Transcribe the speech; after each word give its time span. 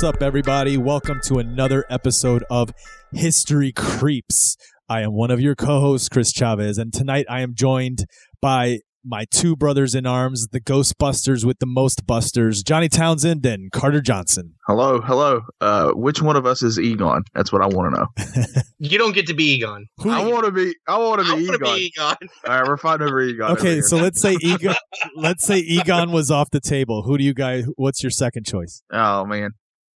what's 0.00 0.16
up, 0.16 0.22
everybody? 0.22 0.78
Welcome 0.78 1.20
to 1.24 1.40
another 1.40 1.84
episode 1.90 2.42
of 2.48 2.72
History 3.12 3.70
Creeps. 3.70 4.56
I 4.88 5.02
am 5.02 5.12
one 5.12 5.30
of 5.30 5.42
your 5.42 5.54
co 5.54 5.78
hosts, 5.80 6.08
Chris 6.08 6.32
Chavez, 6.32 6.78
and 6.78 6.90
tonight 6.90 7.26
I 7.28 7.42
am 7.42 7.54
joined 7.54 8.06
by 8.40 8.78
my 9.04 9.26
two 9.30 9.56
brothers 9.56 9.94
in 9.94 10.06
arms, 10.06 10.48
the 10.52 10.60
Ghostbusters 10.60 11.44
with 11.44 11.58
the 11.58 11.66
most 11.66 12.06
busters, 12.06 12.62
Johnny 12.62 12.88
Townsend 12.88 13.44
and 13.44 13.70
Carter 13.72 14.00
Johnson. 14.00 14.54
Hello, 14.66 15.02
hello. 15.02 15.42
Uh, 15.60 15.90
which 15.90 16.22
one 16.22 16.36
of 16.36 16.46
us 16.46 16.62
is 16.62 16.78
Egon? 16.78 17.24
That's 17.34 17.52
what 17.52 17.60
I 17.60 17.66
want 17.66 17.94
to 17.94 18.00
know. 18.00 18.54
You 18.82 18.96
don't 18.96 19.14
get 19.14 19.26
to 19.26 19.34
be 19.34 19.56
Egon. 19.56 19.86
Who- 19.98 20.08
I 20.08 20.24
want 20.24 20.46
to 20.46 20.50
be. 20.52 20.74
I 20.88 20.96
want 20.96 21.20
to 21.26 21.36
be 21.36 21.42
Egon. 21.42 21.58
be 21.60 21.92
Egon. 21.94 22.16
All 22.46 22.58
right, 22.58 22.66
we're 22.66 22.78
fighting 22.78 23.06
over 23.06 23.20
Egon. 23.20 23.52
okay, 23.52 23.74
here. 23.74 23.82
so 23.82 23.98
let's 23.98 24.18
say 24.18 24.38
Egon. 24.40 24.74
let's 25.16 25.44
say 25.44 25.58
Egon 25.58 26.10
was 26.12 26.30
off 26.30 26.48
the 26.50 26.60
table. 26.60 27.02
Who 27.02 27.18
do 27.18 27.24
you 27.24 27.34
guys? 27.34 27.66
What's 27.76 28.02
your 28.02 28.08
second 28.08 28.46
choice? 28.46 28.82
oh 28.90 29.26
man, 29.26 29.50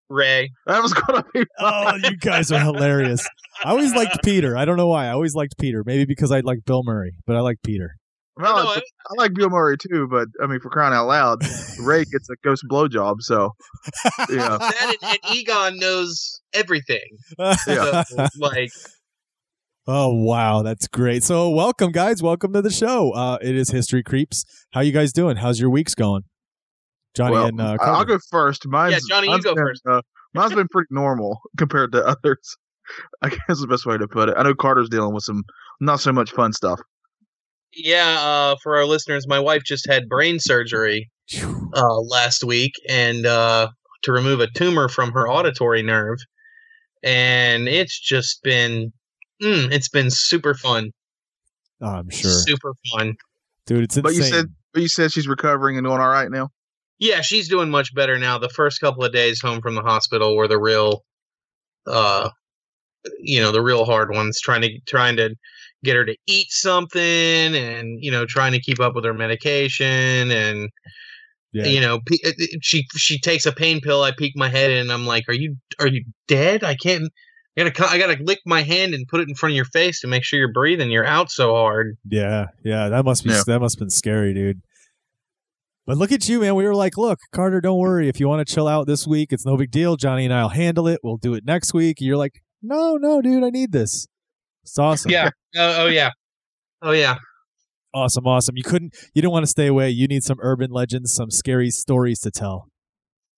Ray. 0.09 0.51
that 0.67 0.81
was 0.81 0.93
gonna 0.93 1.23
be. 1.33 1.45
Oh, 1.59 1.95
you 1.95 2.17
guys 2.17 2.51
are 2.51 2.59
hilarious. 2.59 3.27
I 3.63 3.69
always 3.69 3.93
liked 3.95 4.23
Peter. 4.23 4.57
I 4.57 4.65
don't 4.65 4.77
know 4.77 4.87
why. 4.87 5.05
I 5.07 5.11
always 5.11 5.33
liked 5.33 5.57
Peter. 5.57 5.83
Maybe 5.85 6.05
because 6.05 6.31
I 6.31 6.41
like 6.41 6.59
Bill 6.65 6.83
Murray, 6.83 7.13
but 7.25 7.35
I 7.35 7.39
like 7.39 7.57
Peter. 7.63 7.91
Well, 8.37 8.55
No, 8.65 8.69
I, 8.71 8.75
I 8.77 9.13
like 9.17 9.33
Bill 9.33 9.49
Murray 9.49 9.77
too, 9.77 10.07
but 10.11 10.27
I 10.43 10.47
mean, 10.47 10.59
for 10.59 10.69
crying 10.69 10.93
out 10.93 11.07
loud, 11.07 11.39
Ray 11.79 12.03
gets 12.03 12.29
a 12.29 12.35
ghost 12.43 12.65
blowjob. 12.69 13.21
So 13.21 13.51
yeah, 14.29 14.57
that 14.57 14.97
and, 15.01 15.11
and 15.23 15.35
Egon 15.35 15.77
knows 15.79 16.41
everything. 16.53 17.07
Yeah. 17.39 18.03
So, 18.03 18.27
like, 18.37 18.71
Oh 19.87 20.13
wow, 20.13 20.63
that's 20.63 20.87
great. 20.87 21.23
So 21.23 21.49
welcome 21.49 21.91
guys, 21.91 22.21
welcome 22.21 22.51
to 22.53 22.61
the 22.61 22.71
show. 22.71 23.11
Uh 23.11 23.37
it 23.41 23.55
is 23.55 23.69
History 23.69 24.03
Creeps. 24.03 24.43
How 24.73 24.81
you 24.81 24.91
guys 24.91 25.13
doing? 25.13 25.37
How's 25.37 25.59
your 25.59 25.69
weeks 25.69 25.95
going? 25.95 26.23
Johnny 27.15 27.33
well, 27.33 27.47
and 27.47 27.61
uh 27.61 27.77
I- 27.79 27.91
I'll 27.91 28.05
go 28.05 28.19
first. 28.29 28.67
Mine's, 28.67 28.93
Yeah, 28.93 28.99
Johnny, 29.15 29.31
you 29.31 29.41
go 29.41 29.55
been, 29.55 29.63
first. 29.63 29.81
Uh, 29.85 30.01
mine's 30.33 30.53
been 30.53 30.67
pretty 30.67 30.87
normal 30.91 31.39
compared 31.57 31.91
to 31.93 32.05
others. 32.05 32.57
I 33.21 33.29
guess 33.29 33.39
is 33.49 33.61
the 33.61 33.67
best 33.67 33.85
way 33.85 33.97
to 33.97 34.07
put 34.07 34.29
it. 34.29 34.35
I 34.37 34.43
know 34.43 34.53
Carter's 34.53 34.89
dealing 34.89 35.13
with 35.13 35.23
some 35.23 35.43
not 35.81 35.99
so 35.99 36.11
much 36.13 36.31
fun 36.31 36.53
stuff. 36.53 36.79
yeah, 37.75 38.17
uh, 38.19 38.55
for 38.61 38.77
our 38.77 38.85
listeners, 38.85 39.27
my 39.27 39.39
wife 39.39 39.63
just 39.63 39.87
had 39.89 40.07
brain 40.07 40.37
surgery 40.39 41.09
uh, 41.73 41.99
last 42.01 42.43
week 42.43 42.73
and 42.87 43.25
uh, 43.25 43.69
to 44.03 44.11
remove 44.11 44.39
a 44.39 44.47
tumor 44.51 44.87
from 44.87 45.11
her 45.13 45.27
auditory 45.27 45.81
nerve. 45.81 46.19
And 47.03 47.67
it's 47.67 47.99
just 47.99 48.41
been, 48.43 48.93
mm, 49.41 49.71
it's 49.71 49.89
been 49.89 50.09
super 50.09 50.53
fun. 50.53 50.91
Oh, 51.81 51.87
I'm 51.87 52.09
sure. 52.09 52.31
Super 52.31 52.73
fun. 52.93 53.15
Dude, 53.65 53.83
it's 53.83 53.97
insane. 53.97 54.03
But 54.03 54.13
you 54.15 54.23
said, 54.23 54.45
but 54.73 54.81
you 54.83 54.87
said 54.87 55.11
she's 55.11 55.27
recovering 55.27 55.77
and 55.77 55.85
doing 55.85 55.99
all 55.99 56.07
right 56.09 56.29
now. 56.29 56.49
Yeah, 56.99 57.21
she's 57.21 57.49
doing 57.49 57.69
much 57.69 57.93
better 57.93 58.17
now. 58.17 58.37
The 58.37 58.49
first 58.49 58.79
couple 58.79 59.03
of 59.03 59.11
days 59.11 59.41
home 59.41 59.61
from 59.61 59.75
the 59.75 59.81
hospital 59.81 60.35
were 60.35 60.47
the 60.47 60.59
real, 60.59 61.03
uh, 61.87 62.29
you 63.19 63.41
know, 63.41 63.51
the 63.51 63.61
real 63.61 63.85
hard 63.85 64.11
ones. 64.11 64.39
Trying 64.39 64.61
to 64.61 64.79
trying 64.87 65.17
to 65.17 65.35
get 65.83 65.95
her 65.95 66.05
to 66.05 66.15
eat 66.27 66.47
something, 66.51 67.01
and 67.01 67.97
you 68.01 68.11
know, 68.11 68.25
trying 68.25 68.53
to 68.53 68.61
keep 68.61 68.79
up 68.79 68.95
with 68.95 69.05
her 69.05 69.13
medication, 69.13 70.31
and 70.31 70.69
yeah. 71.51 71.65
you 71.65 71.81
know, 71.81 71.99
uh, 72.25 72.31
she 72.61 72.85
she 72.95 73.19
takes 73.19 73.45
a 73.45 73.51
pain 73.51 73.81
pill. 73.81 74.01
I 74.03 74.11
peek 74.11 74.33
my 74.35 74.49
head 74.49 74.71
in, 74.71 74.79
and 74.79 74.91
I'm 74.91 75.05
like, 75.05 75.25
"Are 75.27 75.33
you 75.33 75.57
are 75.79 75.87
you 75.87 76.05
dead? 76.27 76.63
I 76.63 76.75
can't." 76.75 77.11
I 77.57 77.69
gotta, 77.69 77.89
I 77.89 77.97
gotta 77.97 78.17
lick 78.21 78.39
my 78.45 78.63
hand 78.63 78.93
and 78.93 79.07
put 79.07 79.21
it 79.21 79.29
in 79.29 79.35
front 79.35 79.51
of 79.51 79.55
your 79.55 79.63
face 79.63 80.01
to 80.01 80.07
make 80.07 80.25
sure 80.25 80.37
you're 80.37 80.51
breathing. 80.51 80.91
You're 80.91 81.05
out 81.05 81.31
so 81.31 81.55
hard. 81.55 81.97
Yeah, 82.09 82.47
yeah, 82.65 82.89
that 82.89 83.05
must 83.05 83.23
be 83.23 83.29
Yeah. 83.29 83.43
that 83.47 83.59
must 83.59 83.75
have 83.75 83.79
been 83.79 83.89
scary, 83.89 84.33
dude. 84.33 84.61
But 85.85 85.97
look 85.97 86.11
at 86.11 86.27
you, 86.27 86.39
man. 86.39 86.55
We 86.55 86.63
were 86.63 86.75
like, 86.75 86.97
look, 86.97 87.19
Carter, 87.31 87.61
don't 87.61 87.77
worry. 87.77 88.09
If 88.09 88.19
you 88.19 88.27
want 88.27 88.45
to 88.45 88.53
chill 88.53 88.67
out 88.67 88.87
this 88.87 89.05
week, 89.05 89.31
it's 89.31 89.45
no 89.45 89.55
big 89.55 89.69
deal. 89.69 89.95
Johnny 89.95 90.25
and 90.25 90.33
I'll 90.33 90.49
handle 90.49 90.87
it. 90.87 90.99
We'll 91.03 91.17
do 91.17 91.35
it 91.35 91.45
next 91.45 91.73
week. 91.73 91.97
You're 91.99 92.17
like, 92.17 92.41
no, 92.63 92.97
no, 92.97 93.21
dude, 93.21 93.43
I 93.43 93.49
need 93.49 93.71
this. 93.71 94.07
It's 94.63 94.79
awesome. 94.79 95.11
Yeah. 95.11 95.29
oh, 95.55 95.83
oh 95.83 95.87
yeah. 95.87 96.09
Oh 96.81 96.91
yeah. 96.91 97.15
Awesome, 97.93 98.25
awesome. 98.25 98.57
You 98.57 98.63
couldn't 98.63 98.93
you 99.13 99.21
didn't 99.21 99.31
want 99.31 99.43
to 99.43 99.49
stay 99.49 99.67
away. 99.67 99.89
You 99.89 100.07
need 100.07 100.23
some 100.23 100.37
urban 100.41 100.71
legends, 100.71 101.13
some 101.13 101.29
scary 101.29 101.69
stories 101.69 102.19
to 102.21 102.31
tell. 102.31 102.67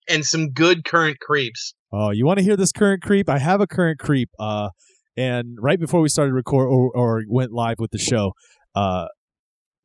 And 0.08 0.24
some 0.24 0.50
good 0.50 0.84
current 0.84 1.18
creeps. 1.20 1.74
Oh, 1.92 2.10
you 2.10 2.24
want 2.24 2.38
to 2.38 2.44
hear 2.44 2.56
this 2.56 2.70
current 2.70 3.02
creep? 3.02 3.28
I 3.28 3.38
have 3.38 3.60
a 3.60 3.66
current 3.66 3.98
creep. 3.98 4.30
Uh, 4.38 4.68
and 5.16 5.58
right 5.60 5.80
before 5.80 6.00
we 6.00 6.08
started 6.08 6.32
record 6.32 6.68
or, 6.68 6.90
or 6.94 7.22
went 7.28 7.52
live 7.52 7.76
with 7.78 7.90
the 7.90 7.98
show, 7.98 8.32
uh, 8.74 9.06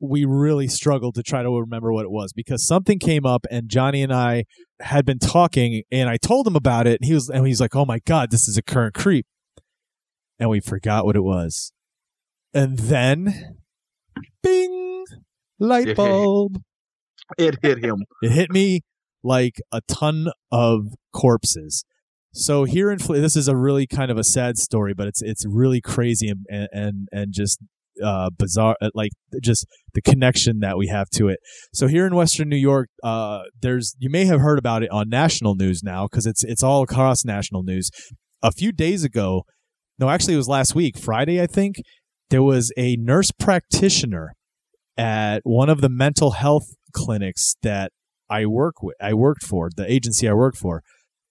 we 0.02 0.26
really 0.26 0.68
struggled 0.68 1.14
to 1.16 1.24
try 1.24 1.44
to 1.44 1.60
remember 1.60 1.94
what 1.94 2.04
it 2.04 2.12
was 2.12 2.34
because 2.34 2.66
something 2.66 2.98
came 2.98 3.26
up 3.26 3.46
and 3.52 3.70
Johnny 3.70 4.02
and 4.02 4.12
I 4.12 4.46
had 4.80 5.06
been 5.06 5.20
talking 5.20 5.84
and 5.92 6.10
I 6.10 6.18
told 6.18 6.48
him 6.48 6.56
about 6.56 6.88
it 6.88 7.00
and 7.00 7.08
he 7.08 7.14
was 7.14 7.30
and 7.30 7.46
he's 7.46 7.62
like, 7.62 7.76
"Oh 7.76 7.86
my 7.86 8.00
god, 8.00 8.32
this 8.32 8.48
is 8.48 8.58
a 8.58 8.64
current 8.64 8.96
creep," 8.96 9.28
and 10.40 10.50
we 10.50 10.60
forgot 10.60 11.06
what 11.06 11.16
it 11.16 11.24
was. 11.24 11.72
And 12.54 12.80
then, 12.80 13.58
bing, 14.42 15.06
light 15.60 15.96
bulb. 15.96 16.62
It 17.38 17.60
hit 17.62 17.84
him. 17.84 18.04
It 18.22 18.32
hit 18.32 18.52
me 18.52 18.82
like 19.24 19.62
a 19.72 19.82
ton 19.88 20.28
of 20.52 20.96
corpses. 21.14 21.86
So 22.34 22.64
here 22.64 22.92
in 22.92 22.98
this 22.98 23.36
is 23.36 23.48
a 23.48 23.56
really 23.56 23.86
kind 23.86 24.10
of 24.10 24.18
a 24.18 24.24
sad 24.24 24.58
story, 24.58 24.94
but 24.94 25.08
it's 25.08 25.22
it's 25.22 25.46
really 25.46 25.80
crazy 25.80 26.30
and 26.30 26.68
and 26.72 27.08
and 27.12 27.34
just 27.34 27.60
uh, 28.04 28.30
bizarre, 28.38 28.76
uh, 28.82 28.90
like 28.94 29.12
just 29.42 29.66
the 29.94 30.02
connection 30.02 30.60
that 30.60 30.78
we 30.78 30.88
have 30.88 31.10
to 31.12 31.28
it. 31.28 31.40
So 31.74 31.88
here 31.88 32.06
in 32.06 32.16
Western 32.16 32.50
New 32.50 32.58
York, 32.58 32.90
uh, 33.04 33.44
there's 33.62 33.96
you 34.00 34.10
may 34.10 34.26
have 34.26 34.42
heard 34.42 34.60
about 34.60 34.84
it 34.84 34.92
on 34.92 35.10
national 35.10 35.56
news 35.56 35.82
now 35.84 36.08
because 36.08 36.26
it's 36.26 36.44
it's 36.44 36.64
all 36.64 36.84
across 36.84 37.26
national 37.26 37.64
news. 37.64 37.90
A 38.44 38.52
few 38.52 38.72
days 38.72 39.04
ago, 39.04 39.44
no, 40.00 40.10
actually 40.10 40.34
it 40.34 40.38
was 40.38 40.48
last 40.48 40.76
week, 40.76 40.98
Friday, 40.98 41.42
I 41.42 41.48
think. 41.48 41.78
There 42.30 42.44
was 42.44 42.72
a 42.78 42.96
nurse 42.96 43.30
practitioner 43.32 44.34
at 44.98 45.42
one 45.44 45.70
of 45.70 45.82
the 45.82 45.90
mental 45.90 46.32
health 46.32 46.66
clinics 46.94 47.56
that 47.62 47.92
I 48.30 48.46
work 48.46 48.82
with. 48.82 48.96
I 49.02 49.14
worked 49.14 49.44
for 49.44 49.70
the 49.76 49.92
agency 49.92 50.28
I 50.28 50.34
worked 50.34 50.58
for. 50.58 50.82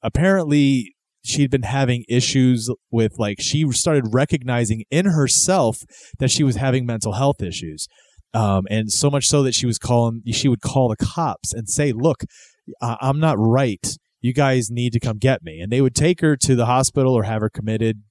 Apparently, 0.03 0.95
she'd 1.23 1.51
been 1.51 1.63
having 1.63 2.05
issues 2.09 2.71
with 2.91 3.19
like 3.19 3.39
she 3.41 3.71
started 3.73 4.05
recognizing 4.13 4.85
in 4.91 5.07
herself 5.07 5.79
that 6.19 6.31
she 6.31 6.43
was 6.43 6.57
having 6.57 6.87
mental 6.87 7.15
health 7.15 7.43
issues, 7.43 7.87
um, 8.35 8.65
and 8.71 8.91
so 8.91 9.11
much 9.11 9.27
so 9.27 9.43
that 9.43 9.55
she 9.55 9.67
was 9.67 9.79
calling. 9.79 10.23
She 10.33 10.49
would 10.49 10.61
call 10.61 10.89
the 10.89 11.05
cops 11.05 11.53
and 11.53 11.69
say, 11.69 11.93
"Look, 11.93 12.25
I'm 12.81 13.21
not 13.21 13.37
right. 13.39 13.87
You 14.21 14.35
guys 14.35 14.69
need 14.71 14.93
to 14.93 15.01
come 15.01 15.19
get 15.19 15.43
me." 15.43 15.61
And 15.61 15.73
they 15.73 15.81
would 15.81 15.95
take 15.95 16.21
her 16.21 16.37
to 16.37 16.55
the 16.55 16.67
hospital 16.67 17.15
or 17.15 17.25
have 17.25 17.43
her 17.43 17.51
committed, 17.51 18.03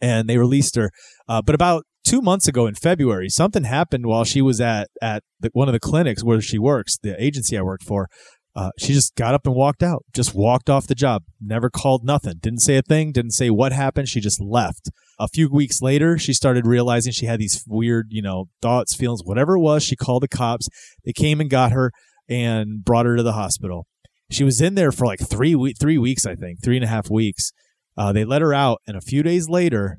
and 0.00 0.28
they 0.28 0.38
released 0.38 0.76
her. 0.76 0.90
Uh, 1.28 1.42
but 1.42 1.54
about 1.54 1.84
two 2.04 2.22
months 2.22 2.46
ago 2.46 2.66
in 2.66 2.74
February, 2.74 3.28
something 3.28 3.64
happened 3.64 4.06
while 4.06 4.24
she 4.24 4.40
was 4.40 4.60
at 4.60 4.88
at 5.02 5.22
the, 5.40 5.50
one 5.52 5.68
of 5.68 5.72
the 5.72 5.80
clinics 5.80 6.24
where 6.24 6.40
she 6.40 6.58
works, 6.58 6.96
the 7.02 7.20
agency 7.22 7.58
I 7.58 7.62
worked 7.62 7.84
for. 7.84 8.08
Uh, 8.56 8.70
she 8.78 8.94
just 8.94 9.14
got 9.16 9.34
up 9.34 9.46
and 9.46 9.54
walked 9.54 9.82
out, 9.82 10.02
just 10.14 10.34
walked 10.34 10.70
off 10.70 10.86
the 10.86 10.94
job, 10.94 11.22
never 11.38 11.68
called 11.68 12.02
nothing, 12.02 12.38
didn't 12.40 12.60
say 12.60 12.76
a 12.78 12.82
thing, 12.82 13.12
didn't 13.12 13.32
say 13.32 13.50
what 13.50 13.70
happened. 13.70 14.08
She 14.08 14.18
just 14.18 14.40
left. 14.40 14.88
A 15.20 15.28
few 15.28 15.50
weeks 15.50 15.82
later, 15.82 16.16
she 16.16 16.32
started 16.32 16.66
realizing 16.66 17.12
she 17.12 17.26
had 17.26 17.38
these 17.38 17.62
weird, 17.66 18.06
you 18.08 18.22
know, 18.22 18.46
thoughts, 18.62 18.94
feelings, 18.94 19.20
whatever 19.22 19.56
it 19.56 19.60
was. 19.60 19.82
She 19.82 19.94
called 19.94 20.22
the 20.22 20.28
cops. 20.28 20.68
They 21.04 21.12
came 21.12 21.38
and 21.38 21.50
got 21.50 21.72
her 21.72 21.92
and 22.30 22.82
brought 22.82 23.04
her 23.04 23.14
to 23.16 23.22
the 23.22 23.32
hospital. 23.34 23.86
She 24.30 24.42
was 24.42 24.62
in 24.62 24.74
there 24.74 24.90
for 24.90 25.06
like 25.06 25.20
three 25.20 25.54
we- 25.54 25.74
three 25.74 25.98
weeks, 25.98 26.24
I 26.24 26.34
think, 26.34 26.62
three 26.64 26.76
and 26.76 26.84
a 26.84 26.88
half 26.88 27.10
weeks. 27.10 27.52
Uh, 27.94 28.12
they 28.12 28.24
let 28.24 28.42
her 28.42 28.54
out, 28.54 28.80
and 28.86 28.96
a 28.96 29.02
few 29.02 29.22
days 29.22 29.50
later, 29.50 29.98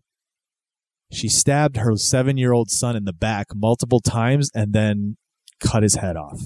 she 1.11 1.29
stabbed 1.29 1.77
her 1.77 1.95
seven 1.95 2.37
year 2.37 2.53
old 2.53 2.69
son 2.71 2.95
in 2.95 3.05
the 3.05 3.13
back 3.13 3.47
multiple 3.53 4.01
times 4.01 4.49
and 4.53 4.73
then 4.73 5.17
cut 5.59 5.83
his 5.83 5.95
head 5.95 6.17
off. 6.17 6.41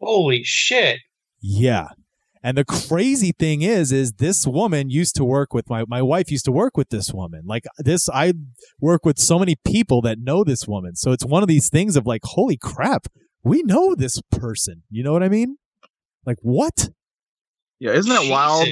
Holy 0.00 0.42
shit. 0.44 1.00
Yeah. 1.40 1.88
And 2.42 2.56
the 2.56 2.64
crazy 2.64 3.32
thing 3.36 3.62
is, 3.62 3.90
is 3.90 4.12
this 4.12 4.46
woman 4.46 4.88
used 4.88 5.16
to 5.16 5.24
work 5.24 5.52
with 5.52 5.68
my 5.68 5.84
my 5.88 6.00
wife 6.00 6.30
used 6.30 6.44
to 6.44 6.52
work 6.52 6.76
with 6.76 6.90
this 6.90 7.12
woman. 7.12 7.42
Like 7.44 7.64
this, 7.78 8.08
I 8.08 8.34
work 8.80 9.04
with 9.04 9.18
so 9.18 9.38
many 9.38 9.56
people 9.66 10.00
that 10.02 10.20
know 10.20 10.44
this 10.44 10.68
woman. 10.68 10.94
So 10.94 11.10
it's 11.10 11.24
one 11.24 11.42
of 11.42 11.48
these 11.48 11.68
things 11.68 11.96
of 11.96 12.06
like, 12.06 12.20
holy 12.22 12.56
crap, 12.56 13.08
we 13.42 13.62
know 13.64 13.96
this 13.96 14.20
person. 14.30 14.84
You 14.90 15.02
know 15.02 15.12
what 15.12 15.24
I 15.24 15.28
mean? 15.28 15.56
Like 16.24 16.38
what? 16.40 16.90
Yeah, 17.80 17.92
isn't 17.92 18.12
that 18.12 18.30
wild? 18.30 18.68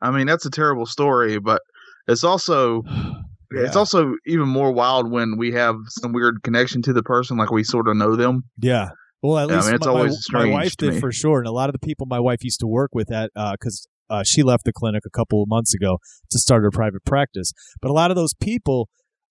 I 0.00 0.10
mean, 0.10 0.26
that's 0.26 0.46
a 0.46 0.50
terrible 0.50 0.86
story, 0.86 1.38
but 1.38 1.60
it's 2.08 2.24
also 2.24 2.82
it's 3.50 3.76
also 3.76 4.14
even 4.26 4.48
more 4.48 4.72
wild 4.72 5.10
when 5.10 5.36
we 5.36 5.52
have 5.52 5.76
some 5.88 6.12
weird 6.12 6.42
connection 6.42 6.82
to 6.82 6.92
the 6.92 7.02
person, 7.02 7.36
like 7.36 7.50
we 7.50 7.64
sort 7.64 7.88
of 7.88 7.96
know 7.96 8.16
them. 8.16 8.44
Yeah. 8.58 8.88
Well, 9.22 9.38
at 9.38 9.48
Yeah, 9.48 9.54
I 9.54 9.56
least 9.56 9.66
mean, 9.66 9.74
it's 9.76 9.86
my, 9.86 9.92
my- 9.92 9.98
always 9.98 10.12
my 10.12 10.16
strange 10.40 10.52
wife 10.52 10.76
did 10.76 10.94
me. 10.94 11.00
for 11.00 11.12
sure, 11.12 11.38
and 11.38 11.46
a 11.46 11.52
lot 11.52 11.68
of 11.68 11.72
the 11.74 11.78
people 11.86 12.06
my 12.06 12.20
wife 12.20 12.42
used 12.42 12.60
to 12.60 12.66
work 12.66 12.90
with 12.94 13.12
at 13.12 13.30
because 13.34 13.86
uh, 14.08 14.22
she 14.24 14.42
left 14.42 14.64
the 14.64 14.72
clinic 14.72 15.02
a 15.06 15.10
couple 15.10 15.42
of 15.42 15.48
months 15.48 15.74
ago 15.74 15.98
to 16.30 16.38
start 16.38 16.62
her 16.62 16.70
private 16.70 17.04
practice. 17.04 17.52
But 17.80 17.90
a 17.90 17.94
lot 17.94 18.10
of 18.10 18.16
those 18.16 18.34
people, 18.34 18.88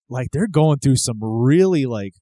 like, 0.08 0.28
they're 0.32 0.48
going 0.48 0.78
through 0.78 0.96
some 0.96 1.18
really 1.22 1.84
like 1.86 2.12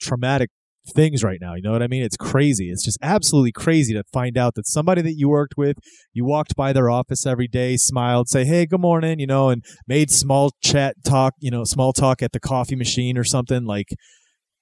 traumatic 0.00 0.50
things 0.94 1.24
right 1.24 1.38
now. 1.40 1.54
You 1.54 1.62
know 1.62 1.72
what 1.72 1.82
I 1.82 1.86
mean? 1.86 2.02
It's 2.02 2.16
crazy. 2.18 2.68
It's 2.68 2.84
just 2.84 2.98
absolutely 3.00 3.52
crazy 3.52 3.94
to 3.94 4.02
find 4.12 4.36
out 4.36 4.54
that 4.56 4.66
somebody 4.66 5.00
that 5.00 5.14
you 5.14 5.30
worked 5.30 5.54
with, 5.56 5.78
you 6.12 6.26
walked 6.26 6.54
by 6.56 6.74
their 6.74 6.90
office 6.90 7.24
every 7.24 7.48
day, 7.48 7.78
smiled, 7.78 8.28
say, 8.28 8.44
"Hey, 8.44 8.66
good 8.66 8.80
morning," 8.82 9.18
you 9.18 9.26
know, 9.26 9.48
and 9.48 9.64
made 9.88 10.10
small 10.10 10.50
chat 10.62 10.96
talk, 11.06 11.32
you 11.38 11.50
know, 11.50 11.64
small 11.64 11.94
talk 11.94 12.22
at 12.22 12.32
the 12.32 12.40
coffee 12.40 12.76
machine 12.76 13.16
or 13.16 13.24
something. 13.24 13.64
Like, 13.64 13.94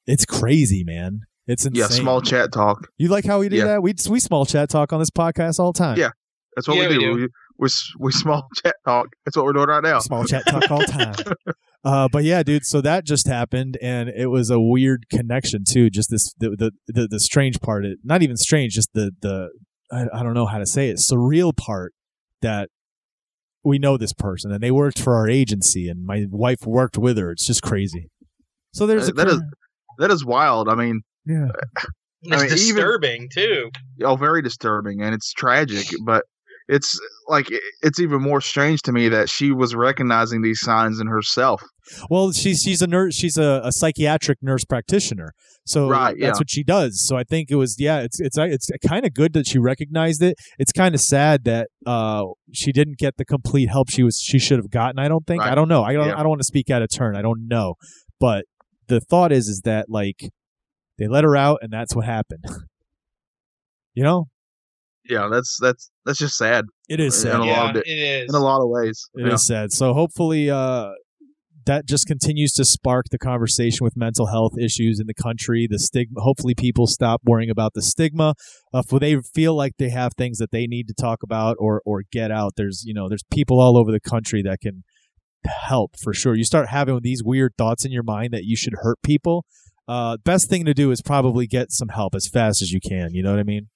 it's 0.06 0.24
crazy, 0.24 0.84
man. 0.84 1.22
It's 1.46 1.66
insane. 1.66 1.80
Yeah, 1.80 1.88
small 1.88 2.20
chat 2.22 2.52
talk. 2.52 2.88
You 2.98 3.08
like 3.08 3.24
how 3.24 3.40
we 3.40 3.48
do 3.48 3.56
Yeah. 3.56 3.64
that? 3.64 3.82
We 3.82 3.94
we 4.08 4.20
small 4.20 4.46
chat 4.46 4.68
talk 4.70 4.92
on 4.92 4.98
this 5.00 5.10
podcast 5.10 5.58
all 5.58 5.72
the 5.72 5.78
time. 5.78 5.98
Yeah. 5.98 6.10
That's 6.56 6.68
what 6.68 6.76
Yeah, 6.76 6.88
we 6.88 6.98
we 6.98 7.04
do. 7.04 7.14
do. 7.14 7.14
We, 7.14 7.28
we 7.58 7.68
we 7.98 8.12
small 8.12 8.46
chat 8.62 8.74
talk. 8.86 9.08
That's 9.24 9.36
what 9.36 9.46
we're 9.46 9.52
doing 9.54 9.66
right 9.68 9.82
now. 9.82 9.98
small 10.00 10.24
chat 10.24 10.44
talk 10.46 10.70
all 10.70 10.82
time. 10.84 11.14
Uh, 11.84 12.06
but 12.12 12.22
yeah, 12.22 12.44
dude. 12.44 12.64
So 12.64 12.80
that 12.82 13.04
just 13.04 13.26
happened, 13.26 13.76
and 13.82 14.08
it 14.08 14.28
was 14.28 14.50
a 14.50 14.60
weird 14.60 15.06
connection 15.10 15.64
too. 15.68 15.90
Just 15.90 16.10
this, 16.10 16.32
the 16.38 16.50
the 16.50 16.70
the, 16.86 17.08
the 17.08 17.18
strange 17.18 17.60
part. 17.60 17.84
It, 17.84 17.98
not 18.04 18.22
even 18.22 18.36
strange. 18.36 18.72
Just 18.74 18.90
the 18.94 19.10
the 19.20 19.48
I, 19.90 20.06
I 20.14 20.22
don't 20.22 20.34
know 20.34 20.46
how 20.46 20.58
to 20.58 20.64
say 20.66 20.90
it. 20.90 20.98
Surreal 20.98 21.56
part 21.56 21.92
that 22.40 22.68
we 23.64 23.80
know 23.80 23.96
this 23.96 24.12
person, 24.12 24.52
and 24.52 24.62
they 24.62 24.70
worked 24.70 25.00
for 25.00 25.16
our 25.16 25.28
agency, 25.28 25.88
and 25.88 26.04
my 26.06 26.26
wife 26.30 26.64
worked 26.64 26.98
with 26.98 27.18
her. 27.18 27.32
It's 27.32 27.44
just 27.48 27.64
crazy. 27.64 28.08
So 28.72 28.86
there's 28.86 29.08
a 29.08 29.10
Uh, 29.10 29.14
that 29.16 29.26
is 29.26 29.42
that 29.98 30.10
is 30.12 30.24
wild. 30.24 30.68
I 30.68 30.76
mean, 30.76 31.00
yeah. 31.26 31.46
It's 32.24 32.32
I 32.32 32.36
mean, 32.36 32.44
even- 32.46 32.56
disturbing 32.56 33.28
too. 33.34 33.70
oh, 34.04 34.14
very 34.14 34.42
disturbing, 34.42 35.02
and 35.02 35.12
it's 35.12 35.32
tragic. 35.32 35.88
But 36.04 36.22
it's 36.68 36.96
like 37.26 37.48
it's 37.82 37.98
even 37.98 38.22
more 38.22 38.40
strange 38.40 38.80
to 38.82 38.92
me 38.92 39.08
that 39.08 39.28
she 39.28 39.50
was 39.50 39.74
recognizing 39.74 40.40
these 40.40 40.60
signs 40.60 41.00
in 41.00 41.08
herself. 41.08 41.60
Well, 42.08 42.30
she's 42.30 42.60
she's 42.62 42.80
a 42.80 42.86
nurse. 42.86 43.16
She's 43.16 43.36
a, 43.36 43.60
a 43.64 43.72
psychiatric 43.72 44.38
nurse 44.40 44.64
practitioner. 44.64 45.32
So 45.66 45.88
Right, 45.88 46.14
that's 46.16 46.36
yeah. 46.36 46.38
what 46.38 46.48
she 46.48 46.62
does. 46.62 47.04
So 47.04 47.16
I 47.16 47.24
think 47.24 47.50
it 47.50 47.56
was 47.56 47.74
yeah. 47.80 47.98
It's 48.02 48.20
it's 48.20 48.38
it's 48.38 48.68
kind 48.86 49.04
of 49.04 49.14
good 49.14 49.32
that 49.32 49.48
she 49.48 49.58
recognized 49.58 50.22
it. 50.22 50.36
It's 50.60 50.70
kind 50.70 50.94
of 50.94 51.00
sad 51.00 51.42
that 51.42 51.70
uh 51.86 52.22
she 52.52 52.70
didn't 52.70 52.98
get 52.98 53.16
the 53.16 53.24
complete 53.24 53.68
help 53.68 53.90
she 53.90 54.04
was 54.04 54.20
she 54.24 54.38
should 54.38 54.58
have 54.58 54.70
gotten. 54.70 55.00
I 55.00 55.08
don't 55.08 55.26
think. 55.26 55.42
I 55.42 55.56
don't 55.56 55.68
know. 55.68 55.82
I 55.82 55.94
don't 55.94 56.06
Yeah. 56.06 56.14
I 56.14 56.18
don't 56.20 56.28
want 56.28 56.40
to 56.40 56.46
speak 56.46 56.70
out 56.70 56.82
of 56.82 56.88
turn. 56.88 57.16
I 57.16 57.22
don't 57.22 57.48
know. 57.48 57.74
But 58.20 58.44
the 58.86 59.00
thought 59.00 59.32
is 59.32 59.48
is 59.48 59.62
that 59.64 59.86
like 59.88 60.30
they 61.02 61.08
let 61.08 61.24
her 61.24 61.36
out 61.36 61.58
and 61.62 61.72
that's 61.72 61.96
what 61.96 62.04
happened. 62.06 62.44
you 63.94 64.02
know, 64.04 64.26
Yeah, 65.08 65.28
that's 65.30 65.58
that's 65.60 65.90
that's 66.04 66.18
just 66.18 66.36
sad 66.36 66.64
it 66.88 67.00
is 67.00 67.24
In 67.24 67.30
sad. 67.32 67.40
a 67.40 67.44
lot 67.44 67.70
of 67.76 67.82
it 67.82 67.84
di- 67.86 67.90
is. 67.92 68.28
in 68.28 68.34
a 68.34 68.38
lot 68.44 68.62
of 68.62 68.68
ways. 68.68 69.04
It 69.14 69.26
is 69.26 69.30
Yeah. 69.32 69.36
sad. 69.36 69.72
So 69.72 69.94
hopefully, 69.94 70.50
uh, 70.50 70.90
that 71.64 71.86
just 71.86 72.06
continues 72.08 72.52
to 72.54 72.64
spark 72.64 73.06
the 73.12 73.18
conversation 73.18 73.84
with 73.84 73.96
mental 73.96 74.26
health 74.26 74.58
issues 74.58 74.98
in 74.98 75.06
the 75.06 75.14
country. 75.14 75.68
The 75.70 75.78
stigma. 75.78 76.20
Hopefully, 76.20 76.54
people 76.56 76.86
stop 76.88 77.20
worrying 77.24 77.50
about 77.50 77.72
the 77.74 77.82
stigma. 77.82 78.34
Uh, 78.74 78.82
if 78.84 79.00
they 79.00 79.16
feel 79.34 79.54
like 79.54 79.74
they 79.78 79.90
have 79.90 80.12
things 80.18 80.38
that 80.38 80.50
they 80.50 80.66
need 80.66 80.88
to 80.88 80.94
talk 80.94 81.22
about 81.22 81.56
or 81.60 81.80
or 81.84 82.02
get 82.10 82.30
out, 82.32 82.54
there's 82.56 82.82
you 82.84 82.92
know 82.94 83.08
there's 83.08 83.22
people 83.32 83.60
all 83.60 83.76
over 83.78 83.92
the 83.92 84.00
country 84.00 84.42
that 84.42 84.60
can 84.60 84.82
help 85.46 85.92
for 86.02 86.12
sure. 86.12 86.34
You 86.34 86.44
start 86.44 86.68
having 86.68 86.98
these 87.02 87.22
weird 87.24 87.52
thoughts 87.56 87.84
in 87.84 87.92
your 87.92 88.02
mind 88.04 88.32
that 88.32 88.44
you 88.44 88.56
should 88.56 88.74
hurt 88.82 88.98
people. 89.02 89.44
Uh, 89.88 90.16
best 90.24 90.48
thing 90.48 90.64
to 90.64 90.74
do 90.74 90.90
is 90.90 91.02
probably 91.02 91.46
get 91.46 91.72
some 91.72 91.88
help 91.88 92.14
as 92.14 92.28
fast 92.28 92.62
as 92.62 92.70
you 92.72 92.80
can. 92.80 93.12
You 93.12 93.22
know 93.22 93.30
what 93.30 93.40
I 93.40 93.44
mean? 93.44 93.68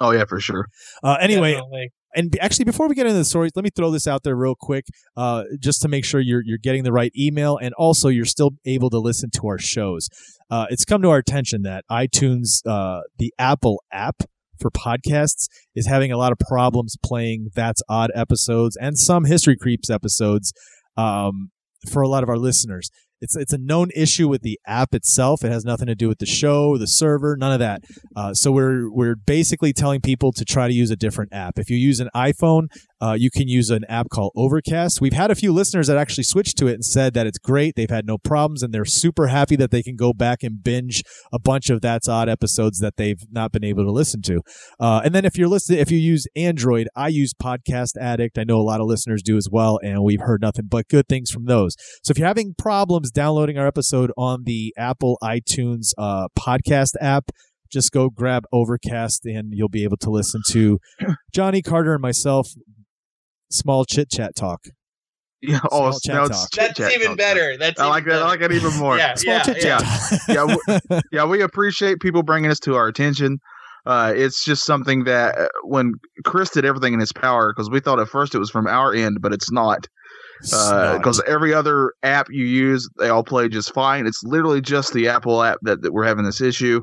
Oh 0.00 0.10
yeah, 0.10 0.24
for 0.28 0.40
sure. 0.40 0.66
Uh, 1.02 1.16
anyway, 1.20 1.52
Definitely. 1.52 1.92
and 2.14 2.36
actually 2.40 2.64
before 2.64 2.88
we 2.88 2.94
get 2.94 3.06
into 3.06 3.16
the 3.18 3.24
stories 3.24 3.52
let 3.54 3.64
me 3.64 3.70
throw 3.74 3.90
this 3.90 4.06
out 4.06 4.22
there 4.24 4.36
real 4.36 4.54
quick 4.58 4.84
uh, 5.16 5.44
just 5.58 5.80
to 5.82 5.88
make 5.88 6.04
sure 6.04 6.20
you're, 6.20 6.42
you're 6.44 6.58
getting 6.58 6.82
the 6.82 6.92
right 6.92 7.12
email 7.16 7.56
and 7.56 7.72
also 7.74 8.08
you're 8.08 8.24
still 8.24 8.50
able 8.66 8.90
to 8.90 8.98
listen 8.98 9.30
to 9.30 9.46
our 9.46 9.58
shows 9.58 10.08
uh, 10.50 10.66
it's 10.70 10.84
come 10.84 11.00
to 11.02 11.08
our 11.08 11.18
attention 11.18 11.62
that 11.62 11.84
itunes 11.90 12.60
uh, 12.66 13.00
the 13.18 13.32
apple 13.38 13.82
app 13.92 14.22
for 14.60 14.70
podcasts 14.70 15.48
is 15.74 15.86
having 15.86 16.10
a 16.12 16.16
lot 16.16 16.32
of 16.32 16.38
problems 16.38 16.96
playing 17.04 17.48
that's 17.54 17.82
odd 17.88 18.10
episodes 18.14 18.76
and 18.76 18.98
some 18.98 19.24
history 19.24 19.56
creeps 19.56 19.88
episodes 19.90 20.52
um, 20.96 21.50
for 21.90 22.02
a 22.02 22.08
lot 22.08 22.22
of 22.22 22.28
our 22.28 22.38
listeners 22.38 22.90
it's 23.20 23.36
it's 23.36 23.52
a 23.52 23.58
known 23.58 23.90
issue 23.94 24.28
with 24.28 24.42
the 24.42 24.58
app 24.66 24.94
itself. 24.94 25.44
It 25.44 25.50
has 25.50 25.64
nothing 25.64 25.86
to 25.86 25.94
do 25.94 26.08
with 26.08 26.18
the 26.18 26.26
show, 26.26 26.76
the 26.76 26.86
server, 26.86 27.36
none 27.36 27.52
of 27.52 27.58
that. 27.60 27.82
Uh, 28.14 28.34
so 28.34 28.52
we're 28.52 28.90
we're 28.90 29.16
basically 29.16 29.72
telling 29.72 30.00
people 30.00 30.32
to 30.32 30.44
try 30.44 30.68
to 30.68 30.74
use 30.74 30.90
a 30.90 30.96
different 30.96 31.32
app. 31.32 31.58
If 31.58 31.70
you 31.70 31.76
use 31.76 32.00
an 32.00 32.10
iPhone, 32.14 32.68
uh, 33.00 33.16
you 33.18 33.30
can 33.30 33.48
use 33.48 33.70
an 33.70 33.84
app 33.88 34.08
called 34.08 34.32
Overcast. 34.36 35.00
We've 35.00 35.12
had 35.12 35.30
a 35.30 35.34
few 35.34 35.52
listeners 35.52 35.86
that 35.88 35.96
actually 35.96 36.24
switched 36.24 36.56
to 36.58 36.66
it 36.66 36.74
and 36.74 36.84
said 36.84 37.14
that 37.14 37.26
it's 37.26 37.38
great. 37.38 37.74
They've 37.76 37.90
had 37.90 38.06
no 38.06 38.18
problems 38.18 38.62
and 38.62 38.72
they're 38.72 38.84
super 38.84 39.26
happy 39.26 39.56
that 39.56 39.70
they 39.70 39.82
can 39.82 39.96
go 39.96 40.12
back 40.12 40.42
and 40.42 40.62
binge 40.62 41.02
a 41.32 41.38
bunch 41.38 41.68
of 41.70 41.80
That's 41.80 42.08
Odd 42.08 42.28
episodes 42.28 42.78
that 42.78 42.96
they've 42.96 43.20
not 43.30 43.52
been 43.52 43.64
able 43.64 43.84
to 43.84 43.92
listen 43.92 44.22
to. 44.22 44.40
Uh, 44.80 45.02
and 45.04 45.14
then 45.14 45.24
if 45.24 45.36
you're 45.36 45.48
listening, 45.48 45.78
if 45.78 45.90
you 45.90 45.98
use 45.98 46.26
Android, 46.36 46.88
I 46.96 47.08
use 47.08 47.34
Podcast 47.34 47.96
Addict. 48.00 48.38
I 48.38 48.44
know 48.44 48.58
a 48.58 48.62
lot 48.62 48.80
of 48.80 48.86
listeners 48.86 49.22
do 49.22 49.36
as 49.36 49.48
well, 49.50 49.78
and 49.82 50.02
we've 50.02 50.20
heard 50.20 50.40
nothing 50.40 50.66
but 50.68 50.88
good 50.88 51.08
things 51.08 51.30
from 51.30 51.46
those. 51.46 51.76
So 52.02 52.12
if 52.12 52.18
you're 52.18 52.28
having 52.28 52.54
problems 52.56 53.10
downloading 53.10 53.58
our 53.58 53.66
episode 53.66 54.12
on 54.16 54.44
the 54.44 54.72
Apple 54.78 55.18
iTunes 55.22 55.92
uh, 55.98 56.28
podcast 56.38 56.92
app, 57.00 57.30
just 57.70 57.92
go 57.92 58.10
grab 58.10 58.44
Overcast 58.52 59.26
and 59.26 59.52
you'll 59.52 59.68
be 59.68 59.84
able 59.84 59.96
to 59.98 60.10
listen 60.10 60.40
to 60.48 60.78
Johnny 61.32 61.62
Carter 61.62 61.94
and 61.94 62.02
myself. 62.02 62.48
Small 63.50 63.84
chit 63.84 64.10
chat 64.10 64.34
talk. 64.34 64.64
Yeah. 65.42 65.60
Oh, 65.70 65.90
Small 65.90 66.00
chat 66.00 66.14
now 66.14 66.20
talk. 66.22 66.30
it's 66.30 66.56
That's 66.56 66.78
chit-chat 66.78 66.92
even 66.94 67.08
talk. 67.08 67.18
better. 67.18 67.56
That's 67.56 67.78
I 67.80 67.86
like 67.86 68.02
even 68.04 68.14
that. 68.14 68.22
I 68.22 68.26
like 68.26 68.40
better. 68.40 68.54
that 68.54 68.66
even 68.66 68.78
more. 68.80 68.96
Yeah, 68.98 69.14
Small 69.14 69.34
yeah, 69.36 69.42
chit 69.42 69.62
yeah. 69.64 69.78
chat. 69.78 70.20
Yeah, 70.88 71.00
yeah, 71.12 71.24
we 71.24 71.40
appreciate 71.42 72.00
people 72.00 72.22
bringing 72.22 72.48
this 72.48 72.60
to 72.60 72.74
our 72.74 72.88
attention. 72.88 73.38
Uh, 73.84 74.12
it's 74.16 74.44
just 74.44 74.64
something 74.64 75.04
that 75.04 75.38
uh, 75.38 75.46
when 75.62 75.92
Chris 76.24 76.50
did 76.50 76.64
everything 76.64 76.92
in 76.92 76.98
his 77.00 77.12
power, 77.12 77.52
because 77.54 77.70
we 77.70 77.78
thought 77.78 78.00
at 78.00 78.08
first 78.08 78.34
it 78.34 78.38
was 78.38 78.50
from 78.50 78.66
our 78.66 78.92
end, 78.92 79.18
but 79.20 79.32
it's 79.32 79.50
not. 79.52 79.86
Snot. 80.42 80.98
Because 80.98 81.22
every 81.26 81.54
other 81.54 81.92
app 82.02 82.26
you 82.30 82.44
use, 82.44 82.88
they 82.98 83.08
all 83.08 83.22
play 83.24 83.48
just 83.48 83.72
fine. 83.72 84.06
It's 84.06 84.22
literally 84.24 84.60
just 84.60 84.92
the 84.92 85.08
Apple 85.08 85.42
app 85.42 85.58
that, 85.62 85.82
that 85.82 85.92
we're 85.92 86.04
having 86.04 86.24
this 86.24 86.40
issue. 86.40 86.82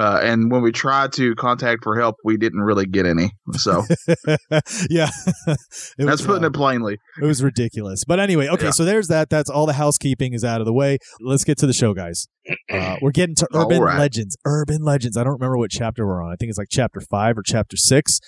Uh, 0.00 0.18
and 0.22 0.50
when 0.50 0.62
we 0.62 0.72
tried 0.72 1.12
to 1.12 1.34
contact 1.34 1.84
for 1.84 1.98
help, 1.98 2.16
we 2.24 2.36
didn't 2.38 2.60
really 2.62 2.86
get 2.86 3.04
any. 3.04 3.30
So 3.52 3.84
yeah, 4.88 5.10
It 5.46 5.56
that's 5.98 6.22
was, 6.22 6.22
putting 6.22 6.44
uh, 6.44 6.48
it 6.48 6.54
plainly. 6.54 6.96
It 7.20 7.26
was 7.26 7.42
ridiculous. 7.42 8.04
But 8.06 8.18
anyway, 8.18 8.48
okay, 8.48 8.66
Yeah. 8.66 8.70
so 8.70 8.84
there's 8.84 9.08
that. 9.08 9.28
That's 9.28 9.50
all 9.50 9.66
the 9.66 9.74
housekeeping 9.74 10.32
is 10.32 10.42
out 10.44 10.60
of 10.60 10.64
the 10.66 10.72
way. 10.72 10.98
Let's 11.20 11.44
get 11.44 11.58
to 11.58 11.66
the 11.66 11.72
show, 11.74 11.92
guys. 11.92 12.26
Uh, 12.70 12.96
we're 13.02 13.10
getting 13.10 13.34
to 13.36 13.48
urban 13.54 13.82
right. 13.82 13.98
legends. 13.98 14.36
Urban 14.46 14.82
legends. 14.82 15.16
I 15.18 15.24
don't 15.24 15.34
remember 15.34 15.58
what 15.58 15.70
chapter 15.70 16.06
we're 16.06 16.22
on. 16.24 16.32
I 16.32 16.36
think 16.36 16.48
it's 16.48 16.58
like 16.58 16.68
chapter 16.70 17.00
five 17.10 17.36
or 17.36 17.42
chapter 17.44 17.76
six. 17.76 18.20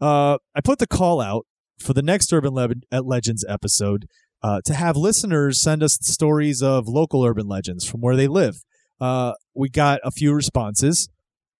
Uh, 0.00 0.38
I 0.54 0.60
put 0.64 0.78
the 0.78 0.86
call 0.86 1.20
out 1.20 1.44
for 1.78 1.92
the 1.92 2.02
next 2.02 2.32
Urban 2.32 2.54
Le- 2.54 2.68
uh, 2.90 3.02
Legends 3.02 3.44
episode 3.48 4.06
uh, 4.42 4.60
to 4.64 4.74
have 4.74 4.96
listeners 4.96 5.60
send 5.62 5.82
us 5.82 5.98
stories 6.00 6.62
of 6.62 6.88
local 6.88 7.22
urban 7.24 7.46
legends 7.46 7.84
from 7.86 8.00
where 8.00 8.16
they 8.16 8.28
live. 8.28 8.56
Uh, 9.02 9.32
we 9.56 9.68
got 9.68 9.98
a 10.04 10.12
few 10.12 10.32
responses. 10.32 11.08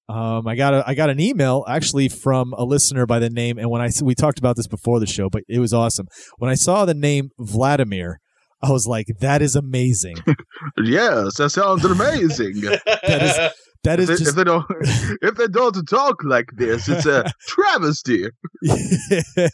Um, 0.08 0.46
I 0.46 0.54
got 0.54 0.74
a 0.74 0.84
I 0.86 0.94
got 0.94 1.10
an 1.10 1.18
email 1.18 1.64
actually 1.66 2.08
from 2.08 2.52
a 2.56 2.64
listener 2.64 3.04
by 3.04 3.18
the 3.18 3.30
name, 3.30 3.58
and 3.58 3.68
when 3.68 3.80
I 3.82 3.90
we 4.00 4.14
talked 4.14 4.38
about 4.38 4.56
this 4.56 4.68
before 4.68 5.00
the 5.00 5.06
show, 5.06 5.28
but 5.28 5.42
it 5.48 5.58
was 5.58 5.72
awesome. 5.72 6.06
When 6.38 6.50
I 6.50 6.54
saw 6.54 6.84
the 6.84 6.94
name 6.94 7.30
Vladimir, 7.40 8.20
I 8.62 8.70
was 8.70 8.86
like, 8.86 9.06
"That 9.20 9.42
is 9.42 9.56
amazing. 9.56 10.16
Yes, 10.84 11.38
that 11.38 11.50
sounds 11.50 11.84
amazing. 11.84 12.60
That 12.86 13.52
That 13.84 13.98
is 13.98 14.08
if, 14.08 14.18
they, 14.18 14.24
just 14.24 14.30
if 14.30 14.36
they 14.36 14.44
don't, 14.44 14.64
if 15.22 15.34
they 15.34 15.48
don't 15.48 15.88
talk 15.88 16.22
like 16.22 16.50
this, 16.56 16.88
it's 16.88 17.04
a 17.04 17.24
travesty. 17.48 18.26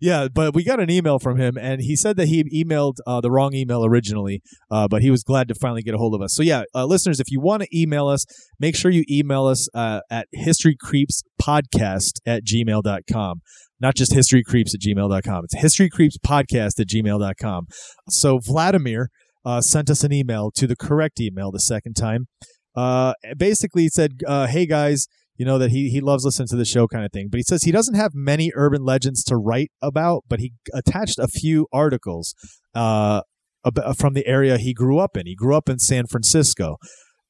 yeah, 0.00 0.26
but 0.32 0.54
we 0.54 0.64
got 0.64 0.80
an 0.80 0.90
email 0.90 1.20
from 1.20 1.38
him, 1.38 1.56
and 1.56 1.80
he 1.80 1.94
said 1.94 2.16
that 2.16 2.26
he 2.26 2.64
emailed 2.64 2.96
uh, 3.06 3.20
the 3.20 3.30
wrong 3.30 3.54
email 3.54 3.84
originally, 3.84 4.42
uh, 4.72 4.88
but 4.88 5.02
he 5.02 5.10
was 5.10 5.22
glad 5.22 5.46
to 5.48 5.54
finally 5.54 5.82
get 5.82 5.94
a 5.94 5.98
hold 5.98 6.16
of 6.16 6.20
us. 6.20 6.34
So, 6.34 6.42
yeah, 6.42 6.64
uh, 6.74 6.84
listeners, 6.84 7.20
if 7.20 7.30
you 7.30 7.40
want 7.40 7.62
to 7.62 7.68
email 7.76 8.08
us, 8.08 8.24
make 8.58 8.74
sure 8.74 8.90
you 8.90 9.04
email 9.08 9.46
us 9.46 9.68
uh, 9.72 10.00
at 10.10 10.26
historycreepspodcast 10.36 12.20
at 12.26 12.44
gmail.com. 12.44 13.40
Not 13.78 13.94
just 13.94 14.12
historycreeps 14.12 14.74
at 14.74 14.80
gmail.com. 14.80 15.44
It's 15.44 15.56
historycreepspodcast 15.56 16.80
at 16.80 16.88
gmail.com. 16.88 17.66
So, 18.08 18.40
Vladimir 18.44 19.10
uh, 19.44 19.60
sent 19.60 19.90
us 19.90 20.02
an 20.02 20.12
email 20.12 20.50
to 20.56 20.66
the 20.66 20.76
correct 20.76 21.20
email 21.20 21.52
the 21.52 21.60
second 21.60 21.94
time. 21.94 22.26
Uh, 22.74 23.14
basically, 23.36 23.82
he 23.82 23.88
said, 23.88 24.20
uh, 24.26 24.46
Hey, 24.46 24.66
guys, 24.66 25.06
you 25.40 25.46
know 25.46 25.56
that 25.56 25.70
he 25.70 25.88
he 25.88 26.02
loves 26.02 26.26
listening 26.26 26.48
to 26.48 26.56
the 26.56 26.66
show 26.66 26.86
kind 26.86 27.02
of 27.02 27.12
thing. 27.12 27.28
But 27.30 27.38
he 27.38 27.44
says 27.44 27.62
he 27.62 27.72
doesn't 27.72 27.94
have 27.94 28.12
many 28.14 28.52
urban 28.54 28.84
legends 28.84 29.24
to 29.24 29.38
write 29.38 29.72
about 29.80 30.24
but 30.28 30.38
he 30.38 30.52
attached 30.74 31.18
a 31.18 31.28
few 31.28 31.66
articles 31.72 32.34
uh 32.74 33.22
ab- 33.64 33.96
from 33.96 34.12
the 34.12 34.26
area 34.26 34.58
he 34.58 34.74
grew 34.74 34.98
up 34.98 35.16
in. 35.16 35.26
He 35.26 35.34
grew 35.34 35.56
up 35.56 35.70
in 35.70 35.78
san 35.78 36.06
francisco. 36.06 36.76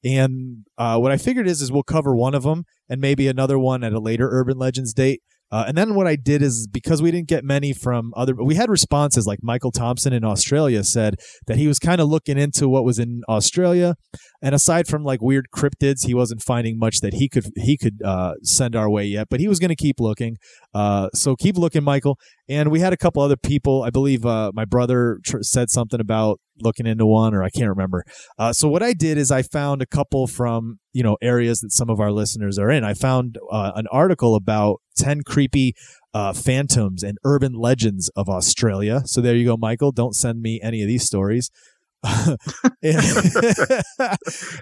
And 0.03 0.65
uh, 0.77 0.97
what 0.97 1.13
i 1.13 1.17
figured 1.17 1.47
is 1.47 1.61
is 1.61 1.71
we'll 1.71 1.83
cover 1.83 2.13
one 2.13 2.35
of 2.35 2.43
them 2.43 2.65
and 2.89 2.99
maybe 2.99 3.29
another 3.29 3.57
one 3.57 3.81
at 3.81 3.93
a 3.93 3.99
later 3.99 4.27
urban 4.29 4.57
legends 4.57 4.93
date 4.93 5.21
Uh, 5.51 5.65
and 5.67 5.77
then 5.77 5.95
what 5.95 6.07
I 6.07 6.15
did 6.15 6.41
is 6.41 6.67
because 6.67 7.01
we 7.01 7.11
didn't 7.11 7.27
get 7.27 7.43
many 7.43 7.73
from 7.73 8.13
other, 8.15 8.33
we 8.35 8.55
had 8.55 8.69
responses 8.69 9.27
like 9.27 9.39
Michael 9.41 9.71
Thompson 9.71 10.13
in 10.13 10.23
Australia 10.23 10.83
said 10.83 11.15
that 11.47 11.57
he 11.57 11.67
was 11.67 11.77
kind 11.77 11.99
of 11.99 12.07
looking 12.07 12.37
into 12.37 12.69
what 12.69 12.85
was 12.85 12.99
in 12.99 13.21
Australia, 13.27 13.95
and 14.41 14.55
aside 14.55 14.87
from 14.87 15.03
like 15.03 15.21
weird 15.21 15.47
cryptids, 15.53 16.05
he 16.05 16.13
wasn't 16.13 16.41
finding 16.41 16.79
much 16.79 17.01
that 17.01 17.15
he 17.15 17.27
could 17.27 17.45
he 17.57 17.77
could 17.77 18.01
uh, 18.03 18.33
send 18.43 18.75
our 18.75 18.89
way 18.89 19.05
yet. 19.05 19.27
But 19.29 19.39
he 19.39 19.47
was 19.47 19.59
going 19.59 19.69
to 19.69 19.75
keep 19.75 19.99
looking. 19.99 20.37
Uh, 20.73 21.09
so 21.13 21.35
keep 21.35 21.57
looking, 21.57 21.83
Michael. 21.83 22.17
And 22.51 22.69
we 22.69 22.81
had 22.81 22.91
a 22.91 22.97
couple 22.97 23.21
other 23.21 23.37
people. 23.37 23.81
I 23.83 23.91
believe 23.91 24.25
uh, 24.25 24.51
my 24.53 24.65
brother 24.65 25.19
tr- 25.23 25.41
said 25.41 25.69
something 25.69 26.01
about 26.01 26.41
looking 26.61 26.85
into 26.85 27.05
one, 27.05 27.33
or 27.33 27.43
I 27.43 27.49
can't 27.49 27.69
remember. 27.69 28.03
Uh, 28.37 28.51
so 28.51 28.67
what 28.67 28.83
I 28.83 28.91
did 28.91 29.17
is 29.17 29.31
I 29.31 29.41
found 29.41 29.81
a 29.81 29.85
couple 29.85 30.27
from 30.27 30.79
you 30.91 31.01
know 31.01 31.17
areas 31.21 31.61
that 31.61 31.71
some 31.71 31.89
of 31.89 32.01
our 32.01 32.11
listeners 32.11 32.59
are 32.59 32.69
in. 32.69 32.83
I 32.83 32.93
found 32.93 33.37
uh, 33.49 33.71
an 33.75 33.87
article 33.89 34.35
about 34.35 34.81
ten 34.97 35.21
creepy 35.21 35.75
uh, 36.13 36.33
phantoms 36.33 37.03
and 37.03 37.17
urban 37.23 37.53
legends 37.53 38.09
of 38.17 38.27
Australia. 38.27 39.03
So 39.05 39.21
there 39.21 39.33
you 39.33 39.45
go, 39.45 39.55
Michael. 39.55 39.93
Don't 39.93 40.13
send 40.13 40.41
me 40.41 40.59
any 40.61 40.81
of 40.81 40.89
these 40.89 41.05
stories. 41.05 41.49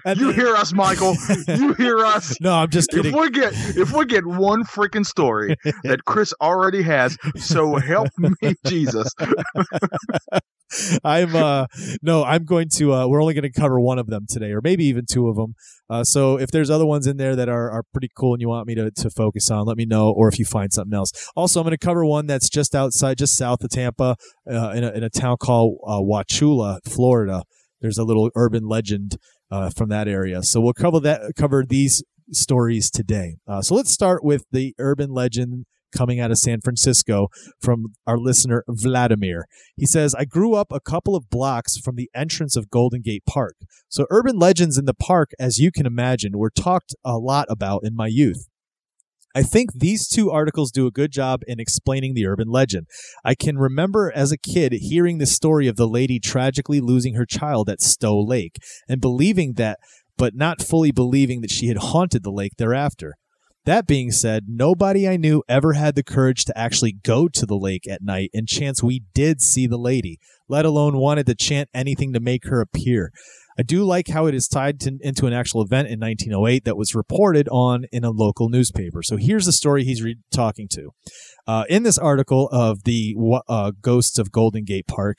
And 0.04 0.18
you 0.20 0.30
hear 0.30 0.54
us, 0.56 0.72
Michael. 0.72 1.16
You 1.48 1.74
hear 1.74 1.98
us. 2.04 2.36
No, 2.40 2.54
I'm 2.54 2.70
just 2.70 2.90
kidding. 2.90 3.14
If 3.14 3.20
we 3.20 3.30
get 3.30 3.52
if 3.76 3.92
we 3.92 4.04
get 4.06 4.24
one 4.26 4.64
freaking 4.64 5.04
story 5.04 5.56
that 5.84 6.04
Chris 6.06 6.32
already 6.40 6.82
has, 6.82 7.16
so 7.36 7.76
help 7.76 8.08
me 8.18 8.30
Jesus. 8.66 9.12
I'm 11.04 11.34
uh 11.34 11.66
no, 12.02 12.24
I'm 12.24 12.44
going 12.44 12.68
to 12.76 12.92
uh 12.92 13.06
we're 13.08 13.20
only 13.20 13.34
going 13.34 13.50
to 13.50 13.52
cover 13.52 13.80
one 13.80 13.98
of 13.98 14.06
them 14.06 14.26
today 14.28 14.52
or 14.52 14.60
maybe 14.62 14.84
even 14.84 15.04
two 15.06 15.28
of 15.28 15.36
them. 15.36 15.54
Uh 15.88 16.04
so 16.04 16.38
if 16.38 16.50
there's 16.50 16.70
other 16.70 16.86
ones 16.86 17.06
in 17.06 17.16
there 17.16 17.36
that 17.36 17.48
are 17.48 17.70
are 17.70 17.82
pretty 17.92 18.10
cool 18.16 18.34
and 18.34 18.40
you 18.40 18.48
want 18.48 18.66
me 18.66 18.74
to 18.74 18.90
to 18.90 19.10
focus 19.10 19.50
on, 19.50 19.66
let 19.66 19.76
me 19.76 19.86
know 19.86 20.10
or 20.10 20.28
if 20.28 20.38
you 20.38 20.44
find 20.44 20.72
something 20.72 20.94
else. 20.94 21.12
Also, 21.36 21.60
I'm 21.60 21.64
going 21.64 21.76
to 21.76 21.78
cover 21.78 22.04
one 22.04 22.26
that's 22.26 22.48
just 22.48 22.74
outside 22.74 23.18
just 23.18 23.36
south 23.36 23.62
of 23.62 23.70
Tampa 23.70 24.16
uh, 24.50 24.70
in 24.70 24.84
a 24.84 24.90
in 24.90 25.02
a 25.02 25.10
town 25.10 25.36
called 25.40 25.78
uh, 25.86 26.00
Wauchula, 26.00 26.78
Florida. 26.84 27.42
There's 27.80 27.98
a 27.98 28.04
little 28.04 28.30
urban 28.36 28.66
legend 28.66 29.16
uh, 29.50 29.70
from 29.70 29.88
that 29.88 30.06
area. 30.06 30.42
So 30.42 30.60
we'll 30.60 30.74
cover 30.74 31.00
that 31.00 31.32
cover 31.36 31.64
these 31.66 32.02
stories 32.32 32.90
today. 32.90 33.36
Uh, 33.46 33.62
so 33.62 33.74
let's 33.74 33.90
start 33.90 34.24
with 34.24 34.44
the 34.52 34.74
urban 34.78 35.10
legend 35.10 35.66
coming 35.96 36.20
out 36.20 36.30
of 36.30 36.38
San 36.38 36.60
Francisco 36.60 37.28
from 37.60 37.94
our 38.06 38.18
listener 38.18 38.64
Vladimir. 38.68 39.46
He 39.76 39.86
says, 39.86 40.14
I 40.14 40.24
grew 40.24 40.54
up 40.54 40.68
a 40.70 40.80
couple 40.80 41.16
of 41.16 41.30
blocks 41.30 41.76
from 41.76 41.96
the 41.96 42.10
entrance 42.14 42.56
of 42.56 42.70
Golden 42.70 43.02
Gate 43.02 43.24
Park. 43.26 43.56
So 43.88 44.06
urban 44.10 44.38
legends 44.38 44.78
in 44.78 44.84
the 44.84 44.94
park, 44.94 45.30
as 45.38 45.58
you 45.58 45.70
can 45.72 45.86
imagine, 45.86 46.38
were 46.38 46.50
talked 46.50 46.94
a 47.04 47.18
lot 47.18 47.46
about 47.48 47.82
in 47.84 47.94
my 47.94 48.06
youth. 48.06 48.46
I 49.34 49.42
think 49.44 49.70
these 49.72 50.08
two 50.08 50.30
articles 50.30 50.72
do 50.72 50.88
a 50.88 50.90
good 50.90 51.12
job 51.12 51.42
in 51.46 51.60
explaining 51.60 52.14
the 52.14 52.26
urban 52.26 52.48
legend. 52.48 52.86
I 53.24 53.36
can 53.36 53.58
remember 53.58 54.12
as 54.12 54.32
a 54.32 54.38
kid 54.38 54.72
hearing 54.72 55.18
the 55.18 55.26
story 55.26 55.68
of 55.68 55.76
the 55.76 55.86
lady 55.86 56.18
tragically 56.18 56.80
losing 56.80 57.14
her 57.14 57.26
child 57.26 57.68
at 57.68 57.80
Stow 57.80 58.20
Lake 58.20 58.56
and 58.88 59.00
believing 59.00 59.52
that, 59.54 59.78
but 60.16 60.34
not 60.34 60.62
fully 60.62 60.90
believing 60.90 61.42
that 61.42 61.50
she 61.50 61.68
had 61.68 61.76
haunted 61.76 62.24
the 62.24 62.32
lake 62.32 62.54
thereafter. 62.58 63.14
That 63.70 63.86
being 63.86 64.10
said, 64.10 64.46
nobody 64.48 65.08
I 65.08 65.16
knew 65.16 65.44
ever 65.48 65.74
had 65.74 65.94
the 65.94 66.02
courage 66.02 66.44
to 66.46 66.58
actually 66.58 66.90
go 66.90 67.28
to 67.28 67.46
the 67.46 67.54
lake 67.56 67.86
at 67.88 68.02
night 68.02 68.30
and 68.34 68.48
chance 68.48 68.82
we 68.82 69.04
did 69.14 69.40
see 69.40 69.68
the 69.68 69.78
lady, 69.78 70.18
let 70.48 70.64
alone 70.64 70.96
wanted 70.96 71.26
to 71.26 71.36
chant 71.36 71.68
anything 71.72 72.12
to 72.12 72.18
make 72.18 72.46
her 72.46 72.60
appear. 72.60 73.12
I 73.56 73.62
do 73.62 73.84
like 73.84 74.08
how 74.08 74.26
it 74.26 74.34
is 74.34 74.48
tied 74.48 74.80
to, 74.80 74.98
into 75.00 75.28
an 75.28 75.32
actual 75.32 75.62
event 75.62 75.86
in 75.86 76.00
1908 76.00 76.64
that 76.64 76.76
was 76.76 76.96
reported 76.96 77.48
on 77.52 77.84
in 77.92 78.02
a 78.02 78.10
local 78.10 78.48
newspaper. 78.48 79.04
So 79.04 79.16
here's 79.16 79.46
the 79.46 79.52
story 79.52 79.84
he's 79.84 80.02
re- 80.02 80.16
talking 80.32 80.66
to. 80.72 80.90
Uh, 81.46 81.62
in 81.68 81.84
this 81.84 81.96
article 81.96 82.48
of 82.50 82.82
the 82.82 83.14
uh, 83.48 83.70
Ghosts 83.80 84.18
of 84.18 84.32
Golden 84.32 84.64
Gate 84.64 84.88
Park, 84.88 85.18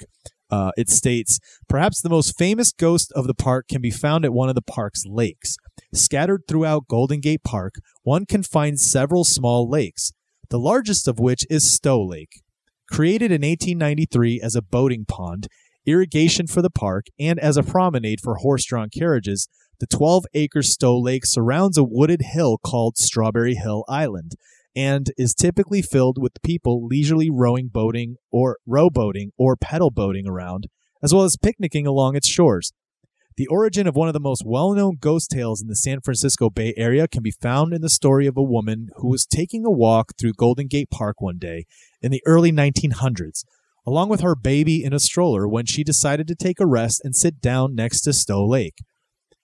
uh, 0.52 0.72
it 0.78 0.90
states 0.90 1.40
perhaps 1.68 2.02
the 2.02 2.10
most 2.10 2.38
famous 2.38 2.72
ghost 2.72 3.12
of 3.14 3.26
the 3.26 3.34
park 3.34 3.68
can 3.68 3.82
be 3.82 3.92
found 3.92 4.26
at 4.26 4.34
one 4.34 4.50
of 4.50 4.56
the 4.56 4.62
park's 4.62 5.04
lakes. 5.06 5.56
Scattered 5.94 6.44
throughout 6.48 6.88
Golden 6.88 7.20
Gate 7.20 7.44
Park, 7.44 7.76
one 8.04 8.26
can 8.26 8.44
find 8.44 8.80
several 8.80 9.24
small 9.24 9.70
lakes, 9.70 10.12
the 10.50 10.60
largest 10.60 11.08
of 11.08 11.20
which 11.20 11.46
is 11.50 11.72
Stow 11.72 12.04
Lake. 12.04 12.42
Created 12.90 13.32
in 13.32 13.42
1893 13.42 14.42
as 14.42 14.56
a 14.56 14.62
boating 14.62 15.06
pond, 15.06 15.48
irrigation 15.86 16.48
for 16.48 16.62
the 16.62 16.70
park, 16.70 17.06
and 17.20 17.40
as 17.40 17.58
a 17.58 17.64
promenade 17.64 18.20
for 18.22 18.36
horse 18.36 18.66
drawn 18.66 18.90
carriages, 18.90 19.48
the 19.80 19.88
12 19.88 20.26
acre 20.34 20.62
Stow 20.62 21.00
Lake 21.00 21.26
surrounds 21.26 21.78
a 21.78 21.84
wooded 21.84 22.22
hill 22.22 22.58
called 22.64 22.98
Strawberry 22.98 23.56
Hill 23.56 23.84
Island 23.88 24.34
and 24.76 25.12
is 25.18 25.34
typically 25.34 25.82
filled 25.82 26.18
with 26.20 26.42
people 26.44 26.86
leisurely 26.86 27.30
rowing 27.30 27.68
boating 27.68 28.16
or 28.32 28.58
rowboating 28.68 29.30
or 29.38 29.56
pedal 29.56 29.92
boating 29.92 30.28
around, 30.28 30.68
as 31.04 31.14
well 31.14 31.24
as 31.24 31.38
picnicking 31.38 31.86
along 31.86 32.16
its 32.16 32.28
shores. 32.28 32.72
The 33.38 33.48
origin 33.48 33.88
of 33.88 33.96
one 33.96 34.08
of 34.08 34.14
the 34.14 34.20
most 34.20 34.44
well 34.46 34.74
known 34.74 34.98
ghost 35.00 35.32
tales 35.32 35.62
in 35.62 35.68
the 35.68 35.76
San 35.76 36.02
Francisco 36.02 36.50
Bay 36.50 36.74
Area 36.76 37.08
can 37.08 37.24
be 37.24 37.32
found 37.32 37.74
in 37.74 37.82
the 37.82 37.90
story 37.90 38.28
of 38.28 38.38
a 38.38 38.44
woman 38.44 38.90
who 38.98 39.08
was 39.08 39.26
taking 39.26 39.66
a 39.66 39.72
walk 39.72 40.14
through 40.20 40.34
Golden 40.34 40.68
Gate 40.68 40.90
Park 40.92 41.22
one 41.22 41.38
day 41.38 41.66
in 42.02 42.12
the 42.12 42.22
early 42.26 42.52
1900s, 42.52 43.46
along 43.88 44.10
with 44.10 44.22
her 44.22 44.36
baby 44.36 44.84
in 44.84 44.94
a 44.94 45.00
stroller 45.00 45.48
when 45.48 45.66
she 45.66 45.84
decided 45.84 46.28
to 46.28 46.36
take 46.36 46.60
a 46.60 46.68
rest 46.68 47.02
and 47.04 47.16
sit 47.16 47.42
down 47.42 47.74
next 47.74 48.02
to 48.02 48.14
Stow 48.14 48.46
Lake. 48.46 48.76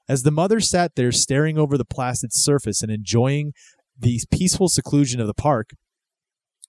As 0.09 0.23
the 0.23 0.31
mother 0.31 0.59
sat 0.59 0.95
there 0.95 1.11
staring 1.11 1.57
over 1.57 1.77
the 1.77 1.85
placid 1.85 2.33
surface 2.33 2.81
and 2.81 2.91
enjoying 2.91 3.53
the 3.99 4.19
peaceful 4.31 4.69
seclusion 4.69 5.19
of 5.19 5.27
the 5.27 5.33
park, 5.33 5.71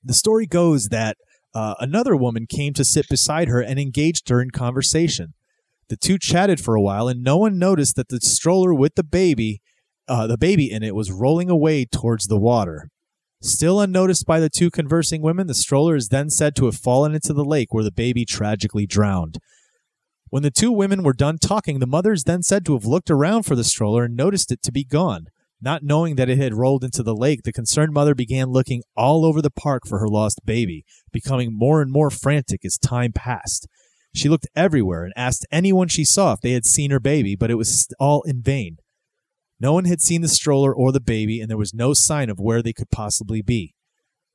the 0.03 0.15
story 0.15 0.47
goes 0.47 0.87
that 0.87 1.17
uh, 1.55 1.75
another 1.81 2.17
woman 2.17 2.47
came 2.47 2.73
to 2.75 2.85
sit 2.85 3.09
beside 3.09 3.49
her 3.49 3.61
and 3.61 3.79
engaged 3.79 4.29
her 4.29 4.41
in 4.41 4.51
conversation. 4.51 5.35
The 5.89 5.97
two 5.97 6.19
chatted 6.19 6.61
for 6.61 6.75
a 6.75 6.83
while, 6.83 7.09
and 7.09 7.23
no 7.23 7.39
one 7.39 7.59
noticed 7.59 7.97
that 7.97 8.09
the 8.09 8.21
stroller 8.21 8.75
with 8.75 8.95
the 8.95 9.05
baby, 9.05 9.61
uh, 10.07 10.27
the 10.27 10.37
baby 10.39 10.71
in 10.71 10.83
it, 10.83 10.95
was 10.95 11.11
rolling 11.11 11.51
away 11.51 11.87
towards 11.87 12.27
the 12.27 12.39
water. 12.39 12.89
Still 13.41 13.81
unnoticed 13.81 14.27
by 14.27 14.41
the 14.41 14.51
two 14.51 14.71
conversing 14.71 15.23
women, 15.23 15.47
the 15.47 15.55
stroller 15.55 15.97
is 15.97 16.09
then 16.09 16.29
said 16.29 16.57
to 16.57 16.67
have 16.67 16.77
fallen 16.77 17.15
into 17.15 17.33
the 17.33 17.45
lake 17.45 17.73
where 17.73 17.85
the 17.85 17.93
baby 17.93 18.25
tragically 18.25 18.87
drowned. 18.87 19.39
When 20.31 20.43
the 20.43 20.51
two 20.51 20.73
women 20.73 21.03
were 21.03 21.15
done 21.15 21.39
talking, 21.39 21.79
the 21.79 21.87
mother 21.87 22.13
is 22.13 22.25
then 22.25 22.43
said 22.43 22.67
to 22.67 22.75
have 22.75 22.85
looked 22.85 23.11
around 23.11 23.45
for 23.45 23.57
the 23.57 23.65
stroller 23.65 24.05
and 24.05 24.17
noticed 24.17 24.53
it 24.53 24.63
to 24.65 24.73
be 24.73 24.85
gone. 24.85 25.29
Not 25.61 25.83
knowing 25.83 26.15
that 26.17 26.29
it 26.29 26.39
had 26.39 26.55
rolled 26.55 26.85
into 26.85 27.03
the 27.03 27.17
lake, 27.17 27.43
the 27.43 27.53
concerned 27.53 27.93
mother 27.93 28.15
began 28.15 28.51
looking 28.51 28.83
all 28.97 29.25
over 29.25 29.43
the 29.43 29.51
park 29.51 29.83
for 29.87 29.99
her 29.99 30.09
lost 30.09 30.41
baby, 30.45 30.85
becoming 31.13 31.51
more 31.53 31.83
and 31.83 31.91
more 31.91 32.11
frantic 32.11 32.65
as 32.65 32.79
time 32.79 33.13
passed. 33.13 33.67
She 34.15 34.29
looked 34.29 34.47
everywhere 34.55 35.05
and 35.05 35.13
asked 35.17 35.47
anyone 35.51 35.89
she 35.89 36.05
saw 36.05 36.33
if 36.33 36.41
they 36.41 36.53
had 36.53 36.65
seen 36.65 36.93
her 36.93 37.01
baby, 37.01 37.35
but 37.35 37.51
it 37.51 37.57
was 37.57 37.89
all 37.99 38.23
in 38.23 38.41
vain. 38.41 38.79
No 39.61 39.73
one 39.73 39.87
had 39.87 40.01
seen 40.01 40.23
the 40.23 40.29
stroller 40.29 40.73
or 40.73 40.93
the 40.93 41.01
baby, 41.01 41.41
and 41.41 41.51
there 41.51 41.59
was 41.59 41.75
no 41.75 41.93
sign 41.93 42.31
of 42.31 42.39
where 42.39 42.63
they 42.63 42.73
could 42.73 42.91
possibly 42.91 43.43
be. 43.43 43.75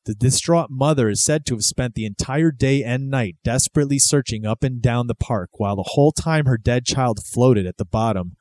The 0.06 0.14
distraught 0.14 0.70
mother 0.70 1.08
is 1.08 1.24
said 1.24 1.46
to 1.46 1.56
have 1.56 1.64
spent 1.64 1.96
the 1.96 2.06
entire 2.06 2.52
day 2.52 2.84
and 2.84 3.10
night 3.10 3.38
desperately 3.42 4.00
searching 4.00 4.46
up 4.46 4.62
and 4.62 4.82
down 4.82 5.08
the 5.08 5.16
park, 5.16 5.52
while 5.54 5.78
the 5.78 5.92
whole 5.94 6.12
time 6.12 6.46
her 6.46 6.58
dead 6.58 6.86
child 6.86 7.20
floated 7.26 7.66
at 7.66 7.78
the 7.78 7.86
bottom 7.86 8.36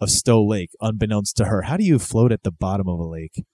of 0.00 0.10
Stow 0.10 0.44
Lake, 0.44 0.70
unbeknownst 0.80 1.36
to 1.36 1.46
her. 1.46 1.62
How 1.62 1.76
do 1.76 1.84
you 1.84 1.98
float 1.98 2.32
at 2.32 2.42
the 2.42 2.52
bottom 2.52 2.88
of 2.88 2.98
a 2.98 3.06
lake? 3.06 3.44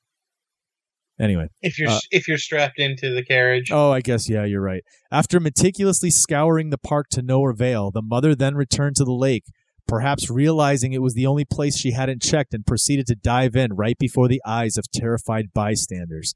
Anyway, 1.18 1.48
if 1.62 1.78
you're 1.78 1.90
uh, 1.90 2.00
if 2.10 2.26
you're 2.26 2.38
strapped 2.38 2.78
into 2.78 3.14
the 3.14 3.24
carriage. 3.24 3.70
Oh, 3.70 3.92
I 3.92 4.00
guess 4.00 4.28
yeah, 4.28 4.44
you're 4.44 4.60
right. 4.60 4.82
After 5.12 5.38
meticulously 5.38 6.10
scouring 6.10 6.70
the 6.70 6.78
park 6.78 7.06
to 7.12 7.22
no 7.22 7.48
avail, 7.48 7.92
the 7.92 8.02
mother 8.02 8.34
then 8.34 8.56
returned 8.56 8.96
to 8.96 9.04
the 9.04 9.12
lake, 9.12 9.44
perhaps 9.86 10.28
realizing 10.28 10.92
it 10.92 11.02
was 11.02 11.14
the 11.14 11.26
only 11.26 11.44
place 11.44 11.78
she 11.78 11.92
hadn't 11.92 12.22
checked, 12.22 12.52
and 12.52 12.66
proceeded 12.66 13.06
to 13.06 13.14
dive 13.14 13.54
in 13.54 13.74
right 13.74 13.96
before 13.96 14.26
the 14.26 14.42
eyes 14.44 14.76
of 14.76 14.90
terrified 14.92 15.52
bystanders. 15.54 16.34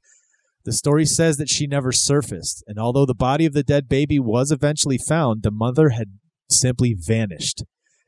The 0.63 0.71
story 0.71 1.05
says 1.05 1.35
that 1.37 1.49
she 1.49 1.67
never 1.67 1.91
surfaced, 1.91 2.63
and 2.65 2.79
although 2.79 3.05
the 3.05 3.13
body 3.13 3.45
of 3.45 3.53
the 3.53 3.63
dead 3.63 3.89
baby 3.89 4.17
was 4.17 4.49
eventually 4.49 4.97
found, 4.97 5.43
the 5.43 5.51
mother 5.51 5.89
had 5.89 6.19
simply 6.49 6.95
vanished, 6.97 7.63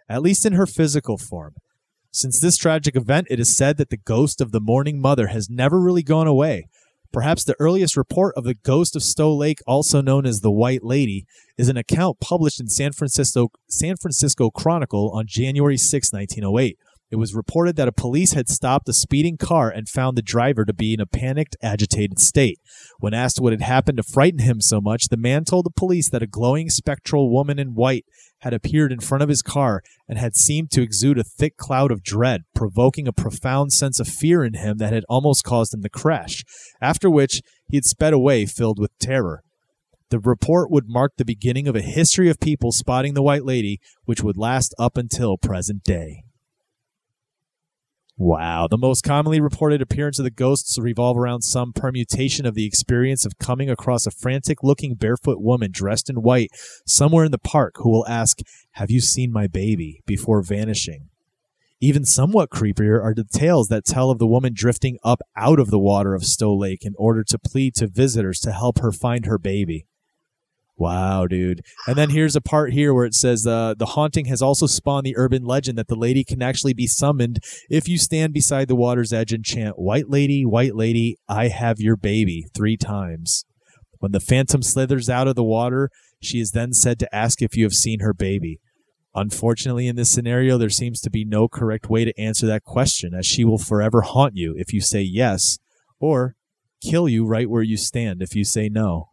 at 0.08 0.22
least 0.22 0.46
in 0.46 0.54
her 0.54 0.66
physical 0.66 1.18
form. 1.18 1.56
Since 2.14 2.40
this 2.40 2.58
tragic 2.58 2.98
event, 2.98 3.28
it 3.30 3.40
is 3.40 3.56
said 3.56 3.78
that 3.78 3.90
the 3.90 3.96
ghost 3.98 4.42
of 4.42 4.52
the 4.52 4.60
mourning 4.60 5.00
mother 5.00 5.28
has 5.28 5.50
never 5.50 5.80
really 5.80 6.04
gone 6.04 6.28
away. 6.28 6.68
Perhaps 7.14 7.46
the 7.46 7.56
earliest 7.58 7.96
report 7.96 8.36
of 8.36 8.44
the 8.44 8.54
ghost 8.54 8.98
of 8.98 9.04
Stow 9.04 9.34
Lake, 9.34 9.60
also 9.66 10.02
known 10.02 10.26
as 10.26 10.42
the 10.42 10.52
White 10.52 10.84
Lady, 10.84 11.26
is 11.58 11.70
an 11.70 11.78
account 11.78 12.20
published 12.20 12.60
in 12.60 12.68
San 12.68 12.92
Francisco 12.92 13.50
San 13.70 13.96
Francisco 13.96 14.50
Chronicle 14.50 15.10
on 15.12 15.26
January 15.26 15.78
6, 15.78 16.12
1908, 16.12 16.78
It 17.12 17.18
was 17.18 17.36
reported 17.36 17.76
that 17.76 17.90
a 17.90 17.92
police 17.92 18.32
had 18.32 18.48
stopped 18.48 18.88
a 18.88 18.94
speeding 18.94 19.36
car 19.36 19.70
and 19.70 19.90
found 19.90 20.18
the 20.18 20.22
driver 20.22 20.64
to 20.64 20.74
be 20.74 20.94
in 20.94 21.02
a 21.02 21.06
panicked, 21.06 21.58
agitated 21.62 22.20
state. 22.20 22.58
When 23.00 23.14
asked 23.14 23.42
what 23.42 23.52
had 23.52 23.62
happened 23.62 23.98
to 23.98 24.04
frighten 24.04 24.40
him 24.40 24.62
so 24.62 24.80
much, 24.80 25.10
the 25.10 25.18
man 25.18 25.44
told 25.44 25.66
the 25.66 25.72
police 25.72 26.10
that 26.10 26.24
a 26.24 26.28
glowing 26.28 26.70
spectral 26.70 27.30
woman 27.30 27.60
in 27.60 27.76
white 27.76 28.06
had 28.40 28.54
appeared 28.54 28.94
in 28.94 29.02
front 29.02 29.24
of 29.24 29.30
his 29.30 29.42
car 29.42 29.82
and 30.08 30.18
had 30.18 30.38
seemed 30.38 30.72
to 30.72 30.82
exude 30.82 31.18
a 31.20 31.26
thick 31.26 31.58
cloud 31.58 31.92
of 31.92 32.02
dread, 32.02 32.44
provoking 32.56 33.10
a 33.10 33.14
profound 33.14 33.74
sense 33.74 34.00
of 34.00 34.08
fear 34.08 34.46
in 34.46 34.54
him 34.54 34.78
that 34.78 34.94
had 34.94 35.04
almost 35.10 35.44
caused 35.44 35.74
him 35.74 35.82
to 35.82 35.90
crash, 35.90 36.46
after 36.82 37.10
which 37.10 37.42
he 37.68 37.76
had 37.76 37.86
sped 37.86 38.14
away 38.14 38.46
filled 38.46 38.80
with 38.80 38.98
terror. 39.00 39.44
The 40.12 40.20
report 40.20 40.72
would 40.72 40.88
mark 40.88 41.14
the 41.18 41.26
beginning 41.26 41.68
of 41.68 41.76
a 41.76 41.82
history 41.82 42.30
of 42.30 42.40
people 42.40 42.72
spotting 42.72 43.16
the 43.16 43.22
White 43.22 43.44
Lady, 43.44 43.82
which 44.06 44.24
would 44.24 44.38
last 44.38 44.74
up 44.80 44.98
until 44.98 45.38
present 45.38 45.84
day. 45.84 46.24
Wow. 48.24 48.68
The 48.70 48.78
most 48.78 49.04
commonly 49.04 49.42
reported 49.42 49.82
appearance 49.82 50.20
of 50.20 50.26
the 50.26 50.30
ghosts 50.30 50.78
revolve 50.78 51.18
around 51.18 51.42
some 51.42 51.74
permutation 51.74 52.46
of 52.46 52.54
the 52.54 52.68
experience 52.68 53.26
of 53.26 53.40
coming 53.40 53.68
across 53.68 54.06
a 54.06 54.12
frantic 54.12 54.62
looking 54.62 54.94
barefoot 54.94 55.42
woman 55.42 55.72
dressed 55.74 56.08
in 56.08 56.18
white 56.18 56.52
somewhere 56.86 57.26
in 57.26 57.32
the 57.32 57.40
park 57.40 57.78
who 57.78 57.90
will 57.90 58.08
ask, 58.08 58.38
Have 58.74 58.92
you 58.92 59.02
seen 59.02 59.34
my 59.34 59.48
baby? 59.48 60.04
before 60.06 60.44
vanishing. 60.44 61.10
Even 61.80 62.06
somewhat 62.06 62.52
creepier 62.52 63.04
are 63.04 63.16
the 63.16 63.24
tales 63.24 63.70
that 63.70 63.86
tell 63.86 64.12
of 64.12 64.20
the 64.20 64.28
woman 64.28 64.54
drifting 64.54 65.00
up 65.04 65.22
out 65.36 65.60
of 65.60 65.72
the 65.72 65.80
water 65.80 66.14
of 66.14 66.24
Stow 66.24 66.56
Lake 66.56 66.86
in 66.86 66.94
order 67.00 67.24
to 67.24 67.40
plead 67.40 67.74
to 67.78 67.88
visitors 67.88 68.40
to 68.42 68.52
help 68.52 68.82
her 68.82 68.92
find 68.92 69.26
her 69.26 69.40
baby. 69.40 69.88
Wow, 70.78 71.28
dude. 71.28 71.62
And 71.86 71.96
then 71.96 72.10
here's 72.10 72.36
a 72.36 72.42
part 72.42 72.74
here 72.74 72.94
where 72.94 73.06
it 73.06 73.14
says 73.14 73.46
uh, 73.46 73.76
the 73.78 73.88
haunting 73.88 74.26
has 74.26 74.42
also 74.42 74.66
spawned 74.66 75.06
the 75.06 75.18
urban 75.18 75.44
legend 75.44 75.78
that 75.78 75.88
the 75.88 75.96
lady 75.96 76.24
can 76.24 76.42
actually 76.42 76.74
be 76.74 76.88
summoned 76.88 77.40
if 77.70 77.88
you 77.88 77.98
stand 77.98 78.34
beside 78.34 78.68
the 78.68 78.76
water's 78.76 79.14
edge 79.14 79.32
and 79.32 79.46
chant, 79.46 79.78
White 79.78 80.10
Lady, 80.10 80.44
White 80.44 80.76
Lady, 80.76 81.18
I 81.30 81.50
have 81.50 81.80
your 81.80 81.96
baby, 81.96 82.46
three 82.56 82.78
times. 82.78 83.46
When 84.00 84.12
the 84.12 84.20
phantom 84.20 84.64
slithers 84.64 85.10
out 85.10 85.28
of 85.28 85.36
the 85.36 85.44
water, 85.44 85.92
she 86.20 86.40
is 86.40 86.52
then 86.52 86.74
said 86.74 86.98
to 87.00 87.16
ask 87.16 87.42
if 87.42 87.56
you 87.56 87.64
have 87.64 87.74
seen 87.74 88.00
her 88.00 88.14
baby. 88.14 88.60
Unfortunately, 89.14 89.88
in 89.88 89.98
this 89.98 90.10
scenario, 90.10 90.58
there 90.58 90.70
seems 90.70 91.02
to 91.02 91.12
be 91.12 91.26
no 91.26 91.48
correct 91.48 91.90
way 91.90 92.06
to 92.06 92.20
answer 92.20 92.48
that 92.48 92.64
question, 92.64 93.14
as 93.14 93.28
she 93.28 93.44
will 93.44 93.58
forever 93.60 94.02
haunt 94.02 94.36
you 94.36 94.56
if 94.58 94.74
you 94.74 94.82
say 94.82 95.02
yes, 95.02 95.60
or 96.00 96.36
kill 96.82 97.08
you 97.08 97.26
right 97.26 97.50
where 97.50 97.62
you 97.62 97.78
stand 97.78 98.22
if 98.22 98.36
you 98.36 98.44
say 98.44 98.70
no. 98.70 99.11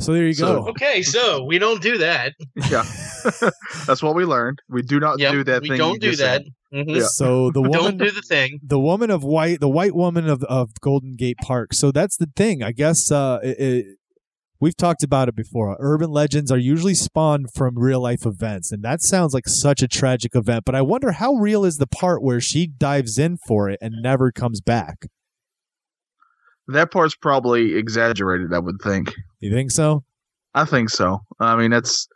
So 0.00 0.12
there 0.12 0.26
you 0.26 0.32
So- 0.34 0.62
go. 0.62 0.68
Okay, 0.70 1.02
so 1.02 1.44
we 1.44 1.58
don't 1.58 1.80
do 1.82 1.98
that. 1.98 2.32
Yeah, 2.70 2.84
that's 3.86 4.02
what 4.02 4.14
we 4.14 4.24
learned. 4.24 4.58
We 4.68 4.82
do 4.82 4.98
not 5.00 5.18
Yep, 5.20 5.32
do 5.32 5.44
that 5.44 5.62
we 5.62 5.68
thing. 5.68 5.78
don't 5.78 6.00
do 6.00 6.10
that. 6.16 6.16
said. 6.16 6.44
Mhm. 6.72 6.96
Yeah. 6.96 7.02
So 7.06 7.50
the 7.50 7.60
woman 7.62 7.72
Don't 7.82 7.98
do 7.98 8.10
the 8.12 8.22
thing. 8.22 8.60
the 8.62 8.78
woman 8.78 9.10
of 9.10 9.24
white, 9.24 9.58
the 9.60 9.68
white 9.68 9.94
woman 9.94 10.28
of 10.28 10.42
of 10.44 10.70
Golden 10.80 11.16
Gate 11.16 11.36
Park. 11.42 11.74
So 11.74 11.90
that's 11.92 12.16
the 12.16 12.28
thing. 12.36 12.62
I 12.62 12.70
guess 12.72 13.10
uh, 13.10 13.40
it, 13.42 13.58
it, 13.58 13.86
we've 14.60 14.76
talked 14.76 15.02
about 15.02 15.28
it 15.28 15.34
before. 15.34 15.76
Urban 15.80 16.10
legends 16.10 16.52
are 16.52 16.58
usually 16.58 16.94
spawned 16.94 17.46
from 17.54 17.76
real 17.76 18.00
life 18.00 18.24
events, 18.24 18.70
and 18.70 18.84
that 18.84 19.02
sounds 19.02 19.34
like 19.34 19.48
such 19.48 19.82
a 19.82 19.88
tragic 19.88 20.36
event. 20.36 20.62
But 20.64 20.76
I 20.76 20.82
wonder 20.82 21.10
how 21.12 21.34
real 21.34 21.64
is 21.64 21.78
the 21.78 21.88
part 21.88 22.22
where 22.22 22.40
she 22.40 22.68
dives 22.68 23.18
in 23.18 23.36
for 23.48 23.68
it 23.68 23.78
and 23.82 23.94
never 24.00 24.30
comes 24.30 24.60
back. 24.60 25.06
That 26.72 26.90
part's 26.90 27.14
probably 27.14 27.76
exaggerated. 27.76 28.52
I 28.52 28.58
would 28.58 28.80
think. 28.82 29.14
You 29.40 29.52
think 29.52 29.70
so? 29.70 30.04
I 30.54 30.64
think 30.64 30.90
so. 30.90 31.20
I 31.38 31.56
mean, 31.56 31.70
that's 31.70 32.08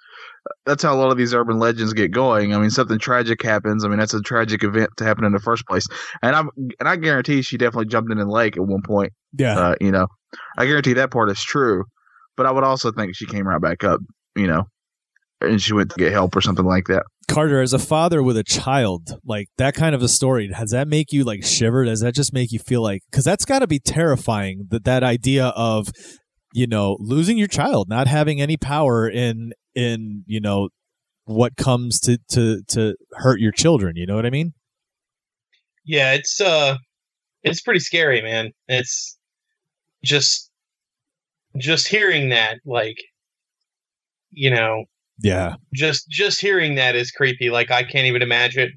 that's 0.67 0.83
how 0.83 0.95
a 0.95 0.99
lot 0.99 1.11
of 1.11 1.17
these 1.17 1.35
urban 1.35 1.59
legends 1.59 1.93
get 1.93 2.11
going. 2.11 2.55
I 2.55 2.59
mean, 2.59 2.71
something 2.71 2.99
tragic 2.99 3.43
happens. 3.43 3.85
I 3.85 3.89
mean, 3.89 3.99
that's 3.99 4.15
a 4.15 4.21
tragic 4.21 4.63
event 4.63 4.91
to 4.99 5.05
happen 5.05 5.25
in 5.25 5.33
the 5.33 5.41
first 5.41 5.67
place. 5.67 5.87
And 6.23 6.37
I'm 6.37 6.51
and 6.81 6.89
I 6.89 6.97
guarantee 6.97 7.43
she 7.43 7.57
definitely 7.57 7.87
jumped 7.87 8.11
in 8.13 8.19
the 8.19 8.27
lake 8.27 8.57
at 8.57 8.63
one 8.63 8.83
point. 8.83 9.13
Yeah. 9.37 9.59
Uh, 9.59 9.75
you 9.81 9.91
know, 9.91 10.07
I 10.59 10.67
guarantee 10.67 10.95
that 10.95 11.11
part 11.11 11.31
is 11.31 11.43
true. 11.43 11.85
But 12.37 12.47
I 12.47 12.51
would 12.51 12.65
also 12.65 12.91
think 12.91 13.15
she 13.15 13.27
came 13.27 13.47
right 13.47 13.61
back 13.61 13.85
up. 13.85 14.01
You 14.37 14.49
know, 14.49 14.65
and 15.49 15.61
she 15.61 15.73
went 15.73 15.91
to 15.91 15.97
get 15.97 16.13
help 16.13 16.35
or 16.37 16.41
something 16.41 16.65
like 16.65 16.87
that. 16.87 17.05
Carter, 17.29 17.61
as 17.63 17.73
a 17.73 17.79
father 17.79 18.23
with 18.23 18.37
a 18.37 18.45
child, 18.45 19.19
like 19.25 19.49
that 19.57 19.75
kind 19.75 19.95
of 19.95 20.03
a 20.03 20.09
story, 20.09 20.49
does 20.49 20.71
that 20.71 20.89
make 20.89 21.13
you 21.13 21.25
like 21.25 21.45
shiver? 21.45 21.85
Does 21.85 22.01
that 22.01 22.15
just 22.15 22.33
make 22.33 22.53
you 22.53 22.59
feel 22.59 22.83
like? 22.83 23.03
Because 23.11 23.25
that's 23.25 23.45
got 23.45 23.61
to 23.61 23.67
be 23.67 23.79
terrifying. 23.79 24.67
That 24.71 24.85
that 24.85 25.03
idea 25.03 25.47
of, 25.57 25.89
you 26.53 26.67
know, 26.67 26.97
losing 27.01 27.39
your 27.39 27.49
child, 27.49 27.89
not 27.89 28.07
having 28.07 28.41
any 28.41 28.57
power 28.57 29.09
in 29.09 29.53
in 29.75 30.25
you 30.27 30.41
know 30.41 30.69
what 31.25 31.57
comes 31.57 31.99
to 32.01 32.19
to 32.31 32.63
to 32.69 32.95
hurt 33.15 33.41
your 33.41 33.53
children. 33.53 33.97
You 33.97 34.07
know 34.07 34.17
what 34.17 34.27
I 34.27 34.31
mean? 34.31 34.53
Yeah, 35.85 36.13
it's 36.13 36.41
uh 36.41 36.77
it's 37.43 37.63
pretty 37.63 37.81
scary, 37.81 38.21
man. 38.21 38.53
It's 38.69 39.19
just 40.05 40.51
just 41.57 41.89
hearing 41.89 42.31
that 42.31 42.59
like 42.67 42.99
you 44.35 44.51
know, 44.51 44.85
Yeah. 45.23 45.55
just 45.75 46.09
just 46.11 46.41
hearing 46.41 46.75
that 46.75 46.97
is 46.97 47.11
creepy. 47.11 47.51
Like 47.51 47.71
I 47.71 47.83
can't 47.83 48.07
even 48.07 48.23
imagine 48.23 48.73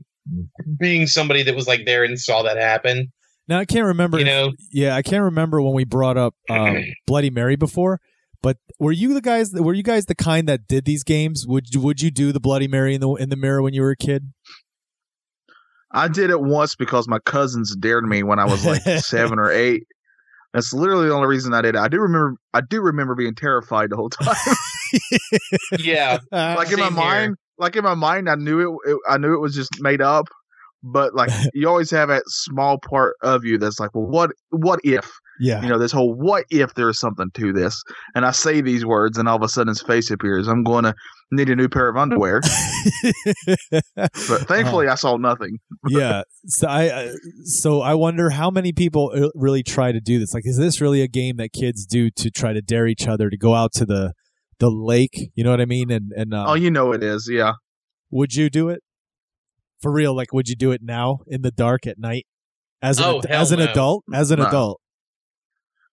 being 0.79 1.07
somebody 1.07 1.43
that 1.43 1.55
was 1.55 1.67
like 1.67 1.85
there 1.85 2.03
and 2.03 2.19
saw 2.19 2.43
that 2.43 2.57
happen. 2.57 3.11
Now 3.47 3.59
I 3.59 3.65
can't 3.65 3.85
remember. 3.85 4.17
You 4.19 4.25
if- 4.25 4.27
know, 4.27 4.51
yeah, 4.71 4.95
I 4.95 5.01
can't 5.01 5.23
remember 5.23 5.61
when 5.61 5.73
we 5.73 5.83
brought 5.85 6.17
up 6.17 6.35
um, 6.49 6.83
Bloody 7.05 7.29
Mary 7.29 7.55
before. 7.55 7.99
But 8.43 8.57
were 8.79 8.91
you 8.91 9.13
the 9.15 9.21
guys? 9.21 9.51
Were 9.53 9.73
you 9.73 9.81
guys 9.83 10.05
the 10.05 10.15
kind 10.15 10.47
that 10.47 10.67
did 10.67 10.85
these 10.85 11.03
games? 11.03 11.45
Would 11.47 11.73
you, 11.73 11.81
would 11.81 12.01
you 12.01 12.11
do 12.11 12.31
the 12.31 12.39
Bloody 12.39 12.67
Mary 12.67 12.93
in 12.93 13.01
the 13.01 13.09
in 13.15 13.29
the 13.29 13.35
mirror 13.35 13.61
when 13.63 13.73
you 13.73 13.81
were 13.81 13.91
a 13.91 13.97
kid? 13.97 14.31
I 15.91 16.07
did 16.07 16.29
it 16.29 16.41
once 16.41 16.75
because 16.75 17.07
my 17.07 17.19
cousins 17.19 17.75
dared 17.75 18.03
me 18.03 18.21
when 18.21 18.37
I 18.39 18.45
was 18.45 18.65
like 18.65 18.81
seven 18.99 19.39
or 19.39 19.49
eight. 19.51 19.83
That's 20.53 20.71
literally 20.73 21.07
the 21.07 21.13
only 21.13 21.27
reason 21.27 21.53
I 21.53 21.61
did 21.61 21.75
it. 21.75 21.79
I 21.79 21.87
do 21.87 21.99
remember. 21.99 22.35
I 22.53 22.61
do 22.61 22.81
remember 22.81 23.15
being 23.15 23.33
terrified 23.35 23.89
the 23.89 23.95
whole 23.95 24.09
time. 24.09 24.35
yeah, 25.79 26.19
like 26.31 26.71
in 26.71 26.79
my 26.79 26.89
mind, 26.89 27.35
like 27.57 27.75
in 27.75 27.83
my 27.83 27.95
mind, 27.95 28.29
I 28.29 28.35
knew 28.35 28.59
it, 28.61 28.91
it. 28.91 28.97
I 29.07 29.17
knew 29.17 29.33
it 29.33 29.39
was 29.39 29.55
just 29.55 29.81
made 29.81 30.01
up. 30.01 30.27
But 30.83 31.15
like 31.15 31.31
you 31.53 31.67
always 31.67 31.91
have 31.91 32.09
that 32.09 32.23
small 32.27 32.77
part 32.89 33.15
of 33.23 33.43
you 33.43 33.57
that's 33.57 33.79
like, 33.79 33.93
well, 33.93 34.05
what? 34.05 34.31
What 34.51 34.79
if? 34.83 35.09
yeah. 35.39 35.61
You 35.61 35.69
know, 35.69 35.77
this 35.77 35.91
whole 35.91 36.13
what 36.13 36.45
if 36.49 36.73
there's 36.75 36.99
something 36.99 37.29
to 37.35 37.53
this? 37.53 37.81
And 38.15 38.25
I 38.25 38.31
say 38.31 38.61
these 38.61 38.85
words, 38.85 39.17
and 39.17 39.27
all 39.27 39.35
of 39.35 39.43
a 39.43 39.49
sudden 39.49 39.69
his 39.69 39.81
face 39.81 40.09
appears. 40.11 40.47
I'm 40.47 40.63
going 40.63 40.83
to 40.83 40.93
need 41.31 41.49
a 41.49 41.55
new 41.55 41.67
pair 41.67 41.89
of 41.89 41.97
underwear. 41.97 42.41
But 43.95 44.11
thankfully, 44.47 44.87
I 44.87 44.95
saw 44.95 45.17
nothing. 45.17 45.57
yeah. 45.87 46.23
So 46.45 46.67
I 46.67 46.87
uh, 46.87 47.11
so 47.43 47.81
I 47.81 47.93
wonder 47.93 48.29
how 48.29 48.49
many 48.49 48.73
people 48.73 49.11
uh, 49.13 49.29
really 49.35 49.63
try 49.63 49.91
to 49.91 49.99
do 49.99 50.19
this. 50.19 50.33
Like, 50.33 50.43
is 50.45 50.57
this 50.57 50.81
really 50.81 51.01
a 51.01 51.07
game 51.07 51.37
that 51.37 51.53
kids 51.53 51.85
do 51.85 52.09
to 52.11 52.31
try 52.31 52.53
to 52.53 52.61
dare 52.61 52.87
each 52.87 53.07
other 53.07 53.29
to 53.29 53.37
go 53.37 53.53
out 53.53 53.71
to 53.73 53.85
the 53.85 54.13
the 54.59 54.69
lake? 54.69 55.31
You 55.35 55.43
know 55.43 55.51
what 55.51 55.61
I 55.61 55.65
mean? 55.65 55.91
And 55.91 56.11
and 56.15 56.33
uh, 56.33 56.45
oh, 56.49 56.53
you 56.55 56.71
know 56.71 56.91
it 56.93 57.03
is. 57.03 57.29
Yeah. 57.31 57.53
would 58.11 58.33
you 58.35 58.49
do 58.49 58.69
it 58.69 58.81
for 59.81 59.91
real? 59.91 60.15
Like, 60.15 60.33
would 60.33 60.47
you 60.49 60.55
do 60.55 60.71
it 60.71 60.81
now 60.83 61.19
in 61.27 61.41
the 61.41 61.51
dark 61.51 61.85
at 61.87 61.99
night 61.99 62.25
as 62.81 62.99
an 62.99 63.05
Oh, 63.05 63.17
ad- 63.19 63.25
as 63.27 63.51
an 63.51 63.59
no. 63.59 63.65
adult? 63.71 64.03
As 64.13 64.31
an 64.31 64.39
No. 64.39 64.47
adult? 64.47 64.81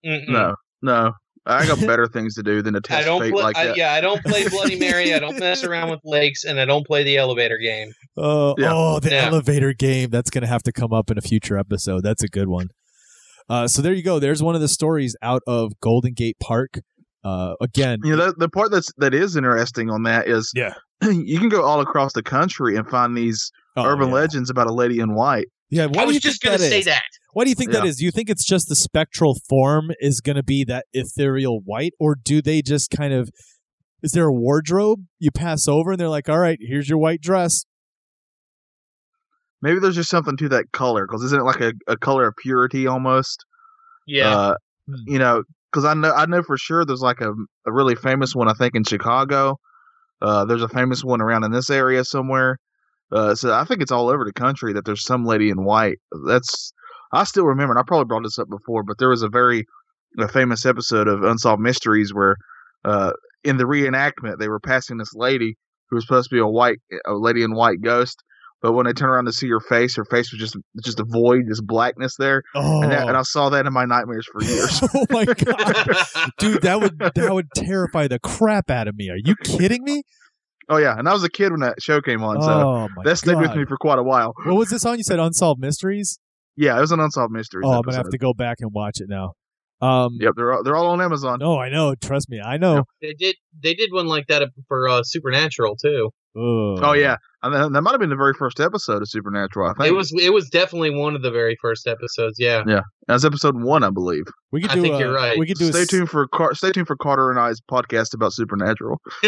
Mm-mm. 0.05 0.27
No. 0.29 0.55
No. 0.81 1.11
I 1.47 1.67
got 1.67 1.79
better 1.85 2.07
things 2.07 2.33
to 2.35 2.43
do 2.43 2.61
than 2.63 2.73
to 2.73 2.79
I 2.79 2.81
test 2.81 3.05
don't 3.05 3.21
fate 3.21 3.31
play. 3.33 3.43
like 3.43 3.57
I, 3.57 3.67
that. 3.67 3.77
yeah, 3.77 3.93
I 3.93 4.01
don't 4.01 4.23
play 4.23 4.47
Bloody 4.49 4.79
Mary. 4.79 5.13
I 5.13 5.19
don't 5.19 5.39
mess 5.39 5.63
around 5.63 5.91
with 5.91 5.99
lakes, 6.03 6.43
and 6.43 6.59
I 6.59 6.65
don't 6.65 6.85
play 6.87 7.03
the 7.03 7.17
elevator 7.17 7.57
game. 7.59 7.91
Oh, 8.17 8.55
Yeah. 8.57 8.71
oh, 8.73 8.99
the 8.99 9.11
Yeah. 9.11 9.25
elevator 9.27 9.73
game. 9.73 10.09
That's 10.09 10.29
going 10.31 10.41
to 10.41 10.47
have 10.47 10.63
to 10.63 10.71
come 10.71 10.91
up 10.91 11.11
in 11.11 11.17
a 11.17 11.21
future 11.21 11.57
episode. 11.57 12.01
That's 12.03 12.23
a 12.23 12.27
good 12.27 12.47
one. 12.47 12.69
Uh, 13.47 13.67
so 13.67 13.83
there 13.83 13.93
you 13.93 14.01
go. 14.01 14.17
There's 14.17 14.41
one 14.41 14.55
of 14.55 14.61
the 14.61 14.67
stories 14.67 15.15
out 15.21 15.43
of 15.45 15.73
Golden 15.79 16.13
Gate 16.13 16.37
Park. 16.41 16.79
Uh, 17.25 17.55
again, 17.59 17.99
You 18.03 18.15
know, 18.15 18.27
the, 18.27 18.33
the 18.37 18.49
part 18.49 18.69
that's 18.71 18.93
that 18.97 19.13
is 19.15 19.35
interesting 19.35 19.89
on 19.89 20.03
that 20.03 20.27
is 20.27 20.51
Yeah. 20.55 20.75
you 21.01 21.39
can 21.39 21.49
go 21.49 21.63
all 21.63 21.81
across 21.81 22.13
the 22.13 22.21
country 22.23 22.75
and 22.77 22.87
find 22.87 23.17
these 23.17 23.51
oh, 23.75 23.83
urban 23.85 24.09
yeah. 24.09 24.13
legends 24.15 24.49
about 24.51 24.67
a 24.67 24.73
lady 24.73 24.99
in 24.99 25.15
white. 25.15 25.47
Yeah, 25.71 25.87
what 25.87 25.97
I 25.99 26.05
was 26.05 26.13
you 26.13 26.19
just 26.21 26.41
gonna 26.43 26.59
that 26.59 26.69
say 26.69 26.79
is? 26.79 26.85
that. 26.85 27.01
What 27.33 27.45
do 27.45 27.49
you 27.49 27.55
think 27.55 27.71
that 27.71 27.83
Yeah. 27.83 27.89
is? 27.89 27.97
Do 27.97 28.05
you 28.05 28.11
think 28.11 28.29
it's 28.29 28.45
just 28.45 28.69
the 28.69 28.75
spectral 28.75 29.35
form 29.49 29.89
is 29.99 30.21
going 30.21 30.35
to 30.35 30.43
be 30.43 30.63
that 30.65 30.85
ethereal 30.93 31.59
white, 31.65 31.93
or 31.99 32.15
do 32.15 32.41
they 32.41 32.61
just 32.61 32.91
kind 32.91 33.11
of? 33.13 33.29
Is 34.03 34.11
there 34.11 34.27
a 34.27 34.31
wardrobe 34.31 34.99
you 35.19 35.31
pass 35.31 35.67
over 35.67 35.91
and 35.91 35.99
they're 35.99 36.07
like, 36.07 36.29
"All 36.29 36.37
right, 36.37 36.59
here's 36.61 36.87
your 36.87 36.99
white 36.99 37.21
dress." 37.21 37.65
Maybe 39.61 39.79
there's 39.79 39.95
just 39.95 40.09
something 40.11 40.37
to 40.37 40.49
that 40.49 40.71
color 40.71 41.07
because 41.07 41.23
isn't 41.23 41.39
it 41.39 41.43
like 41.43 41.61
a, 41.61 41.73
a 41.87 41.97
color 41.97 42.27
of 42.27 42.35
purity 42.37 42.87
almost? 42.87 43.43
Yeah, 44.05 44.29
Uh, 44.37 44.55
Hmm. 44.87 44.93
you 45.07 45.17
know, 45.17 45.41
because 45.75 45.85
I 45.85 45.93
know 45.93 46.13
I 46.13 46.25
know 46.25 46.41
for 46.41 46.57
sure 46.57 46.85
there's 46.85 47.01
like 47.01 47.19
a, 47.19 47.33
a 47.65 47.71
really 47.71 47.95
famous 47.95 48.33
one 48.33 48.47
I 48.47 48.53
think 48.53 48.75
in 48.75 48.85
Chicago. 48.85 49.59
Uh, 50.21 50.45
there's 50.45 50.63
a 50.63 50.69
famous 50.69 51.03
one 51.03 51.21
around 51.21 51.43
in 51.43 51.51
this 51.51 51.69
area 51.69 52.05
somewhere. 52.05 52.57
Uh, 53.11 53.35
so 53.35 53.53
I 53.53 53.65
think 53.65 53.81
it's 53.81 53.91
all 53.91 54.07
over 54.07 54.23
the 54.23 54.31
country 54.31 54.71
that 54.71 54.85
there's 54.85 55.03
some 55.03 55.25
lady 55.25 55.49
in 55.49 55.65
white. 55.65 55.97
That's 56.25 56.71
I 57.11 57.25
still 57.25 57.43
remember. 57.43 57.73
And 57.73 57.79
I 57.79 57.83
probably 57.85 58.05
brought 58.05 58.23
this 58.23 58.39
up 58.39 58.49
before, 58.49 58.83
but 58.83 58.97
there 58.99 59.09
was 59.09 59.21
a 59.21 59.27
very 59.27 59.65
a 60.17 60.29
famous 60.29 60.65
episode 60.65 61.09
of 61.09 61.23
Unsolved 61.23 61.61
Mysteries 61.61 62.13
where, 62.13 62.37
uh, 62.85 63.11
in 63.43 63.57
the 63.57 63.65
reenactment, 63.65 64.39
they 64.39 64.47
were 64.47 64.61
passing 64.61 64.97
this 64.97 65.13
lady 65.13 65.57
who 65.89 65.97
was 65.97 66.05
supposed 66.05 66.29
to 66.29 66.35
be 66.35 66.39
a 66.39 66.47
white 66.47 66.77
a 67.05 67.13
lady 67.13 67.43
in 67.43 67.53
white 67.53 67.81
ghost, 67.81 68.23
but 68.65 68.71
when 68.71 68.87
I 68.87 68.93
turn 68.93 69.09
around 69.09 69.25
to 69.25 69.31
see 69.31 69.47
her 69.49 69.59
face, 69.59 69.95
her 69.95 70.05
face 70.05 70.31
was 70.31 70.39
just 70.39 70.57
just 70.83 70.99
a 70.99 71.03
void, 71.07 71.43
just 71.47 71.63
blackness 71.67 72.15
there, 72.17 72.41
Oh, 72.55 72.81
and, 72.81 72.91
that, 72.91 73.07
and 73.07 73.15
I 73.15 73.21
saw 73.21 73.49
that 73.49 73.67
in 73.67 73.71
my 73.73 73.85
nightmares 73.85 74.25
for 74.31 74.41
years. 74.41 74.81
oh 74.95 75.05
my 75.11 75.23
god, 75.25 76.31
dude, 76.39 76.63
that 76.63 76.81
would 76.81 76.97
that 76.97 77.31
would 77.31 77.45
terrify 77.55 78.07
the 78.07 78.17
crap 78.17 78.71
out 78.71 78.87
of 78.87 78.95
me. 78.95 79.11
Are 79.11 79.17
you 79.23 79.35
kidding 79.43 79.83
me? 79.83 80.01
oh 80.67 80.77
yeah, 80.77 80.97
and 80.97 81.07
I 81.07 81.13
was 81.13 81.23
a 81.23 81.29
kid 81.29 81.51
when 81.51 81.59
that 81.59 81.75
show 81.79 82.01
came 82.01 82.23
on, 82.23 82.41
so 82.41 82.49
oh 82.49 82.87
that 83.03 83.17
stayed 83.17 83.37
with 83.37 83.55
me 83.55 83.65
for 83.65 83.77
quite 83.77 83.99
a 83.99 84.03
while. 84.03 84.33
What 84.45 84.55
was 84.55 84.69
this 84.71 84.83
on? 84.83 84.97
You 84.97 85.03
said 85.03 85.19
Unsolved 85.19 85.61
Mysteries. 85.61 86.17
Yeah, 86.57 86.75
it 86.75 86.81
was 86.81 86.91
an 86.91 86.99
unsolved 86.99 87.33
Mysteries. 87.33 87.65
Oh, 87.67 87.71
I'm 87.73 87.81
gonna 87.83 87.97
have 87.97 88.09
to 88.09 88.17
go 88.17 88.33
back 88.33 88.57
and 88.61 88.71
watch 88.73 88.99
it 88.99 89.09
now. 89.09 89.33
Um, 89.79 90.17
Yep, 90.19 90.33
they're 90.37 90.53
all, 90.53 90.63
they're 90.63 90.75
all 90.75 90.87
on 90.87 91.01
Amazon. 91.01 91.37
No, 91.39 91.59
I 91.59 91.69
know. 91.69 91.93
Trust 92.01 92.31
me, 92.31 92.41
I 92.43 92.57
know. 92.57 92.85
they 92.99 93.13
did 93.13 93.35
they 93.61 93.75
did 93.75 93.91
one 93.93 94.07
like 94.07 94.25
that 94.27 94.41
for 94.67 94.87
uh, 94.89 95.03
Supernatural 95.03 95.75
too. 95.75 96.09
Ugh. 96.37 96.79
Oh 96.83 96.93
yeah, 96.93 97.15
and 97.43 97.53
that, 97.53 97.71
that 97.71 97.81
might 97.81 97.91
have 97.91 97.99
been 98.01 98.09
the 98.09 98.15
very 98.17 98.33
first 98.33 98.59
episode 98.59 99.01
of 99.01 99.09
Supernatural. 99.09 99.69
I 99.69 99.73
think 99.73 99.87
It 99.87 99.95
was 99.95 100.13
it 100.21 100.33
was 100.33 100.49
definitely 100.49 100.89
one 100.89 101.15
of 101.15 101.21
the 101.21 101.31
very 101.31 101.55
first 101.61 101.87
episodes. 101.87 102.35
Yeah, 102.39 102.63
Yeah. 102.67 102.81
That 103.07 103.13
was 103.13 103.23
episode 103.25 103.55
one, 103.61 103.83
I 103.83 103.89
believe. 103.89 104.25
we 104.51 104.61
could 104.61 104.71
I 104.71 104.75
do. 104.75 104.81
think 104.81 104.95
a, 104.95 104.99
you're 104.99 105.13
right. 105.13 105.37
We 105.39 105.45
could 105.47 105.57
do. 105.57 105.71
Stay 105.71 105.81
s- 105.83 105.87
tuned 105.87 106.09
for 106.09 106.27
Car- 106.27 106.53
stay 106.55 106.71
tuned 106.71 106.87
for 106.87 106.95
Carter 106.97 107.29
and 107.31 107.39
I's 107.39 107.61
podcast 107.71 108.13
about 108.13 108.33
Supernatural. 108.33 108.99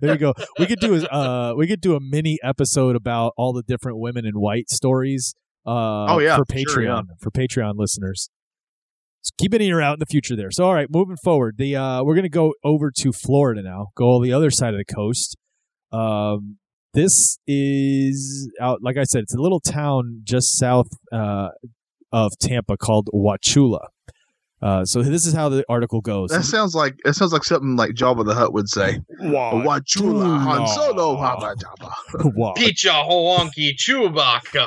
there 0.00 0.12
you 0.12 0.16
go. 0.18 0.34
We 0.58 0.66
could 0.66 0.80
do 0.80 0.94
a 0.96 1.04
uh, 1.14 1.54
we 1.56 1.66
could 1.66 1.80
do 1.80 1.94
a 1.94 2.00
mini 2.00 2.38
episode 2.42 2.96
about 2.96 3.32
all 3.36 3.52
the 3.52 3.62
different 3.62 3.98
women 3.98 4.24
in 4.26 4.34
white 4.40 4.70
stories. 4.70 5.34
Uh, 5.66 6.06
Oh, 6.14 6.18
yeah, 6.18 6.36
for 6.36 6.44
Patreon 6.44 6.68
sure, 6.70 6.82
yeah. 6.82 7.00
for 7.20 7.30
Patreon 7.30 7.74
listeners. 7.76 8.30
So 9.22 9.32
keep 9.38 9.52
an 9.52 9.60
ear 9.60 9.80
out 9.80 9.94
in 9.94 9.98
the 10.00 10.06
future 10.06 10.34
there. 10.36 10.50
So 10.50 10.64
all 10.64 10.74
right, 10.74 10.86
moving 10.90 11.16
forward, 11.22 11.56
the 11.58 11.76
uh, 11.76 12.02
we're 12.02 12.14
gonna 12.14 12.28
go 12.28 12.54
over 12.64 12.90
to 12.90 13.12
Florida 13.12 13.62
now. 13.62 13.88
Go 13.96 14.10
on 14.16 14.22
the 14.22 14.32
other 14.32 14.50
side 14.50 14.74
of 14.74 14.78
the 14.78 14.84
coast. 14.94 15.36
Um, 15.92 16.58
this 16.94 17.38
is 17.46 18.50
out. 18.60 18.80
Like 18.82 18.96
I 18.96 19.04
said, 19.04 19.22
it's 19.22 19.34
a 19.34 19.40
little 19.40 19.60
town 19.60 20.20
just 20.24 20.58
south 20.58 20.88
uh, 21.12 21.48
of 22.12 22.32
Tampa 22.40 22.76
called 22.76 23.08
Wauchula. 23.14 23.88
Uh, 24.60 24.84
so 24.84 25.02
this 25.02 25.24
is 25.24 25.32
how 25.34 25.48
the 25.48 25.64
article 25.68 26.00
goes. 26.00 26.30
That 26.30 26.42
sounds 26.44 26.74
like 26.74 26.96
it 27.04 27.12
sounds 27.14 27.32
like 27.32 27.44
something 27.44 27.76
like 27.76 27.92
Jabba 27.92 28.24
the 28.26 28.34
Hutt 28.34 28.52
would 28.52 28.68
say. 28.68 28.98
Wauchula 29.22 30.40
Han 30.40 30.66
Solo 30.66 31.16
Haba 31.16 31.54
Jabba. 31.54 32.34
Wa- 32.34 32.54
Pizza 32.54 32.88
Hawonki 32.88 33.76
Chewbacca. 33.76 34.66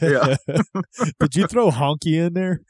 Yeah, 0.00 0.36
Did 1.20 1.34
you 1.34 1.46
throw 1.48 1.70
honky 1.72 2.24
in 2.24 2.34
there? 2.34 2.60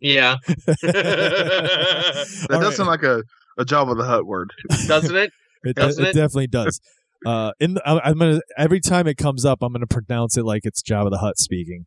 Yeah, 0.00 0.36
that 0.66 2.46
All 2.50 2.60
does 2.60 2.64
right. 2.68 2.74
sound 2.74 2.88
like 2.88 3.02
a 3.02 3.22
a 3.58 3.64
Jabba 3.64 3.96
the 3.96 4.04
Hutt 4.04 4.26
word. 4.26 4.52
doesn't 4.86 5.16
it? 5.16 5.32
It, 5.64 5.76
Doesn't 5.76 6.04
it 6.04 6.08
it? 6.10 6.12
definitely 6.14 6.46
does. 6.48 6.80
Uh, 7.24 7.52
in 7.60 7.74
the, 7.74 7.88
I, 7.88 8.08
I'm 8.08 8.18
gonna 8.18 8.40
every 8.56 8.80
time 8.80 9.06
it 9.06 9.16
comes 9.16 9.44
up, 9.44 9.58
I'm 9.62 9.72
gonna 9.72 9.86
pronounce 9.86 10.36
it 10.36 10.44
like 10.44 10.62
it's 10.64 10.82
Jabba 10.82 11.10
the 11.10 11.18
Hutt 11.18 11.38
speaking. 11.38 11.86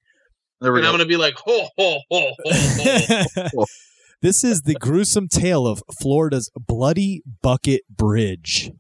There 0.61 0.71
we 0.71 0.79
And 0.79 0.87
I'm 0.87 0.93
gonna 0.93 1.05
be 1.05 1.17
like 1.17 1.35
ho 1.37 1.67
ho 1.77 1.99
ho 2.09 2.31
ho 2.43 3.23
ho. 3.55 3.65
this 4.21 4.43
is 4.43 4.63
the 4.63 4.73
gruesome 4.75 5.27
tale 5.27 5.67
of 5.67 5.83
Florida's 6.01 6.49
Bloody 6.55 7.21
Bucket 7.41 7.81
Bridge. 7.89 8.71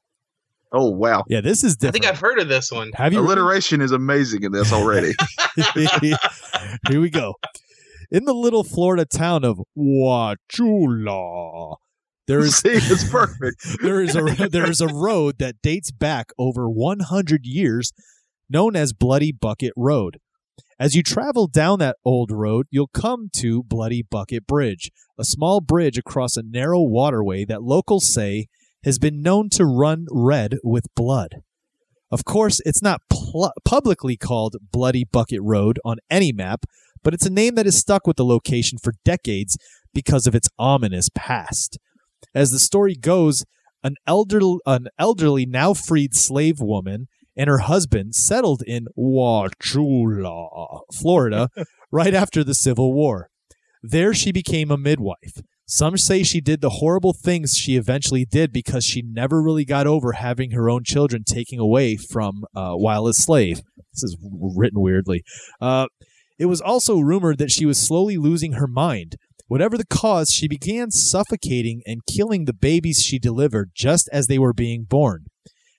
Oh 0.71 0.89
wow, 0.89 1.23
Yeah, 1.29 1.41
this 1.41 1.63
is 1.63 1.77
I 1.81 1.91
think 1.91 2.05
I've 2.05 2.19
heard 2.19 2.39
of 2.39 2.49
this 2.49 2.71
one. 2.71 2.91
Have 2.95 3.13
you? 3.13 3.19
alliteration 3.19 3.79
is 3.81 3.91
amazing 3.93 4.43
in 4.43 4.51
this 4.51 4.73
already. 4.73 5.13
Here 6.89 6.99
we 6.99 7.09
go. 7.09 7.35
In 8.11 8.25
the 8.25 8.33
little 8.33 8.63
Florida 8.63 9.05
town 9.05 9.43
of 9.45 9.59
Wauchula, 9.77 11.77
there 12.27 12.39
is 12.39 12.57
See, 12.59 12.69
it's 12.69 13.09
perfect. 13.09 13.65
there 13.81 14.01
is 14.01 14.15
a 14.15 14.49
there 14.49 14.69
is 14.69 14.81
a 14.81 14.87
road 14.87 15.39
that 15.39 15.61
dates 15.61 15.91
back 15.91 16.31
over 16.37 16.69
100 16.69 17.45
years 17.45 17.93
known 18.49 18.75
as 18.75 18.93
Bloody 18.93 19.31
Bucket 19.31 19.73
Road. 19.75 20.19
As 20.79 20.95
you 20.95 21.01
travel 21.01 21.47
down 21.47 21.79
that 21.79 21.97
old 22.05 22.31
road, 22.31 22.67
you'll 22.69 22.87
come 22.87 23.29
to 23.37 23.63
Bloody 23.63 24.03
Bucket 24.03 24.45
Bridge, 24.45 24.91
a 25.17 25.23
small 25.23 25.59
bridge 25.59 25.97
across 25.97 26.37
a 26.37 26.43
narrow 26.43 26.81
waterway 26.81 27.45
that 27.45 27.63
locals 27.63 28.11
say 28.13 28.47
has 28.83 28.99
been 28.99 29.21
known 29.21 29.49
to 29.49 29.65
run 29.65 30.05
red 30.11 30.57
with 30.63 30.85
blood. 30.95 31.41
Of 32.11 32.25
course, 32.25 32.61
it's 32.63 32.81
not 32.81 33.01
pl- 33.09 33.53
publicly 33.65 34.17
called 34.17 34.55
Bloody 34.71 35.03
Bucket 35.03 35.41
Road 35.41 35.79
on 35.83 35.97
any 36.09 36.31
map, 36.31 36.65
but 37.03 37.13
it's 37.13 37.25
a 37.25 37.31
name 37.31 37.55
that 37.55 37.65
has 37.65 37.75
stuck 37.75 38.07
with 38.07 38.17
the 38.17 38.25
location 38.25 38.77
for 38.77 38.93
decades 39.03 39.57
because 39.93 40.27
of 40.27 40.35
its 40.35 40.47
ominous 40.59 41.09
past. 41.13 41.79
As 42.33 42.51
the 42.51 42.59
story 42.59 42.95
goes, 42.95 43.43
an 43.83 43.95
elderly, 44.05 44.57
an 44.65 44.87
elderly 44.99 45.45
now 45.45 45.73
freed 45.73 46.15
slave 46.15 46.59
woman 46.59 47.07
and 47.37 47.47
her 47.47 47.59
husband 47.59 48.15
settled 48.15 48.63
in 48.65 48.87
Wauchula, 48.97 50.81
Florida, 50.93 51.49
right 51.91 52.13
after 52.13 52.43
the 52.43 52.55
Civil 52.55 52.93
War. 52.93 53.29
There 53.83 54.13
she 54.13 54.31
became 54.31 54.71
a 54.71 54.77
midwife. 54.77 55.41
Some 55.69 55.97
say 55.97 56.23
she 56.23 56.41
did 56.41 56.61
the 56.61 56.69
horrible 56.69 57.13
things 57.13 57.55
she 57.55 57.75
eventually 57.75 58.25
did 58.25 58.51
because 58.51 58.83
she 58.85 59.03
never 59.05 59.41
really 59.41 59.65
got 59.65 59.85
over 59.85 60.13
having 60.13 60.51
her 60.51 60.69
own 60.69 60.83
children 60.83 61.23
taken 61.23 61.59
away 61.59 61.97
from 61.97 62.45
uh, 62.55 62.73
while 62.73 63.05
a 63.05 63.13
slave. 63.13 63.61
This 63.93 64.03
is 64.03 64.17
written 64.21 64.81
weirdly. 64.81 65.23
Uh, 65.61 65.87
it 66.39 66.45
was 66.45 66.61
also 66.61 66.99
rumored 66.99 67.37
that 67.39 67.51
she 67.51 67.65
was 67.65 67.85
slowly 67.85 68.17
losing 68.17 68.53
her 68.53 68.67
mind. 68.67 69.15
Whatever 69.47 69.77
the 69.77 69.85
cause, 69.85 70.29
she 70.29 70.47
began 70.47 70.91
suffocating 70.91 71.81
and 71.85 72.05
killing 72.05 72.45
the 72.45 72.53
babies 72.53 73.01
she 73.01 73.17
delivered 73.17 73.71
just 73.73 74.09
as 74.11 74.27
they 74.27 74.37
were 74.37 74.53
being 74.53 74.83
born. 74.83 75.27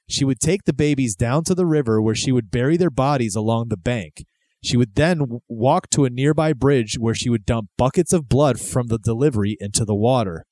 She 0.09 0.25
would 0.25 0.41
take 0.41 0.65
the 0.65 0.73
babies 0.73 1.15
down 1.15 1.45
to 1.45 1.55
the 1.55 1.67
river 1.67 2.01
where 2.01 2.15
she 2.15 2.33
would 2.33 2.51
bury 2.51 2.79
their 2.79 2.91
bodies 2.91 3.35
along 3.35 3.69
the 3.69 3.77
bank. 3.77 4.25
She 4.65 4.77
would 4.77 4.95
then 4.95 5.41
walk 5.49 5.91
to 5.91 6.07
a 6.07 6.11
nearby 6.11 6.55
bridge 6.55 6.99
where 6.99 7.15
she 7.15 7.29
would 7.29 7.45
dump 7.45 7.69
buckets 7.77 8.13
of 8.13 8.29
blood 8.29 8.59
from 8.59 8.87
the 8.87 8.99
delivery 8.99 9.57
into 9.61 9.85
the 9.85 9.95
water. 9.95 10.45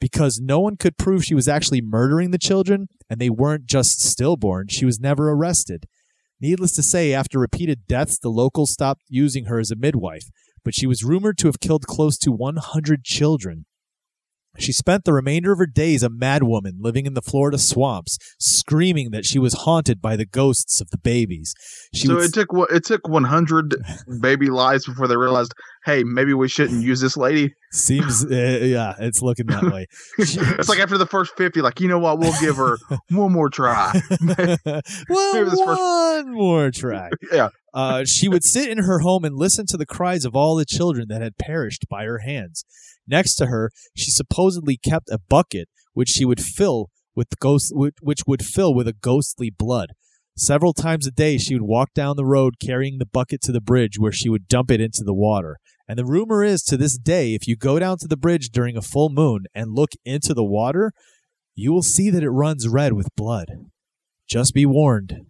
Because 0.00 0.40
no 0.42 0.58
one 0.60 0.76
could 0.76 0.98
prove 0.98 1.24
she 1.24 1.34
was 1.34 1.48
actually 1.48 1.80
murdering 1.80 2.32
the 2.32 2.38
children 2.38 2.88
and 3.08 3.20
they 3.20 3.30
weren't 3.30 3.66
just 3.66 4.02
stillborn, 4.02 4.66
she 4.68 4.84
was 4.84 5.00
never 5.00 5.30
arrested. 5.30 5.86
Needless 6.40 6.72
to 6.72 6.82
say, 6.82 7.14
after 7.14 7.38
repeated 7.38 7.86
deaths, 7.86 8.18
the 8.18 8.28
locals 8.28 8.72
stopped 8.72 9.02
using 9.08 9.46
her 9.46 9.58
as 9.58 9.70
a 9.70 9.76
midwife, 9.76 10.28
but 10.66 10.74
she 10.74 10.84
was 10.88 11.04
rumored 11.04 11.38
to 11.38 11.46
have 11.46 11.60
killed 11.60 11.86
close 11.86 12.18
to 12.18 12.32
100 12.32 13.04
children. 13.04 13.66
She 14.58 14.72
spent 14.72 15.04
the 15.04 15.12
remainder 15.12 15.52
of 15.52 15.58
her 15.58 15.66
days 15.66 16.02
a 16.02 16.08
madwoman 16.08 16.78
living 16.80 17.06
in 17.06 17.14
the 17.14 17.22
Florida 17.22 17.56
swamps, 17.58 18.18
screaming 18.40 19.10
that 19.10 19.24
she 19.24 19.38
was 19.38 19.52
haunted 19.52 20.00
by 20.02 20.16
the 20.16 20.24
ghosts 20.26 20.80
of 20.80 20.88
the 20.90 20.98
babies. 20.98 21.54
She 21.94 22.08
so 22.08 22.16
would 22.16 22.24
it 22.24 22.34
took 22.34 22.48
it 22.72 22.84
took 22.84 23.06
100 23.06 23.76
baby 24.20 24.48
lives 24.48 24.86
before 24.86 25.06
they 25.06 25.16
realized, 25.16 25.52
hey, 25.84 26.02
maybe 26.02 26.32
we 26.34 26.48
shouldn't 26.48 26.82
use 26.82 27.00
this 27.00 27.16
lady. 27.16 27.52
seems 27.70 28.24
uh, 28.30 28.34
yeah, 28.34 28.94
it's 28.98 29.22
looking 29.22 29.46
that 29.46 29.62
way. 29.62 29.86
She- 30.24 30.40
it's 30.40 30.68
like 30.68 30.80
after 30.80 30.98
the 30.98 31.06
first 31.06 31.36
50, 31.36 31.60
like 31.60 31.78
you 31.78 31.86
know 31.86 31.98
what, 32.00 32.18
we'll 32.18 32.34
give 32.40 32.56
her 32.56 32.78
one 33.10 33.32
more 33.32 33.50
try. 33.50 33.92
well, 34.10 35.34
Maybe 35.34 35.50
this 35.50 35.60
first- 35.60 35.80
one 35.80 36.32
more 36.32 36.70
try. 36.72 37.10
Yeah. 37.30 37.50
Uh, 37.76 38.06
she 38.06 38.26
would 38.26 38.42
sit 38.42 38.70
in 38.70 38.78
her 38.78 39.00
home 39.00 39.22
and 39.22 39.36
listen 39.36 39.66
to 39.66 39.76
the 39.76 39.84
cries 39.84 40.24
of 40.24 40.34
all 40.34 40.56
the 40.56 40.64
children 40.64 41.08
that 41.10 41.20
had 41.20 41.36
perished 41.36 41.86
by 41.90 42.04
her 42.04 42.20
hands. 42.20 42.64
Next 43.06 43.34
to 43.34 43.46
her, 43.46 43.70
she 43.94 44.10
supposedly 44.10 44.78
kept 44.78 45.10
a 45.10 45.18
bucket 45.18 45.68
which 45.92 46.08
she 46.08 46.24
would 46.24 46.40
fill 46.40 46.88
with 47.14 47.38
ghost, 47.38 47.74
which 47.74 48.22
would 48.26 48.42
fill 48.42 48.74
with 48.74 48.88
a 48.88 48.94
ghostly 48.94 49.50
blood. 49.50 49.90
Several 50.38 50.72
times 50.72 51.06
a 51.06 51.10
day, 51.10 51.36
she 51.36 51.54
would 51.54 51.62
walk 51.62 51.92
down 51.92 52.16
the 52.16 52.24
road 52.24 52.54
carrying 52.58 52.96
the 52.96 53.04
bucket 53.04 53.42
to 53.42 53.52
the 53.52 53.60
bridge 53.60 53.98
where 53.98 54.12
she 54.12 54.30
would 54.30 54.48
dump 54.48 54.70
it 54.70 54.80
into 54.80 55.04
the 55.04 55.14
water. 55.14 55.58
And 55.86 55.98
the 55.98 56.06
rumor 56.06 56.42
is 56.42 56.62
to 56.64 56.78
this 56.78 56.96
day, 56.96 57.34
if 57.34 57.46
you 57.46 57.56
go 57.56 57.78
down 57.78 57.98
to 57.98 58.08
the 58.08 58.16
bridge 58.16 58.48
during 58.48 58.78
a 58.78 58.82
full 58.82 59.10
moon 59.10 59.44
and 59.54 59.74
look 59.74 59.90
into 60.02 60.32
the 60.32 60.44
water, 60.44 60.92
you 61.54 61.72
will 61.72 61.82
see 61.82 62.08
that 62.08 62.22
it 62.22 62.30
runs 62.30 62.66
red 62.66 62.94
with 62.94 63.14
blood. 63.16 63.48
Just 64.26 64.54
be 64.54 64.64
warned. 64.64 65.26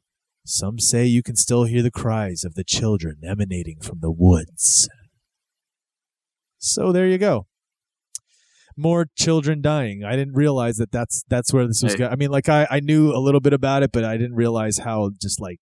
Some 0.48 0.78
say 0.78 1.04
you 1.04 1.22
can 1.22 1.34
still 1.36 1.64
hear 1.64 1.82
the 1.82 1.90
cries 1.90 2.44
of 2.44 2.54
the 2.54 2.64
children 2.64 3.16
emanating 3.26 3.80
from 3.80 3.98
the 4.00 4.12
woods. 4.12 4.88
So 6.58 6.92
there 6.92 7.06
you 7.06 7.18
go. 7.18 7.46
More 8.76 9.06
children 9.16 9.62
dying. 9.62 10.04
I 10.04 10.16
didn't 10.16 10.34
realize 10.34 10.76
that 10.76 10.92
that's 10.92 11.24
that's 11.28 11.52
where 11.52 11.66
this 11.66 11.82
was 11.82 11.92
Hey. 11.94 11.98
going. 12.00 12.12
I 12.12 12.16
mean, 12.16 12.30
like 12.30 12.48
I 12.48 12.66
I 12.70 12.80
knew 12.80 13.10
a 13.12 13.18
little 13.18 13.40
bit 13.40 13.52
about 13.54 13.82
it, 13.82 13.90
but 13.92 14.04
I 14.04 14.16
didn't 14.16 14.36
realize 14.36 14.78
how 14.78 15.10
just 15.20 15.40
like 15.40 15.58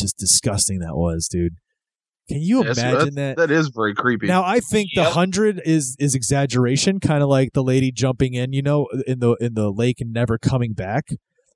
just 0.00 0.16
disgusting 0.18 0.78
that 0.80 0.96
was, 0.96 1.28
dude. 1.28 1.54
Can 2.28 2.40
you 2.40 2.64
Yes, 2.64 2.78
imagine 2.78 3.14
that? 3.14 3.36
That 3.36 3.50
is 3.50 3.68
very 3.68 3.94
creepy. 3.94 4.26
Now 4.26 4.44
I 4.44 4.60
think 4.60 4.90
the 4.94 5.04
hundred 5.04 5.60
is 5.64 5.94
is 5.98 6.14
exaggeration, 6.14 7.00
kind 7.00 7.22
of 7.22 7.28
like 7.28 7.52
the 7.52 7.62
lady 7.62 7.92
jumping 7.92 8.34
in, 8.34 8.52
you 8.52 8.62
know, 8.62 8.86
in 9.06 9.18
the 9.20 9.34
in 9.40 9.54
the 9.54 9.70
lake 9.70 10.00
and 10.00 10.12
never 10.12 10.38
coming 10.38 10.72
back. 10.72 11.04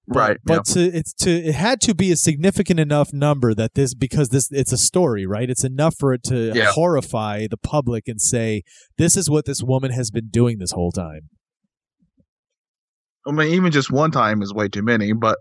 But, 0.08 0.16
right. 0.18 0.36
But 0.44 0.64
to 0.66 0.80
it's 0.80 1.12
to 1.20 1.30
it 1.30 1.54
had 1.54 1.80
to 1.82 1.94
be 1.94 2.10
a 2.10 2.16
significant 2.16 2.80
enough 2.80 3.12
number 3.12 3.54
that 3.54 3.74
this 3.74 3.94
because 3.94 4.30
this 4.30 4.48
it's 4.50 4.72
a 4.72 4.78
story, 4.78 5.26
right? 5.26 5.48
It's 5.48 5.64
enough 5.64 5.94
for 5.98 6.12
it 6.12 6.24
to 6.24 6.52
Yeah. 6.54 6.72
horrify 6.72 7.46
the 7.48 7.56
public 7.56 8.08
and 8.08 8.20
say 8.20 8.62
this 8.98 9.16
is 9.16 9.30
what 9.30 9.44
this 9.44 9.62
woman 9.62 9.92
has 9.92 10.10
been 10.10 10.28
doing 10.28 10.58
this 10.58 10.72
whole 10.72 10.90
time. 10.90 11.28
I 13.26 13.30
mean, 13.30 13.52
even 13.54 13.70
just 13.70 13.92
one 13.92 14.10
time 14.10 14.42
is 14.42 14.52
way 14.52 14.68
too 14.68 14.82
many, 14.82 15.12
but 15.12 15.38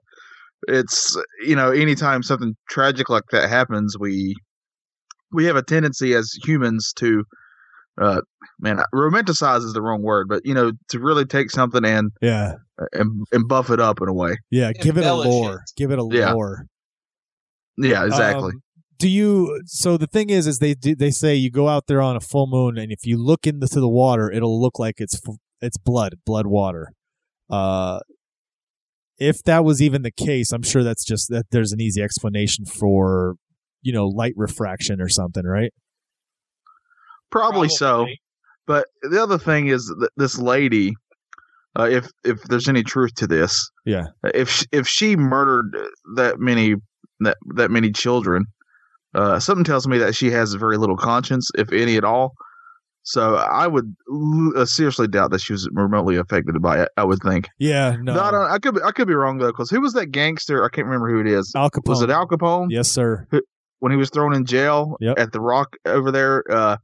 it's 0.68 1.18
you 1.44 1.56
know 1.56 1.72
anytime 1.72 2.22
something 2.22 2.56
tragic 2.70 3.10
like 3.10 3.24
that 3.32 3.50
happens, 3.50 3.98
we 4.00 4.36
we 5.32 5.46
have 5.46 5.56
a 5.56 5.64
tendency 5.64 6.14
as 6.14 6.32
humans 6.44 6.94
to 6.98 7.24
uh 8.00 8.22
man 8.60 8.80
romanticize 8.94 9.64
is 9.66 9.74
the 9.74 9.82
wrong 9.82 10.02
word 10.02 10.28
but 10.30 10.42
you 10.46 10.54
know 10.54 10.72
to 10.90 11.00
really 11.00 11.26
take 11.26 11.50
something 11.52 11.84
and 11.84 12.12
Yeah. 12.22 12.54
and, 12.94 13.26
and 13.32 13.48
buff 13.48 13.70
it 13.70 13.80
up 13.80 14.00
in 14.02 14.08
a 14.08 14.14
way 14.14 14.38
Yeah. 14.50 14.72
Give 14.72 14.98
it 14.98 15.06
a 15.06 15.14
lore. 15.14 15.56
it. 15.56 15.72
Give 15.76 15.92
it 15.92 16.00
a 16.00 16.08
Yeah. 16.12 16.34
lore. 16.34 16.66
yeah 17.78 18.06
exactly 18.06 18.52
Um, 18.54 18.62
do 19.00 19.10
you? 19.10 19.62
So 19.66 19.98
the 19.98 20.06
thing 20.06 20.30
is, 20.30 20.46
is 20.46 20.60
they 20.60 20.76
they 20.76 21.10
say 21.10 21.34
you 21.34 21.50
go 21.50 21.68
out 21.68 21.88
there 21.88 22.04
on 22.04 22.16
a 22.16 22.20
full 22.20 22.46
moon, 22.46 22.78
and 22.78 22.92
if 22.92 23.00
you 23.04 23.18
look 23.18 23.48
into 23.48 23.80
the 23.80 23.90
water, 23.90 24.32
it'll 24.32 24.62
look 24.62 24.78
like 24.78 24.96
it's 25.00 25.20
it's 25.60 25.76
blood, 25.78 26.18
blood 26.24 26.46
water. 26.46 26.92
Uh, 27.50 28.00
if 29.18 29.42
that 29.46 29.66
was 29.66 29.82
even 29.82 30.04
the 30.04 30.12
case, 30.12 30.52
I'm 30.52 30.62
sure 30.62 30.84
that's 30.84 31.04
just 31.04 31.30
that 31.30 31.46
there's 31.50 31.72
an 31.72 31.82
easy 31.82 32.00
explanation 32.04 32.66
for 32.66 33.38
you 33.82 33.92
know 33.92 34.06
light 34.08 34.34
refraction 34.36 35.02
or 35.02 35.10
something, 35.10 35.46
right? 35.46 35.72
Probably, 37.32 37.70
so 37.70 38.06
but 38.68 38.86
the 39.02 39.22
other 39.22 39.38
thing 39.38 39.68
is 39.68 39.86
that 40.00 40.10
this 40.18 40.38
lady 40.38 40.94
uh, 41.80 41.88
if 41.90 42.10
if 42.24 42.42
there's 42.44 42.68
any 42.68 42.84
truth 42.84 43.14
to 43.16 43.28
this 43.28 43.70
Yeah. 43.86 44.08
if 44.34 44.50
sh- 44.50 44.66
if 44.72 44.88
she 44.88 45.16
murdered 45.16 45.76
that 46.16 46.40
many 46.40 46.76
that 47.22 47.38
that 47.56 47.72
many 47.72 47.92
children 47.92 48.46
uh 49.16 49.40
something 49.40 49.64
tells 49.64 49.88
me 49.88 49.98
that 50.00 50.16
she 50.16 50.32
has 50.32 50.54
very 50.56 50.78
little 50.78 50.98
conscience 50.98 51.50
if 51.58 51.72
any 51.72 51.96
at 51.98 52.04
all 52.04 52.34
so 53.04 53.36
i 53.36 53.68
would 53.68 53.94
uh, 54.56 54.66
seriously 54.66 55.08
doubt 55.08 55.32
that 55.32 55.42
she 55.42 55.54
was 55.54 55.68
remotely 55.74 56.16
affected 56.18 56.62
by 56.62 56.82
it 56.82 56.90
i 56.98 57.04
would 57.04 57.20
think 57.24 57.48
Yeah. 57.60 57.96
No. 58.02 58.14
no, 58.16 58.22
I, 58.22 58.32
don't, 58.32 58.52
I 58.52 58.60
could 58.60 58.76
be, 58.76 58.82
I 58.84 58.92
could 58.92 59.08
be 59.08 59.14
wrong 59.16 59.38
though 59.38 59.48
because 59.48 59.70
who 59.70 59.82
was 59.82 59.94
that 59.94 60.08
gangster 60.08 60.64
i 60.64 60.70
can't 60.70 60.86
remember 60.86 61.10
who 61.10 61.20
it 61.20 61.28
is 61.28 61.52
Al 61.56 61.70
Capone. 61.70 61.90
was 61.90 62.02
it 62.02 62.10
al 62.10 62.28
capone 62.28 62.68
Yes, 62.70 62.90
sir. 62.90 63.28
when 63.80 63.92
he 63.92 63.98
was 63.98 64.10
thrown 64.10 64.34
in 64.34 64.46
jail 64.46 64.98
Yep. 65.00 65.20
at 65.20 65.32
the 65.32 65.42
rock 65.42 65.76
over 65.86 66.12
there 66.12 66.44
uh 66.52 66.78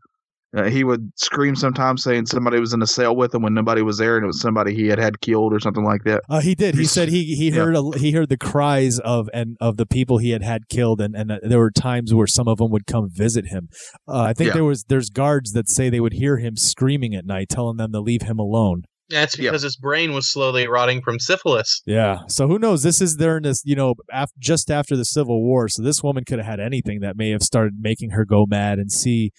uh, 0.56 0.64
he 0.70 0.84
would 0.84 1.12
scream 1.18 1.56
sometimes 1.56 2.04
saying 2.04 2.26
somebody 2.26 2.60
was 2.60 2.74
in 2.74 2.82
a 2.82 2.88
cell 2.88 3.16
with 3.16 3.34
him 3.36 3.42
when 3.42 3.54
nobody 3.54 3.82
was 3.82 3.98
there 3.98 4.16
and 4.16 4.24
it 4.24 4.28
was 4.28 4.40
somebody 4.40 4.74
he 4.74 4.88
had 4.88 4.98
had 5.00 5.20
killed 5.20 5.54
or 5.54 5.60
something 5.60 5.84
like 5.84 6.04
that 6.06 6.22
Uh, 6.30 6.40
he 6.40 6.56
did. 6.56 6.76
He 6.76 6.86
said 6.86 7.10
he 7.10 7.36
he 7.36 7.50
yeah. 7.52 7.56
heard 7.64 7.76
a, 7.76 7.98
he 7.98 8.12
heard 8.14 8.30
the 8.30 8.38
cries 8.38 9.00
of 9.00 9.30
and 9.34 9.58
of 9.60 9.78
the 9.78 9.86
people 9.86 10.20
he 10.20 10.30
had 10.30 10.44
had 10.44 10.70
killed, 10.70 11.02
and 11.02 11.16
and 11.16 11.32
uh, 11.32 11.40
there 11.44 11.60
were 11.60 11.72
times 11.72 12.14
where 12.14 12.28
some 12.28 12.48
of 12.48 12.58
them 12.60 12.72
would 12.72 12.86
come 12.88 13.10
visit 13.12 13.48
him. 13.48 13.70
Uh, 14.08 14.22
I 14.22 14.34
think 14.34 14.50
Yeah. 14.50 14.54
there 14.56 14.64
was 14.66 14.86
there's 14.88 15.10
guards 15.10 15.52
that 15.52 15.68
say 15.70 15.90
they 15.90 16.00
would 16.00 16.14
hear 16.14 16.38
him 16.38 16.56
screaming 16.56 17.14
at 17.16 17.26
night, 17.26 17.50
telling 17.50 17.78
them 17.78 17.92
to 17.92 18.00
leave 18.00 18.22
him 18.24 18.40
alone. 18.40 18.84
That's 19.10 19.38
Yep. 19.38 19.52
because 19.52 19.62
his 19.64 19.78
brain 19.78 20.12
was 20.14 20.30
slowly 20.32 20.68
rotting 20.68 21.02
from 21.02 21.18
syphilis. 21.20 21.82
Yeah. 21.86 22.20
So 22.28 22.48
who 22.48 22.60
knows? 22.60 22.84
This 22.84 23.00
is 23.02 23.16
during 23.16 23.44
this, 23.44 23.62
you 23.66 23.76
know, 23.76 23.96
af- 24.12 24.32
just 24.38 24.70
after 24.70 24.98
the 24.98 25.06
Civil 25.06 25.42
War. 25.44 25.70
So 25.70 25.82
this 25.82 26.04
woman 26.04 26.24
could 26.26 26.40
have 26.40 26.46
had 26.46 26.60
anything 26.60 27.00
that 27.02 27.16
may 27.16 27.30
have 27.30 27.42
started 27.42 27.76
making 27.80 28.10
her 28.12 28.26
go 28.26 28.46
mad 28.46 28.80
and 28.80 28.92
see 28.92 29.32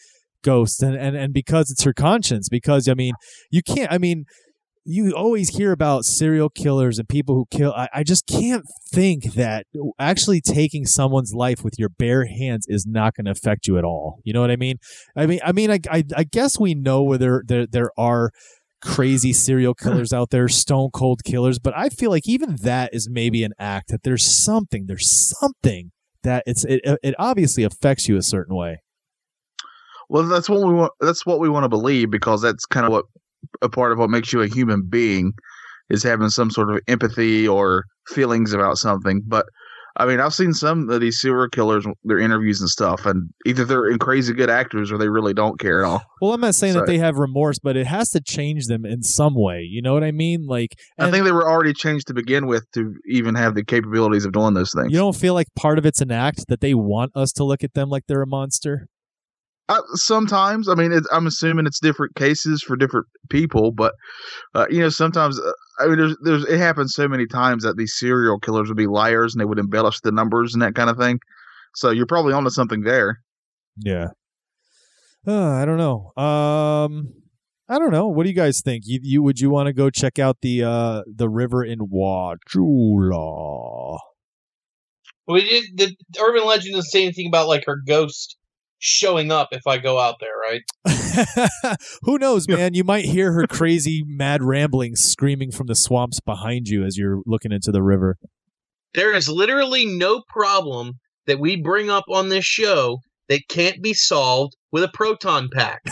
ghosts, 0.42 0.83
and 0.83 0.96
and 0.96 1.16
and 1.16 1.33
because 1.33 1.70
it's 1.70 1.85
her 1.85 1.92
conscience. 1.92 2.48
Because 2.48 2.88
I 2.88 2.94
mean, 2.94 3.14
you 3.51 3.62
can't. 3.62 3.92
I 3.92 3.98
mean. 3.98 4.24
You 4.90 5.12
always 5.12 5.55
hear 5.59 5.72
about 5.72 6.07
serial 6.07 6.48
killers 6.48 6.98
and 6.98 7.07
people 7.07 7.35
who 7.35 7.44
kill. 7.51 7.74
I, 7.74 7.88
I 7.92 8.03
just 8.03 8.27
can't 8.27 8.64
think 8.90 9.35
that 9.35 9.66
actually 9.98 10.40
taking 10.40 10.87
someone's 10.87 11.35
life 11.35 11.62
with 11.62 11.74
your 11.77 11.90
bare 11.90 12.24
hands 12.24 12.64
is 12.68 12.87
not 12.88 13.14
going 13.14 13.27
to 13.27 13.33
affect 13.33 13.66
you 13.66 13.77
at 13.77 13.85
all. 13.85 14.20
You 14.24 14.33
know 14.33 14.40
what 14.40 14.51
I 14.51 14.57
mean? 14.57 14.77
I 15.14 15.27
mean, 15.27 15.40
I 15.44 15.53
mean, 15.53 15.70
I, 15.70 15.81
I, 15.90 16.05
I 16.16 16.24
guess 16.24 16.59
we 16.59 16.74
know 16.74 17.03
where 17.03 17.18
there 17.18 17.42
there 17.46 17.66
there 17.66 17.90
are 17.98 18.31
crazy 18.81 19.35
serial 19.35 19.74
killers 19.74 20.14
out 20.14 20.31
there, 20.31 20.48
stone 20.48 20.88
cold 20.90 21.20
killers, 21.22 21.59
but 21.59 21.77
I 21.77 21.90
feel 21.90 22.11
like 22.11 22.27
even 22.27 22.57
that 22.62 22.94
is 22.94 23.11
maybe 23.11 23.44
an 23.44 23.53
act 23.59 23.88
that 23.88 24.05
there's 24.05 24.42
something, 24.42 24.87
there's 24.87 25.35
something 25.38 25.90
that 26.22 26.44
it's 26.46 26.64
it, 26.64 26.81
it 27.03 27.14
obviously 27.18 27.62
affects 27.62 28.09
you 28.09 28.16
a 28.16 28.22
certain 28.22 28.57
way. 28.57 28.79
Well 30.09 30.25
that's 30.25 30.49
what 30.49 30.61
we 30.61 30.73
want 30.73 30.92
that's 31.01 31.27
what 31.27 31.40
we 31.40 31.49
want 31.49 31.64
to 31.64 31.68
believe 31.68 32.11
because 32.11 32.42
that's 32.42 32.64
kind 32.66 32.87
of 32.87 32.92
what 32.92 33.05
a 33.62 33.68
part 33.68 33.92
of 33.92 33.99
what 33.99 34.11
makes 34.11 34.33
you 34.33 34.40
a 34.42 34.49
human 34.49 34.83
being 34.88 35.33
is 35.90 36.03
having 36.03 36.29
some 36.29 36.51
sort 36.51 36.71
of 36.71 36.81
empathy 36.88 37.47
or 37.47 37.85
feelings 38.09 38.53
about 38.53 38.79
something 38.79 39.23
but 39.27 39.47
I 39.99 40.07
mean, 40.07 40.21
I've 40.21 40.33
seen 40.33 40.53
some 40.53 40.88
of 40.90 41.01
these 41.01 41.21
serial 41.21 41.49
killers, 41.49 41.85
their 42.05 42.21
interviews 42.21 42.61
and 42.61 42.71
stuff, 42.71 43.05
and 43.05 43.31
either 43.44 43.64
they're 43.64 43.88
in 43.88 43.99
crazy 43.99 44.33
good 44.33 44.49
actors 44.49 44.92
or 44.92 44.99
they 44.99 45.09
really 45.09 45.35
don't 45.35 45.59
care 45.59 45.83
at 45.83 45.88
all. 45.88 46.03
Well, 46.23 46.33
I'm 46.33 46.40
not 46.40 46.55
saying 46.55 46.75
that 46.75 46.87
they 46.87 46.99
have 46.99 47.16
remorse, 47.16 47.59
but 47.59 47.77
it 47.77 47.87
has 47.88 48.11
to 48.11 48.21
change 48.21 48.66
them 48.66 48.85
in 48.85 49.03
some 49.03 49.35
way. 49.35 49.61
You 49.68 49.83
know 49.83 49.94
what 49.94 50.05
I 50.05 50.12
mean? 50.12 50.47
Like, 50.47 50.79
I 51.01 51.11
think 51.11 51.25
they 51.25 51.33
were 51.33 51.51
already 51.51 51.73
changed 51.73 52.07
to 52.09 52.14
begin 52.14 52.47
with 52.47 52.64
to 52.75 52.94
even 53.09 53.35
have 53.35 53.57
the 53.57 53.64
capabilities 53.64 54.25
of 54.25 54.33
doing 54.33 54.55
those 54.55 54.73
things. 54.73 54.92
you 54.92 54.99
don't 54.99 55.16
feel 55.16 55.35
like 55.35 55.49
part 55.57 55.79
of 55.79 55.87
it's 55.87 56.01
an 56.01 56.12
act 56.12 56.44
that 56.49 56.61
they 56.61 56.75
want 56.75 57.11
us 57.16 57.33
to 57.33 57.44
look 57.44 57.64
at 57.64 57.75
them 57.75 57.88
like 57.88 58.05
they're 58.07 58.23
a 58.23 58.27
monster. 58.27 58.87
Uh, 59.68 59.83
sometimes, 59.94 60.68
I 60.68 60.74
mean, 60.74 60.92
it's, 60.92 61.07
I'm 61.12 61.26
assuming 61.26 61.66
it's 61.66 61.81
different 61.81 62.14
cases 62.14 62.62
for 62.62 62.74
different 62.76 63.07
people, 63.28 63.70
but 63.70 63.92
uh, 64.54 64.66
you 64.70 64.81
know, 64.81 64.88
sometimes 64.88 65.38
uh, 65.38 65.52
I 65.78 65.88
mean, 65.88 65.98
there's, 65.98 66.16
there's, 66.22 66.44
it 66.44 66.59
happens 66.59 66.94
so 66.94 67.07
many 67.07 67.26
times 67.26 67.64
that 67.64 67.76
these 67.76 67.94
serial 67.96 68.38
killers 68.38 68.68
would 68.68 68.78
be 68.78 68.87
liars 68.87 69.35
and 69.35 69.40
they 69.40 69.44
would 69.44 69.59
embellish 69.59 70.00
the 70.00 70.12
numbers 70.12 70.54
and 70.54 70.62
that 70.62 70.74
kind 70.74 70.88
of 70.88 70.96
thing. 70.96 71.18
So 71.74 71.90
you're 71.90 72.07
probably 72.07 72.33
onto 72.33 72.50
something 72.50 72.81
there. 72.81 73.20
Yeah. 73.76 74.09
Uh, 75.26 75.50
I 75.50 75.66
don't 75.66 75.76
know. 75.76 76.12
Um, 76.16 77.12
I 77.68 77.78
don't 77.78 77.92
know. 77.92 78.09
What 78.09 78.22
do 78.22 78.31
you 78.31 78.35
guys 78.35 78.62
think? 78.62 78.85
You, 78.87 79.00
you 79.02 79.22
would 79.22 79.40
you 79.40 79.50
want 79.50 79.66
to 79.66 79.74
go 79.74 79.90
check 79.90 80.18
out 80.18 80.38
the 80.40 80.64
uh 80.64 81.02
the 81.07 81.28
river 81.28 81.62
in 81.62 81.81
Wauchula? 81.81 82.38
We 85.26 85.66
did 85.74 85.92
the 86.09 86.22
urban 86.22 86.46
legend 86.46 86.74
doesn't 86.74 86.90
say 86.90 87.02
anything 87.02 87.26
about 87.26 87.46
like 87.46 87.64
her 87.66 87.76
ghost 87.87 88.38
showing 88.79 89.31
up 89.31 89.49
if 89.53 89.67
I 89.67 89.79
go 89.79 89.99
out 89.99 90.17
there, 90.21 90.37
right? 90.38 90.62
Who 92.03 92.19
knows, 92.19 92.49
man? 92.49 92.75
You 92.75 92.85
might 92.85 93.05
hear 93.05 93.33
her 93.33 93.47
crazy, 93.49 94.05
mad 94.07 94.43
ramblings 94.43 95.01
screaming 95.01 95.51
from 95.51 95.67
the 95.67 95.75
swamps 95.75 96.21
behind 96.21 96.69
you 96.69 96.85
as 96.85 96.97
you're 96.97 97.21
looking 97.27 97.53
into 97.53 97.73
the 97.73 97.83
river. 97.83 98.17
There 98.95 99.14
is 99.14 99.29
literally 99.29 99.85
no 99.85 100.23
problem 100.29 100.95
that 101.27 101.41
we 101.41 101.61
bring 101.61 101.91
up 101.91 102.05
on 102.11 102.29
this 102.29 102.45
show 102.45 102.99
that 103.29 103.43
can't 103.49 103.83
be 103.83 103.93
solved 103.93 104.55
with 104.73 104.83
a 104.83 104.88
proton 104.88 105.49
pack. 105.53 105.83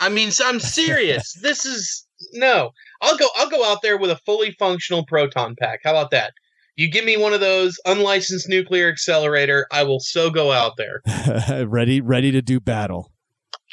I 0.00 0.08
mean, 0.08 0.30
so 0.30 0.48
I'm 0.48 0.60
serious. 0.60 1.32
this 1.42 1.64
is 1.64 2.06
no. 2.32 2.70
I'll 3.00 3.16
go. 3.16 3.28
I'll 3.36 3.48
go 3.48 3.64
out 3.64 3.82
there 3.82 3.98
with 3.98 4.10
a 4.10 4.20
fully 4.24 4.54
functional 4.58 5.04
proton 5.06 5.54
pack. 5.58 5.80
How 5.84 5.90
about 5.90 6.10
that? 6.12 6.32
You 6.76 6.90
give 6.90 7.04
me 7.04 7.16
one 7.16 7.32
of 7.34 7.40
those 7.40 7.78
unlicensed 7.84 8.48
nuclear 8.48 8.88
accelerator, 8.88 9.66
I 9.70 9.82
will 9.84 10.00
so 10.00 10.30
go 10.30 10.52
out 10.52 10.72
there. 10.78 11.02
ready, 11.66 12.00
ready 12.00 12.30
to 12.32 12.40
do 12.42 12.60
battle. 12.60 13.10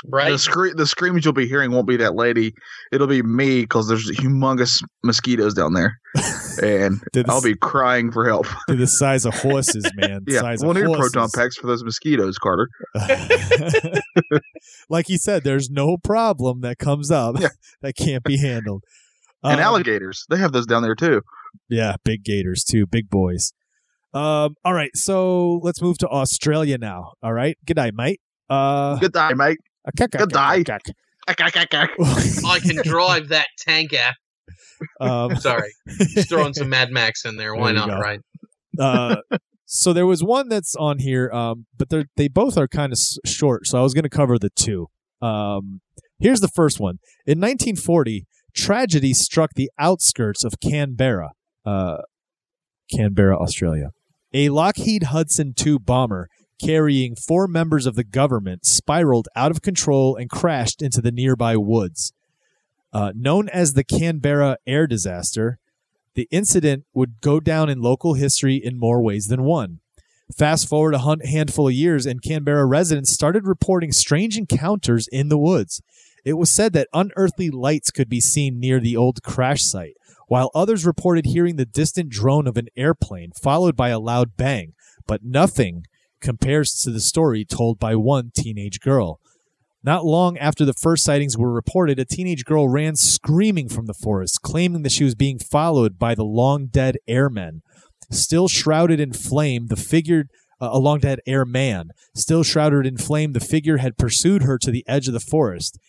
Right? 0.05 0.31
The, 0.31 0.39
scre- 0.39 0.75
the 0.75 0.85
screams 0.87 1.25
you'll 1.25 1.33
be 1.33 1.47
hearing 1.47 1.71
won't 1.71 1.87
be 1.87 1.97
that 1.97 2.15
lady. 2.15 2.53
It'll 2.93 3.07
be 3.07 3.21
me 3.21 3.61
because 3.61 3.89
there's 3.89 4.09
humongous 4.11 4.81
mosquitoes 5.03 5.53
down 5.53 5.73
there. 5.73 5.97
And 6.61 6.99
the, 7.13 7.23
I'll 7.29 7.41
be 7.41 7.55
crying 7.55 8.11
for 8.11 8.25
help. 8.27 8.45
to 8.67 8.75
the 8.75 8.85
size 8.85 9.23
of 9.25 9.33
horses, 9.33 9.89
man. 9.95 10.25
Yeah, 10.27 10.41
size 10.41 10.59
we'll 10.61 10.71
of 10.71 10.77
need 10.77 10.87
horses. 10.87 11.13
proton 11.13 11.29
packs 11.33 11.55
for 11.55 11.67
those 11.67 11.85
mosquitoes, 11.85 12.37
Carter. 12.37 12.67
like 14.89 15.07
he 15.07 15.17
said, 15.17 15.45
there's 15.45 15.69
no 15.69 15.95
problem 15.97 16.59
that 16.61 16.77
comes 16.77 17.11
up 17.11 17.39
Yeah. 17.39 17.49
that 17.81 17.95
can't 17.95 18.23
be 18.25 18.37
handled. 18.37 18.83
And 19.43 19.53
Um, 19.53 19.59
alligators, 19.59 20.25
they 20.29 20.37
have 20.37 20.51
those 20.51 20.65
down 20.65 20.81
there 20.83 20.95
too. 20.95 21.21
Yeah, 21.69 21.95
big 22.03 22.23
gators 22.23 22.63
too, 22.63 22.85
big 22.85 23.09
boys. 23.09 23.53
Um, 24.13 24.55
all 24.65 24.73
right, 24.73 24.95
so 24.95 25.59
let's 25.63 25.81
move 25.81 25.97
to 25.99 26.07
Australia 26.07 26.77
now. 26.77 27.13
All 27.23 27.33
right, 27.33 27.57
good 27.65 27.77
night, 27.77 27.93
mate. 27.95 28.19
Uh, 28.49 28.97
Good 28.97 29.13
day, 29.13 29.31
mate. 29.35 29.59
Good 29.95 30.11
day. 30.11 30.39
I 30.39 30.63
I 32.45 32.59
can 32.59 32.77
drive 32.83 33.27
that 33.29 33.47
tanker. 33.59 34.13
um, 34.99 35.35
Sorry. 35.39 35.71
Just 35.99 36.29
throwing 36.29 36.53
some 36.53 36.69
Mad 36.75 36.89
Max 36.91 37.23
in 37.25 37.37
there. 37.37 37.53
Why 37.55 37.67
There 37.73 37.85
not, 37.85 37.89
go. 37.89 37.99
right? 37.99 38.19
uh, 38.79 39.17
so 39.65 39.93
there 39.93 40.07
was 40.07 40.23
one 40.23 40.49
that's 40.49 40.75
on 40.75 40.97
here, 40.99 41.29
um, 41.31 41.67
but 41.77 41.89
they 41.89 42.05
they 42.15 42.27
both 42.27 42.57
are 42.57 42.67
kind 42.67 42.91
of 42.91 42.97
s- 42.97 43.17
short. 43.25 43.67
So 43.67 43.77
I 43.77 43.83
was 43.83 43.93
going 43.93 44.03
to 44.03 44.09
cover 44.09 44.39
the 44.39 44.49
two. 44.55 44.87
Um, 45.21 45.81
here's 46.19 46.39
the 46.39 46.47
first 46.47 46.79
one. 46.79 46.95
In 47.27 47.39
1940, 47.39 48.25
tragedy 48.53 49.13
struck 49.13 49.51
the 49.55 49.71
outskirts 49.79 50.43
of 50.43 50.59
Canberra, 50.59 51.31
uh, 51.65 51.97
Canberra, 52.95 53.37
Australia. 53.37 53.89
A 54.33 54.49
Lockheed 54.49 55.03
Hudson 55.03 55.53
II 55.65 55.77
bomber 55.79 56.29
carrying 56.61 57.15
four 57.15 57.47
members 57.47 57.85
of 57.85 57.95
the 57.95 58.03
government 58.03 58.65
spiraled 58.65 59.27
out 59.35 59.51
of 59.51 59.61
control 59.61 60.15
and 60.15 60.29
crashed 60.29 60.81
into 60.81 61.01
the 61.01 61.11
nearby 61.11 61.55
woods. 61.55 62.13
Uh, 62.91 63.11
known 63.15 63.47
as 63.49 63.73
the 63.73 63.83
Canberra 63.83 64.57
air 64.67 64.87
disaster, 64.87 65.59
the 66.15 66.27
incident 66.31 66.85
would 66.93 67.21
go 67.21 67.39
down 67.39 67.69
in 67.69 67.81
local 67.81 68.15
history 68.15 68.55
in 68.55 68.79
more 68.79 69.01
ways 69.01 69.27
than 69.27 69.43
one. 69.43 69.79
Fast 70.37 70.67
forward 70.67 70.93
a 70.93 71.27
handful 71.27 71.67
of 71.67 71.73
years, 71.73 72.05
and 72.05 72.21
Canberra 72.21 72.65
residents 72.65 73.11
started 73.11 73.47
reporting 73.47 73.91
strange 73.91 74.37
encounters 74.37 75.07
in 75.11 75.29
the 75.29 75.37
woods. 75.37 75.81
It 76.25 76.33
was 76.33 76.51
said 76.51 76.73
that 76.73 76.87
unearthly 76.93 77.49
lights 77.49 77.91
could 77.91 78.09
be 78.09 78.21
seen 78.21 78.59
near 78.59 78.79
the 78.79 78.97
old 78.97 79.23
crash 79.23 79.63
site, 79.63 79.95
while 80.27 80.51
others 80.53 80.85
reported 80.85 81.25
hearing 81.25 81.55
the 81.55 81.65
distant 81.65 82.09
drone 82.09 82.47
of 82.47 82.57
an 82.57 82.67
airplane 82.77 83.31
followed 83.41 83.75
by 83.75 83.89
a 83.89 83.99
loud 83.99 84.37
bang, 84.37 84.73
but 85.07 85.23
nothing 85.23 85.83
compares 86.21 86.73
to 86.81 86.91
the 86.91 86.99
story 86.99 87.45
told 87.45 87.79
by 87.79 87.95
one 87.95 88.31
teenage 88.35 88.79
girl. 88.79 89.19
Not 89.81 90.05
long 90.05 90.37
after 90.37 90.65
the 90.65 90.73
first 90.73 91.05
sightings 91.05 91.37
were 91.37 91.51
reported, 91.51 91.99
a 91.99 92.05
teenage 92.05 92.43
girl 92.43 92.67
ran 92.67 92.95
screaming 92.97 93.69
from 93.69 93.85
the 93.85 93.93
forest, 93.93 94.41
claiming 94.41 94.81
that 94.83 94.91
she 94.91 95.05
was 95.05 95.15
being 95.15 95.39
followed 95.39 95.97
by 95.97 96.15
the 96.15 96.25
long 96.25 96.67
dead 96.67 96.97
airmen. 97.07 97.61
Still 98.11 98.47
shrouded 98.49 98.99
in 98.99 99.13
flame, 99.13 99.67
the 99.67 99.77
figure, 99.77 100.25
uh, 100.59 100.69
a 100.71 100.79
long 100.79 100.99
dead 100.99 101.21
airman, 101.25 101.91
still 102.13 102.43
shrouded 102.43 102.85
in 102.85 102.97
flame, 102.97 103.31
the 103.31 103.39
figure 103.39 103.77
had 103.77 103.97
pursued 103.97 104.43
her 104.43 104.57
to 104.57 104.69
the 104.69 104.83
edge 104.85 105.07
of 105.07 105.13
the 105.13 105.19
forest. 105.19 105.79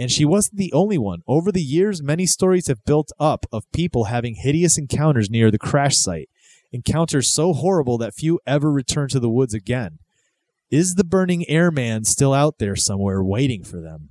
And 0.00 0.10
she 0.10 0.24
wasn't 0.24 0.56
the 0.56 0.72
only 0.72 0.96
one. 0.96 1.20
Over 1.28 1.52
the 1.52 1.60
years, 1.60 2.02
many 2.02 2.24
stories 2.24 2.68
have 2.68 2.86
built 2.86 3.12
up 3.20 3.44
of 3.52 3.70
people 3.70 4.04
having 4.04 4.34
hideous 4.34 4.78
encounters 4.78 5.28
near 5.28 5.50
the 5.50 5.58
crash 5.58 5.98
site, 5.98 6.30
encounters 6.72 7.34
so 7.34 7.52
horrible 7.52 7.98
that 7.98 8.14
few 8.14 8.40
ever 8.46 8.72
return 8.72 9.10
to 9.10 9.20
the 9.20 9.28
woods 9.28 9.52
again. 9.52 9.98
Is 10.70 10.94
the 10.94 11.04
burning 11.04 11.46
airman 11.50 12.04
still 12.04 12.32
out 12.32 12.54
there 12.58 12.76
somewhere 12.76 13.22
waiting 13.22 13.62
for 13.62 13.78
them? 13.82 14.08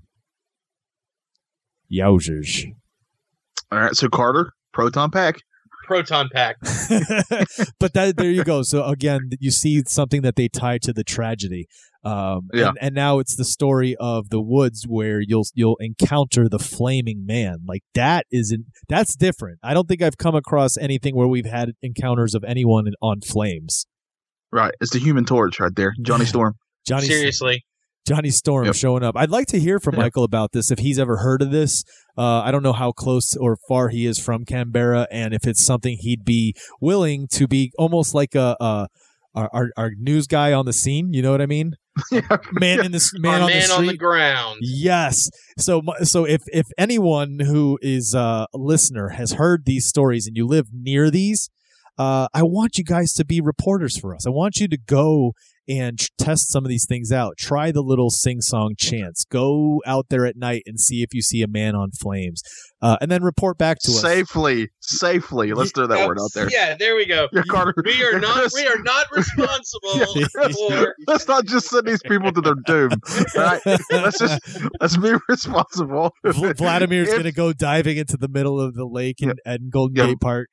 Yowzers. 1.92 2.72
All 3.72 3.80
right, 3.80 3.96
so 3.96 4.10
Carter, 4.10 4.54
proton 4.72 5.10
pack. 5.10 5.42
Proton 5.88 6.30
pack. 6.32 6.58
but 7.80 7.94
that 7.96 8.14
there 8.16 8.30
you 8.30 8.44
go. 8.44 8.62
So 8.62 8.84
again, 8.86 9.32
you 9.40 9.50
see 9.50 9.82
something 9.88 10.22
that 10.22 10.36
they 10.36 10.50
tie 10.50 10.78
to 10.84 10.94
the 10.94 11.04
tragedy. 11.04 11.68
Um, 12.04 12.48
Yeah. 12.54 12.70
and, 12.70 12.78
and 12.82 12.96
now 12.96 13.20
it's 13.20 13.36
the 13.36 13.44
story 13.46 13.96
of 14.00 14.30
the 14.30 14.40
woods 14.42 14.86
where 14.88 15.20
you'll 15.22 15.44
you'll 15.54 15.78
encounter 15.82 16.48
the 16.48 16.60
flaming 16.60 17.26
man. 17.26 17.58
Like 17.68 17.82
that 17.94 18.26
isn't 18.32 18.66
that's 18.88 19.16
different. 19.16 19.60
I 19.64 19.74
don't 19.74 19.88
think 19.88 20.02
I've 20.02 20.18
come 20.18 20.36
across 20.36 20.78
anything 20.78 21.16
where 21.16 21.28
we've 21.28 21.46
had 21.46 21.72
encounters 21.82 22.36
of 22.36 22.44
anyone 22.46 22.88
in, 22.88 22.94
on 23.02 23.22
flames. 23.22 23.86
Right, 24.52 24.74
it's 24.82 24.92
the 24.94 25.00
Human 25.00 25.26
Torch 25.26 25.60
right 25.60 25.76
there, 25.76 25.94
Johnny 26.02 26.26
Storm. 26.34 26.56
Johnny 26.88 27.06
Seriously. 27.08 27.66
Johnny 28.08 28.30
Storm 28.32 28.66
Yep. 28.66 28.76
showing 28.76 29.04
up. 29.04 29.16
I'd 29.16 29.30
like 29.30 29.46
to 29.48 29.60
hear 29.60 29.80
from 29.80 29.94
Yeah. 29.96 30.02
Michael 30.04 30.24
about 30.24 30.52
this 30.54 30.72
if 30.72 30.80
he's 30.80 30.98
ever 30.98 31.18
heard 31.18 31.42
of 31.44 31.52
this. 31.52 31.84
Uh, 32.18 32.42
I 32.42 32.50
don't 32.50 32.64
know 32.64 32.74
how 32.74 32.92
close 32.92 33.36
or 33.36 33.58
far 33.68 33.90
he 33.90 34.08
is 34.08 34.18
from 34.20 34.46
Canberra, 34.46 35.06
and 35.12 35.34
if 35.34 35.46
it's 35.46 35.64
something 35.64 35.98
he'd 36.00 36.24
be 36.26 36.56
willing 36.82 37.28
to 37.34 37.48
be 37.48 37.72
almost 37.78 38.16
like 38.16 38.34
a, 38.34 38.56
a 38.60 38.88
our, 39.36 39.50
our 39.54 39.70
our 39.78 39.92
news 39.98 40.28
guy 40.28 40.54
on 40.54 40.66
the 40.66 40.74
scene. 40.74 41.14
You 41.14 41.22
know 41.22 41.32
what 41.32 41.42
I 41.42 41.46
mean? 41.46 41.76
yeah, 42.12 42.22
Man 42.54 42.84
in 42.86 42.92
this 42.92 43.12
man 43.20 43.42
on 43.42 43.48
the 43.48 43.54
man 43.54 43.62
street. 43.64 43.78
on 43.78 43.86
the 43.88 43.98
ground. 43.98 44.58
Yes. 44.62 45.30
So 45.58 45.82
so 46.04 46.26
if 46.26 46.42
if 46.48 46.68
anyone 46.78 47.40
who 47.40 47.78
is 47.82 48.14
a 48.14 48.48
listener 48.54 49.10
has 49.10 49.34
heard 49.34 49.66
these 49.66 49.88
stories 49.88 50.28
and 50.28 50.36
you 50.38 50.46
live 50.48 50.68
near 50.74 51.10
these, 51.12 51.50
uh, 51.98 52.28
I 52.34 52.44
want 52.44 52.78
you 52.78 52.84
guys 52.84 53.14
to 53.14 53.26
be 53.26 53.42
reporters 53.42 53.98
for 53.98 54.16
us. 54.16 54.26
I 54.26 54.30
want 54.30 54.58
you 54.58 54.68
to 54.70 54.78
go 54.78 55.34
and 55.70 55.98
test 56.18 56.52
some 56.52 56.66
of 56.66 56.70
these 56.70 56.86
things 56.90 57.12
out. 57.12 57.36
Try 57.38 57.72
the 57.72 57.82
little 57.84 58.10
sing 58.10 58.42
song 58.42 58.74
chants. 58.78 59.24
Go 59.32 59.82
out 59.86 60.08
there 60.10 60.26
at 60.26 60.36
night 60.36 60.64
and 60.66 60.80
see 60.80 61.04
if 61.04 61.14
you 61.14 61.22
see 61.22 61.42
a 61.44 61.48
man 61.48 61.76
on 61.76 61.92
flames, 61.92 62.42
uh, 62.82 62.98
and 63.00 63.10
then 63.12 63.24
report 63.24 63.58
back 63.58 63.78
to 63.84 63.92
us. 63.92 64.02
safely, 64.02 64.70
safely. 64.82 65.54
Let's 65.54 65.72
throw 65.72 65.88
that 65.88 66.00
Yeah, 66.00 66.08
word 66.08 66.18
out 66.20 66.32
there. 66.34 66.50
Yeah, 66.52 66.76
there 66.78 66.96
we 66.96 67.06
go. 67.06 67.28
Yeah, 67.34 67.44
Carter. 67.48 67.74
We 67.86 68.04
are 68.04 68.20
not 68.20 68.36
Chris- 68.40 68.54
we 68.56 68.68
are 68.68 68.82
not 68.82 69.06
responsible 69.16 70.28
Chris, 70.36 70.58
for 70.58 70.96
let's 71.08 71.28
not 71.28 71.46
just 71.46 71.70
send 71.70 71.86
these 71.86 72.02
people 72.02 72.32
to 72.32 72.42
their 72.42 72.56
doom. 72.66 72.90
Right? 73.36 73.62
let's 73.92 74.18
just 74.18 74.42
let's 74.82 74.98
be 74.98 75.14
responsible. 75.30 76.12
Vl- 76.26 76.58
Vladimir's 76.58 77.08
If- 77.10 77.14
going 77.14 77.24
to 77.26 77.32
go 77.32 77.54
diving 77.54 77.98
into 77.98 78.18
the 78.18 78.28
middle 78.28 78.60
of 78.60 78.74
the 78.74 78.86
lake 78.86 79.22
in, 79.22 79.34
in 79.46 79.70
Golden 79.70 79.96
Yeah. 79.96 80.08
Gate 80.08 80.20
Park. 80.20 80.48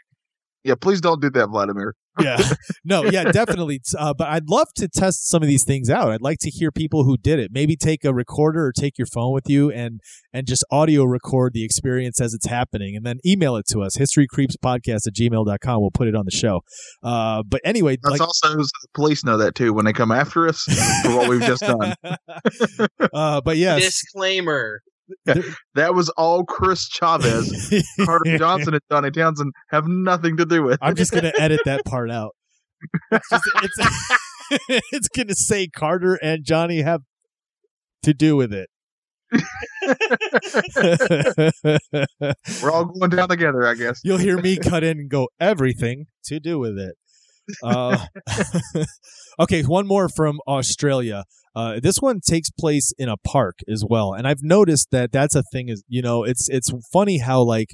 Yeah, 0.64 0.74
please 0.80 1.00
don't 1.00 1.22
do 1.22 1.30
that, 1.30 1.46
Vladimir. 1.48 1.94
Yeah. 2.20 2.38
No 2.84 3.04
yeah 3.04 3.24
definitely. 3.24 3.80
Uh, 3.98 4.14
but 4.14 4.28
i'd 4.28 4.48
love 4.48 4.68
to 4.76 4.88
test 4.88 5.28
some 5.28 5.42
of 5.42 5.48
these 5.48 5.64
things 5.64 5.90
out. 5.90 6.10
I'd 6.10 6.22
like 6.22 6.38
to 6.40 6.50
hear 6.50 6.70
people 6.70 7.04
who 7.04 7.16
did 7.16 7.38
it. 7.38 7.50
Maybe 7.52 7.76
take 7.76 8.04
a 8.04 8.14
recorder 8.14 8.64
or 8.66 8.72
take 8.72 8.98
your 8.98 9.06
phone 9.06 9.32
with 9.32 9.48
you 9.48 9.70
and 9.70 10.00
and 10.32 10.46
just 10.46 10.64
audio 10.70 11.04
record 11.04 11.52
the 11.52 11.64
experience 11.64 12.20
as 12.20 12.34
it's 12.34 12.46
happening 12.46 12.96
and 12.96 13.04
then 13.04 13.18
email 13.24 13.56
it 13.56 13.66
to 13.70 13.82
us 13.82 13.96
historycreepspodcast 13.96 15.06
at 15.06 15.14
gmail.com 15.14 15.80
we'll 15.80 15.90
put 15.90 16.08
it 16.08 16.14
on 16.14 16.24
the 16.24 16.30
show. 16.30 16.60
Uh, 17.02 17.42
but 17.42 17.60
anyway 17.64 17.96
That's 18.02 18.12
like 18.12 18.20
also 18.20 18.56
the 18.56 18.88
police 18.94 19.24
know 19.24 19.38
that 19.38 19.54
too 19.54 19.72
when 19.72 19.84
they 19.84 19.92
come 19.92 20.12
after 20.12 20.48
us 20.48 20.62
for 21.02 21.16
what 21.16 21.28
we've 21.28 21.40
just 21.40 21.62
done. 21.62 21.94
uh, 23.12 23.40
but 23.40 23.56
yes. 23.56 23.82
Disclaimer. 23.82 24.82
That 25.74 25.94
was 25.94 26.08
all 26.10 26.44
Chris 26.44 26.88
Chavez. 26.88 27.72
Carter 28.04 28.38
Johnson 28.38 28.74
and 28.74 28.82
Johnny 28.90 29.10
Townsend 29.10 29.52
have 29.70 29.86
nothing 29.86 30.36
to 30.38 30.46
do 30.46 30.62
with. 30.62 30.78
i'm 30.82 30.94
just 30.94 31.12
gonna 31.12 31.32
edit 31.38 31.60
that 31.64 31.84
part 31.84 32.10
out 32.10 32.34
it's, 33.10 33.28
just, 33.30 33.44
it's, 33.62 34.82
it's 34.92 35.08
gonna 35.08 35.34
say 35.34 35.66
carter 35.66 36.14
and 36.22 36.44
johnny 36.44 36.82
have 36.82 37.00
to 38.02 38.12
do 38.14 38.36
with 38.36 38.52
it 38.52 38.68
We're 42.62 42.70
all 42.70 42.84
going 42.84 43.10
down 43.10 43.28
together, 43.28 43.66
I 43.66 43.74
guess. 43.74 44.00
You'll 44.04 44.18
hear 44.18 44.38
me 44.38 44.56
cut 44.56 44.84
in 44.84 44.98
and 44.98 45.10
go 45.10 45.28
everything 45.40 46.06
to 46.26 46.38
do 46.38 46.58
with 46.58 46.78
it. 46.78 46.94
Uh, 47.62 48.06
okay, 49.40 49.62
one 49.62 49.86
more 49.86 50.08
from 50.08 50.38
Australia. 50.46 51.24
Uh, 51.56 51.80
this 51.82 51.96
one 51.98 52.20
takes 52.20 52.50
place 52.50 52.92
in 52.98 53.08
a 53.08 53.16
park 53.16 53.60
as 53.66 53.82
well, 53.88 54.12
and 54.12 54.28
I've 54.28 54.42
noticed 54.42 54.90
that 54.92 55.10
that's 55.10 55.34
a 55.34 55.42
thing. 55.42 55.70
Is 55.70 55.82
you 55.88 56.02
know, 56.02 56.22
it's 56.22 56.48
it's 56.50 56.70
funny 56.92 57.18
how 57.18 57.42
like 57.42 57.70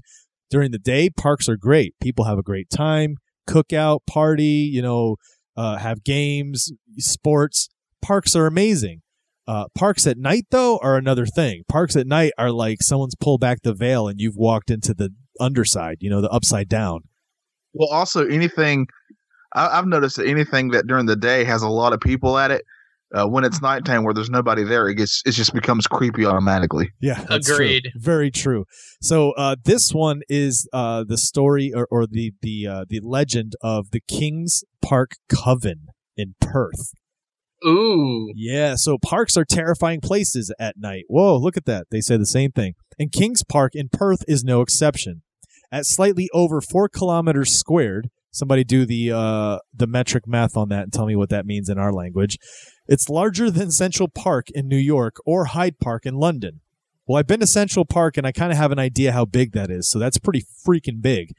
during 0.50 0.70
the 0.70 0.78
day 0.78 1.10
parks 1.10 1.48
are 1.48 1.56
great. 1.56 1.94
People 2.00 2.24
have 2.26 2.38
a 2.38 2.42
great 2.42 2.70
time, 2.70 3.16
cookout, 3.48 4.00
party. 4.06 4.70
You 4.72 4.82
know, 4.82 5.16
uh, 5.56 5.78
have 5.78 6.04
games, 6.04 6.70
sports. 6.98 7.68
Parks 8.00 8.36
are 8.36 8.46
amazing. 8.46 9.02
Uh, 9.48 9.64
parks 9.74 10.06
at 10.06 10.16
night, 10.16 10.44
though, 10.52 10.78
are 10.78 10.96
another 10.96 11.26
thing. 11.26 11.62
Parks 11.68 11.96
at 11.96 12.06
night 12.06 12.32
are 12.38 12.52
like 12.52 12.78
someone's 12.80 13.16
pulled 13.16 13.40
back 13.40 13.58
the 13.62 13.74
veil 13.74 14.06
and 14.06 14.20
you've 14.20 14.36
walked 14.36 14.70
into 14.70 14.94
the 14.94 15.10
underside, 15.40 15.96
you 16.00 16.08
know, 16.08 16.20
the 16.20 16.30
upside 16.30 16.68
down. 16.68 17.00
Well, 17.74 17.88
also 17.90 18.24
anything 18.26 18.86
I, 19.54 19.78
I've 19.78 19.86
noticed 19.86 20.16
that 20.16 20.26
anything 20.26 20.70
that 20.70 20.86
during 20.86 21.06
the 21.06 21.16
day 21.16 21.44
has 21.44 21.62
a 21.62 21.68
lot 21.68 21.92
of 21.92 22.00
people 22.00 22.38
at 22.38 22.50
it, 22.50 22.64
uh, 23.14 23.26
when 23.26 23.44
it's 23.44 23.60
nighttime 23.60 24.04
where 24.04 24.14
there's 24.14 24.30
nobody 24.30 24.64
there, 24.64 24.88
it 24.88 24.94
gets 24.94 25.22
it 25.24 25.32
just 25.32 25.54
becomes 25.54 25.86
creepy 25.86 26.24
automatically. 26.24 26.90
Yeah, 27.00 27.22
that's 27.28 27.46
true. 27.46 27.56
Agreed. 27.56 27.92
Very 27.96 28.30
true. 28.30 28.64
So 29.00 29.32
uh, 29.32 29.56
this 29.64 29.90
one 29.92 30.22
is 30.28 30.68
uh, 30.72 31.04
the 31.06 31.18
story 31.18 31.72
or, 31.74 31.86
or 31.90 32.06
the 32.06 32.32
the 32.42 32.66
uh, 32.66 32.84
the 32.88 33.00
legend 33.02 33.52
of 33.62 33.90
the 33.90 34.00
Kings 34.00 34.64
Park 34.80 35.12
Coven 35.28 35.86
in 36.16 36.34
Perth. 36.40 36.92
Ooh. 37.64 38.32
Yeah, 38.34 38.74
so 38.76 38.98
parks 38.98 39.36
are 39.36 39.44
terrifying 39.44 40.00
places 40.00 40.52
at 40.58 40.76
night. 40.78 41.04
Whoa, 41.08 41.36
look 41.36 41.56
at 41.56 41.64
that. 41.66 41.86
They 41.90 42.00
say 42.00 42.16
the 42.16 42.26
same 42.26 42.50
thing. 42.50 42.74
And 42.98 43.12
Kings 43.12 43.42
Park 43.48 43.72
in 43.74 43.88
Perth 43.88 44.24
is 44.26 44.42
no 44.42 44.62
exception. 44.62 45.22
At 45.70 45.86
slightly 45.86 46.28
over 46.34 46.60
four 46.60 46.88
kilometers 46.88 47.54
squared, 47.54 48.10
somebody 48.32 48.64
do 48.64 48.84
the 48.84 49.12
uh, 49.12 49.58
the 49.72 49.86
metric 49.86 50.26
math 50.26 50.56
on 50.56 50.68
that 50.70 50.84
and 50.84 50.92
tell 50.92 51.06
me 51.06 51.14
what 51.14 51.28
that 51.30 51.46
means 51.46 51.68
in 51.68 51.78
our 51.78 51.92
language. 51.92 52.38
It's 52.88 53.08
larger 53.08 53.50
than 53.50 53.70
Central 53.70 54.08
Park 54.08 54.50
in 54.50 54.66
New 54.66 54.76
York 54.76 55.16
or 55.24 55.46
Hyde 55.46 55.78
Park 55.78 56.04
in 56.04 56.14
London. 56.14 56.60
Well, 57.06 57.18
I've 57.18 57.26
been 57.26 57.40
to 57.40 57.46
Central 57.46 57.84
Park 57.84 58.16
and 58.16 58.26
I 58.26 58.32
kind 58.32 58.50
of 58.50 58.58
have 58.58 58.72
an 58.72 58.78
idea 58.78 59.12
how 59.12 59.24
big 59.24 59.52
that 59.52 59.70
is, 59.70 59.88
so 59.88 59.98
that's 59.98 60.18
pretty 60.18 60.44
freaking 60.66 61.00
big. 61.00 61.32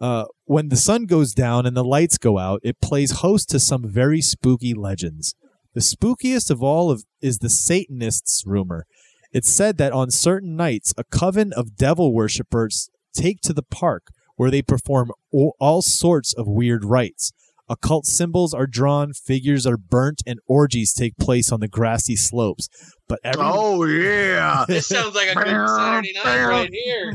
Uh, 0.00 0.24
when 0.44 0.70
the 0.70 0.76
sun 0.76 1.04
goes 1.04 1.34
down 1.34 1.66
and 1.66 1.76
the 1.76 1.84
lights 1.84 2.16
go 2.16 2.38
out, 2.38 2.60
it 2.62 2.80
plays 2.80 3.20
host 3.20 3.50
to 3.50 3.60
some 3.60 3.86
very 3.86 4.22
spooky 4.22 4.72
legends. 4.72 5.34
The 5.74 5.80
spookiest 5.80 6.50
of 6.50 6.62
all 6.62 6.90
of 6.90 7.04
is 7.20 7.38
the 7.38 7.50
Satanists 7.50 8.44
rumor. 8.46 8.86
It's 9.32 9.52
said 9.52 9.76
that 9.76 9.92
on 9.92 10.10
certain 10.10 10.56
nights, 10.56 10.94
a 10.96 11.04
coven 11.04 11.52
of 11.52 11.76
devil 11.76 12.14
worshippers 12.14 12.90
take 13.12 13.40
to 13.42 13.52
the 13.52 13.62
park 13.62 14.08
where 14.40 14.50
they 14.50 14.62
perform 14.62 15.12
all, 15.34 15.54
all 15.60 15.82
sorts 15.82 16.32
of 16.32 16.46
weird 16.48 16.82
rites. 16.82 17.30
Occult 17.68 18.06
symbols 18.06 18.54
are 18.54 18.66
drawn, 18.66 19.12
figures 19.12 19.66
are 19.66 19.76
burnt, 19.76 20.22
and 20.26 20.38
orgies 20.46 20.94
take 20.94 21.18
place 21.18 21.52
on 21.52 21.60
the 21.60 21.68
grassy 21.68 22.16
slopes. 22.16 22.66
But 23.06 23.18
every 23.22 23.42
Oh 23.44 23.84
yeah. 23.84 24.64
This 24.68 24.88
sounds 24.88 25.14
like 25.14 25.28
a 25.28 25.34
good 25.34 25.68
Saturday 25.68 26.14
night 26.14 26.46
right 26.46 26.70
here. 26.72 27.12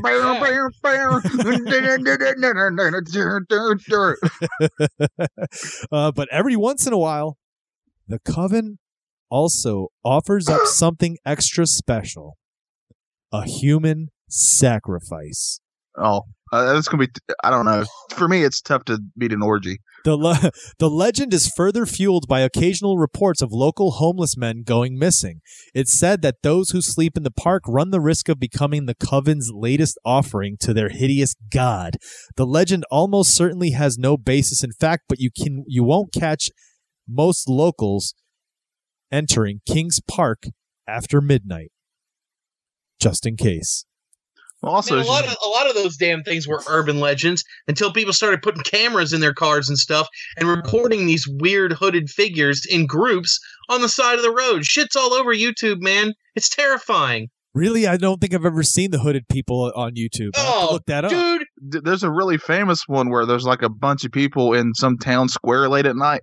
uh, 5.90 6.12
but 6.12 6.28
every 6.30 6.54
once 6.54 6.86
in 6.86 6.92
a 6.92 6.98
while, 6.98 7.38
the 8.06 8.20
coven 8.20 8.78
also 9.30 9.88
offers 10.04 10.48
up 10.48 10.60
something 10.66 11.18
extra 11.26 11.66
special 11.66 12.36
a 13.32 13.44
human 13.44 14.10
sacrifice. 14.28 15.58
Oh, 15.98 16.22
Uh, 16.52 16.74
that's 16.74 16.88
gonna 16.88 17.06
be. 17.06 17.12
I 17.42 17.50
don't 17.50 17.64
know. 17.64 17.84
For 18.14 18.28
me, 18.28 18.44
it's 18.44 18.60
tough 18.60 18.84
to 18.84 19.00
beat 19.18 19.32
an 19.32 19.42
orgy. 19.42 19.80
The, 20.04 20.16
le- 20.16 20.52
the 20.78 20.88
legend 20.88 21.34
is 21.34 21.52
further 21.56 21.84
fueled 21.84 22.28
by 22.28 22.40
occasional 22.40 22.98
reports 22.98 23.42
of 23.42 23.50
local 23.50 23.92
homeless 23.92 24.36
men 24.36 24.62
going 24.64 24.96
missing. 24.96 25.40
It's 25.74 25.98
said 25.98 26.22
that 26.22 26.42
those 26.42 26.70
who 26.70 26.80
sleep 26.80 27.16
in 27.16 27.24
the 27.24 27.32
park 27.32 27.62
run 27.66 27.90
the 27.90 28.00
risk 28.00 28.28
of 28.28 28.38
becoming 28.38 28.86
the 28.86 28.94
coven's 28.94 29.50
latest 29.52 29.98
offering 30.04 30.56
to 30.60 30.72
their 30.72 30.90
hideous 30.90 31.34
god. 31.50 31.96
The 32.36 32.46
legend 32.46 32.84
almost 32.90 33.34
certainly 33.34 33.70
has 33.70 33.98
no 33.98 34.16
basis 34.16 34.62
in 34.62 34.70
fact, 34.70 35.04
but 35.08 35.18
you 35.18 35.30
can 35.30 35.64
you 35.66 35.82
won't 35.82 36.12
catch 36.12 36.50
most 37.08 37.48
locals 37.48 38.14
entering 39.10 39.60
Kings 39.66 40.00
Park 40.00 40.44
after 40.86 41.20
midnight. 41.20 41.72
Just 43.00 43.26
in 43.26 43.36
case. 43.36 43.84
Well, 44.62 44.72
also, 44.74 44.96
Man, 44.96 45.04
a 45.04 45.08
lot 45.08 45.24
of 45.26 45.36
a 45.44 45.48
lot 45.48 45.68
of 45.68 45.74
those 45.74 45.96
damn 45.96 46.22
things 46.22 46.48
were 46.48 46.62
urban 46.68 46.98
legends 46.98 47.44
until 47.68 47.92
people 47.92 48.12
started 48.12 48.40
putting 48.42 48.62
cameras 48.62 49.12
in 49.12 49.20
their 49.20 49.34
cars 49.34 49.68
and 49.68 49.76
stuff 49.78 50.08
and 50.38 50.48
recording 50.48 51.06
these 51.06 51.26
weird 51.28 51.72
hooded 51.72 52.08
figures 52.10 52.64
in 52.68 52.86
groups 52.86 53.38
on 53.68 53.82
the 53.82 53.88
side 53.88 54.16
of 54.16 54.22
the 54.22 54.32
road. 54.32 54.64
Shit's 54.64 54.96
all 54.96 55.12
over 55.12 55.34
YouTube, 55.34 55.80
man. 55.82 56.14
It's 56.34 56.48
terrifying. 56.48 57.28
Really, 57.54 57.86
I 57.86 57.96
don't 57.96 58.20
think 58.20 58.34
I've 58.34 58.44
ever 58.44 58.62
seen 58.62 58.90
the 58.90 58.98
hooded 58.98 59.28
people 59.28 59.72
on 59.74 59.94
YouTube. 59.94 60.30
I 60.36 60.40
have 60.40 60.46
to 60.46 60.52
Oh, 60.54 60.68
look 60.72 60.86
that 60.86 61.04
up. 61.06 61.10
Dude, 61.10 61.44
there's 61.84 62.02
a 62.02 62.10
really 62.10 62.36
famous 62.36 62.82
one 62.86 63.08
where 63.10 63.24
there's 63.24 63.44
like 63.44 63.62
a 63.62 63.70
bunch 63.70 64.04
of 64.04 64.12
people 64.12 64.52
in 64.52 64.74
some 64.74 64.98
town 64.98 65.28
square 65.28 65.68
late 65.68 65.86
at 65.86 65.96
night, 65.96 66.20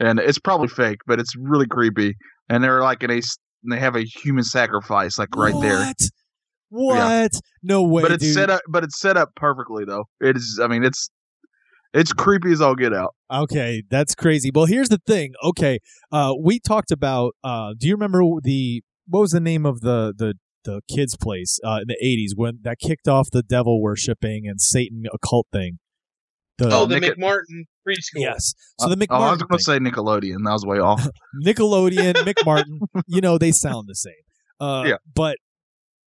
and 0.00 0.18
it's 0.18 0.38
probably 0.38 0.68
fake, 0.68 0.98
but 1.06 1.20
it's 1.20 1.34
really 1.36 1.66
creepy. 1.66 2.14
And 2.48 2.62
they're 2.62 2.82
like 2.82 3.02
in 3.04 3.10
a, 3.10 3.18
s- 3.18 3.36
and 3.62 3.72
they 3.72 3.78
have 3.78 3.94
a 3.94 4.02
human 4.04 4.42
sacrifice 4.44 5.16
like 5.18 5.34
right 5.36 5.54
there. 5.60 5.92
What? 6.74 6.96
What? 6.98 7.30
No 7.62 7.82
way, 7.84 8.02
but 8.02 8.12
it's 8.12 8.24
dude. 8.24 8.34
set 8.34 8.50
up, 8.50 8.62
but 8.68 8.82
it's 8.84 8.98
set 8.98 9.16
up 9.16 9.30
perfectly 9.36 9.84
though. 9.84 10.04
It 10.20 10.36
is. 10.36 10.58
I 10.62 10.66
mean, 10.66 10.82
it's 10.84 11.08
it's 11.92 12.12
creepy 12.12 12.50
as 12.50 12.60
all 12.60 12.74
get 12.74 12.92
out. 12.92 13.14
Okay, 13.32 13.84
that's 13.88 14.14
crazy. 14.16 14.50
Well, 14.52 14.66
here's 14.66 14.88
the 14.88 15.00
thing. 15.06 15.32
Okay, 15.44 15.78
uh, 16.10 16.32
we 16.42 16.58
talked 16.58 16.90
about. 16.90 17.32
Uh, 17.44 17.74
do 17.78 17.86
you 17.86 17.94
remember 17.94 18.20
the 18.42 18.82
what 19.06 19.20
was 19.20 19.30
the 19.30 19.40
name 19.40 19.64
of 19.64 19.82
the 19.82 20.12
the 20.16 20.34
the 20.64 20.80
kids' 20.92 21.16
place 21.16 21.60
uh, 21.64 21.80
in 21.82 21.86
the 21.86 21.96
'80s 22.04 22.36
when 22.36 22.58
that 22.62 22.78
kicked 22.80 23.06
off 23.06 23.28
the 23.30 23.42
devil 23.42 23.80
worshipping 23.80 24.42
and 24.46 24.60
Satan 24.60 25.04
occult 25.12 25.46
thing? 25.52 25.78
The, 26.58 26.70
oh, 26.72 26.86
the 26.86 27.00
Nick- 27.00 27.18
McMartin 27.18 27.64
preschool. 27.86 28.20
yes. 28.20 28.54
So 28.80 28.88
the 28.88 29.06
oh, 29.10 29.14
I 29.16 29.30
was 29.32 29.42
going 29.42 29.58
to 29.58 29.64
say 29.64 29.78
Nickelodeon. 29.78 30.44
That 30.44 30.52
was 30.52 30.64
way 30.64 30.78
off. 30.78 31.06
Nickelodeon, 31.46 32.14
McMartin, 32.26 32.78
you 33.08 33.20
know, 33.20 33.38
they 33.38 33.50
sound 33.50 33.88
the 33.88 33.94
same. 33.96 34.12
Uh, 34.60 34.84
Yeah. 34.86 34.96
But 35.12 35.38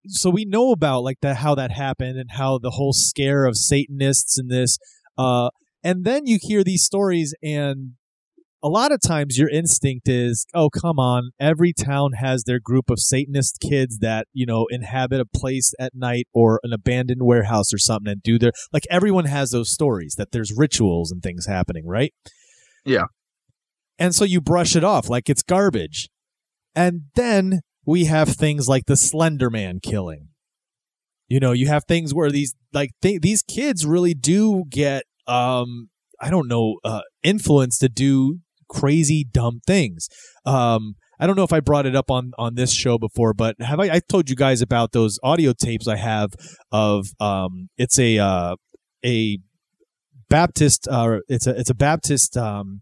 so 0.07 0.29
we 0.29 0.45
know 0.45 0.71
about 0.71 1.03
like 1.03 1.17
that 1.21 1.37
how 1.37 1.55
that 1.55 1.71
happened 1.71 2.17
and 2.17 2.31
how 2.31 2.57
the 2.57 2.71
whole 2.71 2.93
scare 2.93 3.45
of 3.45 3.57
Satanists 3.57 4.37
and 4.37 4.49
this. 4.49 4.77
Uh, 5.17 5.49
and 5.83 6.05
then 6.05 6.25
you 6.25 6.37
hear 6.41 6.63
these 6.63 6.83
stories, 6.83 7.33
and 7.41 7.93
a 8.63 8.69
lot 8.69 8.91
of 8.91 8.99
times 8.99 9.37
your 9.37 9.49
instinct 9.49 10.09
is, 10.09 10.45
oh, 10.53 10.69
come 10.69 10.99
on. 10.99 11.31
Every 11.39 11.73
town 11.73 12.13
has 12.13 12.43
their 12.43 12.59
group 12.59 12.89
of 12.89 12.99
Satanist 12.99 13.59
kids 13.61 13.99
that, 13.99 14.27
you 14.33 14.45
know, 14.45 14.65
inhabit 14.69 15.21
a 15.21 15.25
place 15.25 15.73
at 15.79 15.93
night 15.93 16.27
or 16.33 16.59
an 16.63 16.73
abandoned 16.73 17.21
warehouse 17.23 17.73
or 17.73 17.77
something 17.77 18.11
and 18.11 18.23
do 18.23 18.39
their. 18.39 18.51
Like 18.73 18.83
everyone 18.89 19.25
has 19.25 19.51
those 19.51 19.71
stories 19.71 20.15
that 20.17 20.31
there's 20.31 20.51
rituals 20.55 21.11
and 21.11 21.21
things 21.21 21.45
happening, 21.45 21.85
right? 21.85 22.13
Yeah. 22.83 23.05
And 23.99 24.13
so 24.15 24.25
you 24.25 24.41
brush 24.41 24.75
it 24.75 24.83
off 24.83 25.09
like 25.09 25.29
it's 25.29 25.43
garbage. 25.43 26.09
And 26.75 27.03
then 27.15 27.61
we 27.87 28.03
have 28.05 28.27
things 28.27 28.67
like 28.67 28.85
the 28.85 28.97
Slender 28.97 29.49
Man 29.49 29.79
killing. 29.81 30.27
You 31.29 31.39
know, 31.39 31.53
you 31.53 31.67
have 31.67 31.85
things 31.85 32.13
where 32.13 32.29
these 32.29 32.53
like 32.73 32.91
th- 33.01 33.21
these 33.21 33.41
kids 33.41 33.85
really 33.85 34.13
do 34.13 34.65
get 34.69 35.03
um 35.25 35.89
I 36.21 36.29
don't 36.29 36.47
know 36.47 36.75
uh 36.83 37.01
influence 37.23 37.79
to 37.79 37.89
do 37.89 38.39
crazy 38.69 39.23
dumb 39.23 39.61
things. 39.65 40.09
Um 40.45 40.95
I 41.19 41.25
don't 41.25 41.35
know 41.35 41.43
if 41.43 41.53
I 41.53 41.61
brought 41.61 41.85
it 41.85 41.95
up 41.95 42.11
on 42.11 42.33
on 42.37 42.55
this 42.55 42.73
show 42.73 42.97
before, 42.97 43.33
but 43.33 43.55
have 43.61 43.79
I 43.79 43.95
I 43.95 43.99
told 43.99 44.29
you 44.29 44.35
guys 44.35 44.61
about 44.61 44.91
those 44.91 45.17
audio 45.23 45.53
tapes 45.53 45.87
I 45.87 45.95
have 45.95 46.31
of 46.71 47.07
um 47.21 47.69
it's 47.77 47.97
a 47.97 48.19
uh 48.19 48.55
a 49.05 49.39
Baptist 50.29 50.89
uh 50.89 51.19
it's 51.29 51.47
a 51.47 51.57
it's 51.57 51.69
a 51.69 51.75
Baptist 51.75 52.35
um 52.35 52.81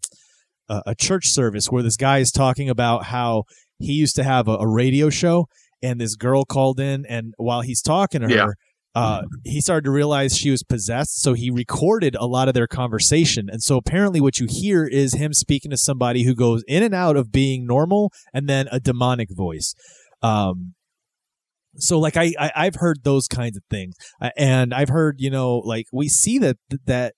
a 0.67 0.95
church 0.95 1.27
service 1.27 1.67
where 1.67 1.83
this 1.83 1.95
guy 1.95 2.17
is 2.17 2.31
talking 2.31 2.71
about 2.71 3.05
how 3.05 3.43
he 3.79 3.93
used 3.93 4.15
to 4.15 4.23
have 4.23 4.47
a, 4.47 4.57
a 4.57 4.67
radio 4.67 5.09
show 5.09 5.47
and 5.81 5.99
this 5.99 6.15
girl 6.15 6.45
called 6.45 6.79
in 6.79 7.05
and 7.07 7.33
while 7.37 7.61
he's 7.61 7.81
talking 7.81 8.21
to 8.21 8.29
Yeah. 8.29 8.45
her 8.47 8.55
uh, 8.95 9.23
he 9.43 9.59
started 9.59 9.83
to 9.83 9.91
realize 9.91 10.37
she 10.37 10.49
was 10.49 10.63
possessed 10.63 11.21
so 11.21 11.33
he 11.33 11.51
recorded 11.51 12.15
a 12.15 12.25
lot 12.25 12.47
of 12.47 12.53
their 12.53 12.65
conversation. 12.65 13.49
And 13.51 13.61
so 13.61 13.75
apparently 13.75 14.21
what 14.21 14.39
you 14.39 14.47
hear 14.49 14.85
is 14.85 15.15
him 15.15 15.33
speaking 15.33 15.69
to 15.71 15.77
somebody 15.77 16.23
who 16.23 16.33
goes 16.33 16.63
in 16.65 16.81
and 16.81 16.95
out 16.95 17.17
of 17.17 17.29
being 17.29 17.67
normal 17.67 18.13
and 18.33 18.47
then 18.47 18.69
a 18.71 18.79
demonic 18.79 19.27
voice. 19.35 19.75
Um, 20.21 20.75
so 21.77 21.99
like 21.99 22.15
I, 22.15 22.33
I 22.39 22.51
i've 22.55 22.75
heard 22.75 23.03
those 23.03 23.27
kinds 23.27 23.57
of 23.57 23.63
things. 23.69 23.95
Uh, 24.21 24.29
and 24.37 24.73
i've 24.73 24.87
heard 24.87 25.17
you 25.19 25.29
know 25.29 25.57
like 25.57 25.87
we 25.91 26.07
see 26.07 26.39
that 26.39 26.55
that 26.85 27.15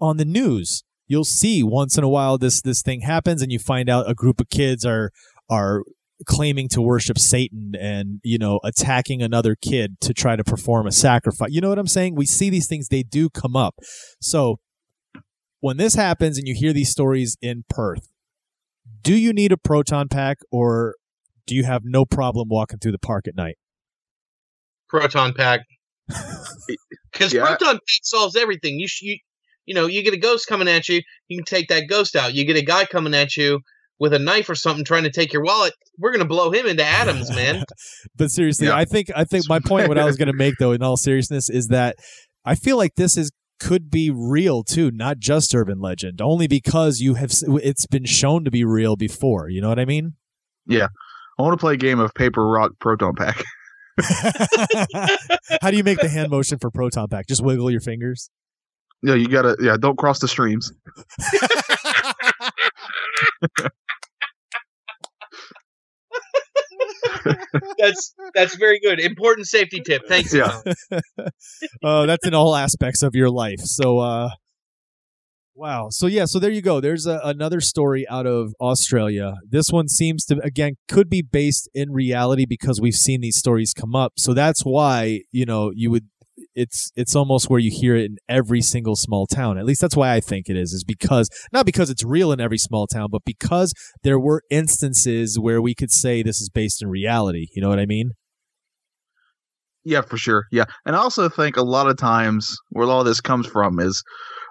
on 0.00 0.16
the 0.16 0.24
news 0.24 0.84
you'll 1.06 1.24
see 1.24 1.62
once 1.62 1.98
in 1.98 2.04
a 2.04 2.08
while 2.08 2.38
this 2.38 2.62
this 2.62 2.80
thing 2.80 3.02
happens 3.02 3.42
and 3.42 3.52
you 3.52 3.58
find 3.58 3.90
out 3.90 4.08
a 4.08 4.14
group 4.14 4.40
of 4.40 4.48
kids 4.48 4.86
are 4.86 5.10
are 5.50 5.82
claiming 6.26 6.68
to 6.70 6.80
worship 6.80 7.18
Satan 7.18 7.72
and 7.78 8.20
you 8.22 8.38
know 8.38 8.60
attacking 8.64 9.20
another 9.22 9.56
kid 9.60 9.96
to 10.00 10.14
try 10.14 10.36
to 10.36 10.44
perform 10.44 10.86
a 10.86 10.92
sacrifice. 10.92 11.50
You 11.50 11.60
know 11.60 11.68
what 11.68 11.78
I'm 11.78 11.86
saying? 11.86 12.14
We 12.14 12.26
see 12.26 12.50
these 12.50 12.66
things 12.68 12.88
they 12.88 13.02
do 13.02 13.28
come 13.28 13.56
up. 13.56 13.74
So 14.20 14.56
when 15.60 15.76
this 15.76 15.94
happens 15.94 16.38
and 16.38 16.46
you 16.46 16.54
hear 16.54 16.72
these 16.72 16.90
stories 16.90 17.36
in 17.42 17.64
Perth, 17.68 18.08
do 19.02 19.14
you 19.14 19.32
need 19.32 19.50
a 19.52 19.56
proton 19.56 20.08
pack 20.08 20.38
or 20.50 20.94
do 21.46 21.54
you 21.54 21.64
have 21.64 21.82
no 21.84 22.04
problem 22.04 22.48
walking 22.50 22.78
through 22.78 22.92
the 22.92 22.98
park 22.98 23.26
at 23.26 23.34
night? 23.36 23.56
Proton 24.88 25.32
pack. 25.34 25.60
Because 27.12 27.32
Yeah. 27.32 27.46
proton 27.46 27.74
pack 27.74 27.80
solves 28.02 28.34
everything. 28.34 28.78
You, 28.80 28.88
sh- 28.88 29.02
you 29.02 29.18
you 29.66 29.74
know, 29.74 29.86
you 29.86 30.02
get 30.02 30.12
a 30.14 30.18
ghost 30.18 30.46
coming 30.48 30.68
at 30.68 30.88
you, 30.88 31.00
you 31.28 31.38
can 31.38 31.44
take 31.44 31.68
that 31.68 31.84
ghost 31.88 32.16
out. 32.16 32.34
You 32.34 32.44
get 32.44 32.56
a 32.56 32.62
guy 32.62 32.84
coming 32.86 33.14
at 33.14 33.36
you 33.36 33.60
with 33.98 34.12
a 34.12 34.18
knife 34.18 34.48
or 34.50 34.54
something 34.54 34.84
trying 34.84 35.04
to 35.04 35.10
take 35.10 35.32
your 35.32 35.42
wallet. 35.42 35.72
We're 35.98 36.12
gonna 36.12 36.24
blow 36.24 36.50
him 36.50 36.66
into 36.66 36.84
atoms, 36.84 37.30
man. 37.34 37.64
but 38.16 38.30
seriously, 38.30 38.66
Yeah. 38.66 38.76
I 38.76 38.84
think 38.84 39.08
I 39.14 39.24
think 39.24 39.48
my 39.48 39.60
point, 39.60 39.88
what 39.88 39.98
I 39.98 40.04
was 40.04 40.16
going 40.16 40.26
to 40.32 40.36
make 40.36 40.54
though, 40.58 40.72
in 40.72 40.82
all 40.82 40.96
seriousness, 40.96 41.48
is 41.48 41.68
that 41.68 41.96
I 42.44 42.54
feel 42.54 42.76
like 42.76 42.94
this 42.96 43.16
is 43.16 43.30
could 43.60 43.88
be 43.90 44.10
real 44.10 44.64
too, 44.64 44.90
not 44.90 45.18
just 45.18 45.54
urban 45.54 45.78
legend. 45.80 46.20
Only 46.20 46.48
because 46.48 46.98
you 47.00 47.14
have 47.14 47.30
it's 47.62 47.86
been 47.86 48.04
shown 48.04 48.44
to 48.44 48.50
be 48.50 48.64
real 48.64 48.96
before. 48.96 49.48
You 49.48 49.60
know 49.60 49.68
what 49.68 49.78
I 49.78 49.84
mean? 49.84 50.14
Yeah, 50.66 50.88
I 51.38 51.42
want 51.42 51.52
to 51.52 51.60
play 51.60 51.74
a 51.74 51.76
game 51.76 52.00
of 52.00 52.12
paper 52.14 52.46
rock 52.46 52.72
proton 52.80 53.14
pack. 53.14 53.42
How 55.62 55.70
do 55.70 55.76
you 55.76 55.84
make 55.84 56.00
the 56.00 56.08
hand 56.08 56.30
motion 56.30 56.58
for 56.58 56.70
proton 56.70 57.06
pack? 57.08 57.28
Just 57.28 57.44
wiggle 57.44 57.70
your 57.70 57.80
fingers. 57.80 58.28
Yeah, 59.02 59.14
you 59.14 59.28
gotta. 59.28 59.56
Yeah, 59.60 59.76
don't 59.78 59.96
cross 59.96 60.18
the 60.18 60.26
streams. 60.28 60.72
That's 67.78 68.14
that's 68.34 68.56
very 68.56 68.80
good. 68.80 69.00
Important 69.00 69.46
safety 69.46 69.80
tip. 69.80 70.02
Thanks. 70.08 70.34
Yeah. 70.34 70.60
Tom. 70.90 71.02
uh, 71.82 72.06
that's 72.06 72.26
in 72.26 72.34
all 72.34 72.54
aspects 72.54 73.02
of 73.02 73.14
your 73.14 73.30
life. 73.30 73.60
So, 73.60 73.98
uh, 73.98 74.30
wow. 75.54 75.88
So 75.90 76.06
yeah. 76.06 76.24
So 76.24 76.38
there 76.38 76.50
you 76.50 76.62
go. 76.62 76.80
There's 76.80 77.06
a, 77.06 77.20
another 77.24 77.60
story 77.60 78.06
out 78.08 78.26
of 78.26 78.54
Australia. 78.60 79.34
This 79.48 79.70
one 79.70 79.88
seems 79.88 80.24
to 80.26 80.40
again 80.42 80.76
could 80.88 81.08
be 81.08 81.22
based 81.22 81.68
in 81.74 81.92
reality 81.92 82.46
because 82.46 82.80
we've 82.80 82.94
seen 82.94 83.20
these 83.20 83.36
stories 83.38 83.72
come 83.72 83.94
up. 83.94 84.14
So 84.16 84.34
that's 84.34 84.62
why 84.62 85.22
you 85.30 85.44
know 85.46 85.72
you 85.74 85.90
would. 85.90 86.06
It's 86.54 86.90
it's 86.96 87.16
almost 87.16 87.50
where 87.50 87.60
you 87.60 87.70
hear 87.72 87.96
it 87.96 88.06
in 88.06 88.16
every 88.28 88.60
single 88.60 88.96
small 88.96 89.26
town. 89.26 89.58
At 89.58 89.64
least 89.64 89.80
that's 89.80 89.96
why 89.96 90.14
I 90.14 90.20
think 90.20 90.48
it 90.48 90.56
is. 90.56 90.72
Is 90.72 90.84
because 90.84 91.28
not 91.52 91.66
because 91.66 91.90
it's 91.90 92.04
real 92.04 92.32
in 92.32 92.40
every 92.40 92.58
small 92.58 92.86
town, 92.86 93.08
but 93.10 93.22
because 93.24 93.72
there 94.02 94.18
were 94.18 94.42
instances 94.50 95.38
where 95.38 95.60
we 95.60 95.74
could 95.74 95.90
say 95.90 96.22
this 96.22 96.40
is 96.40 96.48
based 96.48 96.82
in 96.82 96.88
reality. 96.88 97.46
You 97.54 97.62
know 97.62 97.68
what 97.68 97.78
I 97.78 97.86
mean? 97.86 98.12
Yeah, 99.84 100.00
for 100.00 100.16
sure. 100.16 100.44
Yeah, 100.50 100.64
and 100.86 100.96
I 100.96 100.98
also 100.98 101.28
think 101.28 101.56
a 101.56 101.62
lot 101.62 101.88
of 101.88 101.98
times 101.98 102.56
where 102.70 102.88
all 102.88 103.04
this 103.04 103.20
comes 103.20 103.46
from 103.46 103.78
is, 103.78 104.02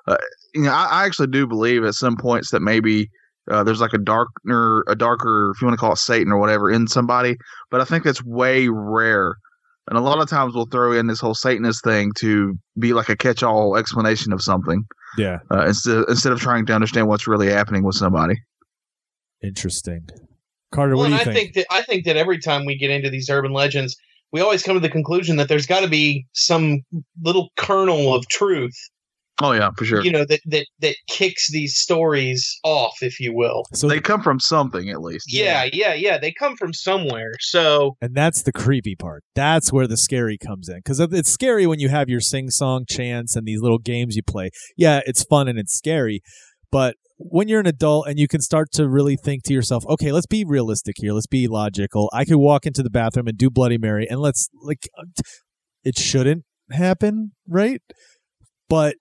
uh, 0.08 0.18
you 0.54 0.64
know, 0.64 0.72
I, 0.72 0.88
I 0.91 1.06
actually 1.06 1.28
do 1.28 1.47
believe 1.47 1.84
at 1.84 1.95
some 1.95 2.16
points 2.18 2.51
that 2.51 2.62
maybe 2.62 3.10
uh, 3.49 3.64
there's 3.64 3.82
like 3.82 3.93
a 3.93 3.97
darker, 3.97 4.84
a 4.88 4.95
darker, 4.95 5.51
if 5.56 5.62
you 5.62 5.68
want 5.68 5.78
to 5.78 5.80
call 5.80 5.93
it 5.93 5.97
Satan 5.97 6.32
or 6.32 6.39
whatever, 6.39 6.70
in 6.70 6.88
somebody. 6.88 7.36
But 7.72 7.82
I 7.82 7.86
think 7.86 8.04
that's 8.04 8.24
way 8.24 8.68
rare. 8.70 9.36
And 9.90 9.98
a 9.98 10.02
lot 10.02 10.20
of 10.20 10.30
times 10.30 10.56
we'll 10.56 10.66
throw 10.68 10.94
in 10.94 11.08
this 11.08 11.20
whole 11.20 11.36
Satanist 11.36 11.84
thing 11.84 12.12
to 12.20 12.58
be 12.80 12.94
like 12.94 13.10
a 13.10 13.18
catch-all 13.18 13.76
explanation 13.76 14.32
of 14.32 14.42
something 14.42 14.84
Yeah. 15.18 15.40
uh, 15.52 15.66
instead 15.66 16.06
instead 16.08 16.32
of 16.32 16.40
trying 16.40 16.66
to 16.68 16.74
understand 16.74 17.08
what's 17.08 17.28
really 17.28 17.50
happening 17.50 17.84
with 17.84 17.96
somebody. 17.96 18.36
Interesting. 19.44 20.08
Carter, 20.72 20.96
Well, 20.96 21.04
what 21.04 21.08
do 21.10 21.14
you 21.16 21.22
I 21.22 21.24
think? 21.26 21.36
think 21.36 21.54
that 21.56 21.66
I 21.70 21.82
think 21.84 22.06
that 22.06 22.18
every 22.18 22.40
time 22.40 22.66
we 22.66 22.78
get 22.78 22.90
into 22.92 23.10
these 23.10 23.30
urban 23.30 23.52
legends, 23.52 23.96
we 24.32 24.42
always 24.42 24.64
come 24.64 24.76
to 24.76 24.80
the 24.80 24.90
conclusion 24.90 25.36
that 25.36 25.50
there's 25.50 25.68
got 25.68 25.82
to 25.82 25.90
be 25.90 26.26
some 26.34 26.82
little 27.22 27.50
kernel 27.58 28.14
of 28.16 28.28
truth 28.30 28.76
Oh 29.42 29.52
yeah, 29.52 29.70
for 29.78 29.84
sure. 29.86 30.04
you 30.04 30.12
know 30.12 30.26
that 30.26 30.42
that 30.46 30.68
that 30.80 30.96
kicks 31.08 31.52
these 31.52 31.76
stories 31.76 32.60
off 32.64 33.02
if 33.02 33.20
you 33.20 33.34
will 33.34 33.64
So 33.74 33.88
they 33.88 34.00
come 34.00 34.22
from 34.22 34.40
something 34.40 34.90
at 34.90 35.02
least. 35.02 35.34
yeah 35.34 35.68
yeah 35.74 35.94
yeah 35.96 36.18
they 36.20 36.32
come 36.32 36.56
from 36.56 36.72
somewhere 36.74 37.32
so 37.40 37.98
And 38.02 38.14
that's 38.16 38.44
the 38.44 38.52
creepy 38.52 38.96
part. 38.96 39.24
That's 39.36 39.74
where 39.74 39.88
the 39.88 39.98
scary 39.98 40.38
comes 40.38 40.70
in. 40.70 40.78
Because 40.78 41.00
it's 41.00 41.32
scary 41.32 41.66
when 41.66 41.80
you 41.80 41.90
have 41.90 42.10
your 42.10 42.20
sing 42.22 42.50
song 42.52 42.86
chants 42.88 43.36
and 43.36 43.46
these 43.48 43.60
little 43.62 43.80
games 43.80 44.16
you 44.16 44.22
play. 44.24 44.52
Yeah, 44.78 45.02
it's 45.06 45.24
fun 45.24 45.48
and 45.48 45.58
it's 45.58 45.76
scary. 45.76 46.22
But 46.72 46.96
when 47.18 47.48
you're 47.48 47.60
an 47.60 47.68
adult 47.68 48.08
and 48.08 48.20
you 48.20 48.28
can 48.28 48.42
start 48.42 48.72
to 48.74 48.88
really 48.88 49.16
think 49.16 49.44
to 49.46 49.54
yourself, 49.54 49.84
okay, 49.88 50.12
let's 50.12 50.26
be 50.28 50.44
realistic 50.46 50.96
here. 50.98 51.14
Let's 51.14 51.28
be 51.28 51.48
logical. 51.48 52.10
I 52.14 52.26
could 52.26 52.38
walk 52.38 52.66
into 52.66 52.84
the 52.84 52.90
bathroom 52.90 53.28
and 53.28 53.38
do 53.38 53.50
Bloody 53.50 53.78
Mary 53.78 54.06
and 54.10 54.20
let's, 54.20 54.50
like, 54.62 54.88
uh, 54.98 55.04
it 55.84 55.98
shouldn't 55.98 56.44
happen, 56.72 57.32
right? 57.48 57.82
But, 58.70 58.96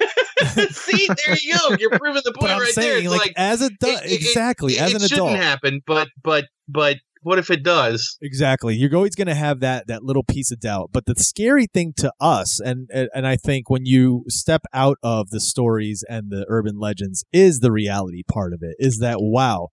see 0.70 1.06
there 1.06 1.36
you 1.42 1.58
go 1.58 1.76
you're 1.78 1.90
proving 1.98 2.22
the 2.24 2.32
point 2.32 2.52
right 2.52 2.60
there 2.74 2.94
saying, 2.94 3.04
it's 3.04 3.10
like, 3.10 3.20
like, 3.28 3.32
as 3.36 3.62
it- 3.62 3.72
it- 3.82 4.12
exactly, 4.12 4.78
as 4.78 4.92
it 4.94 5.02
an 5.02 5.08
shouldn't 5.08 5.36
happen 5.36 5.80
but 5.86 6.08
but 6.22 6.44
but 6.68 6.96
what 7.22 7.38
if 7.38 7.50
it 7.50 7.62
does 7.62 8.16
Exactly. 8.22 8.74
You're 8.74 8.96
always 8.96 9.14
going 9.14 9.26
to 9.28 9.34
have 9.34 9.60
that 9.60 9.86
that 9.88 10.02
little 10.02 10.24
piece 10.24 10.50
of 10.50 10.58
doubt. 10.58 10.88
But 10.90 11.04
the 11.04 11.14
scary 11.16 11.66
thing 11.66 11.92
to 11.98 12.10
us, 12.18 12.58
and 12.60 12.88
and 12.90 13.26
I 13.26 13.36
think 13.36 13.68
when 13.68 13.84
you 13.84 14.24
step 14.28 14.62
out 14.72 14.96
of 15.02 15.28
the 15.28 15.38
stories 15.40 16.02
and 16.08 16.30
the 16.30 16.46
urban 16.48 16.78
legends, 16.78 17.22
is 17.30 17.58
the 17.60 17.70
reality 17.72 18.22
part 18.26 18.54
of 18.54 18.60
it. 18.62 18.74
Is 18.78 19.00
that 19.00 19.18
wow, 19.20 19.68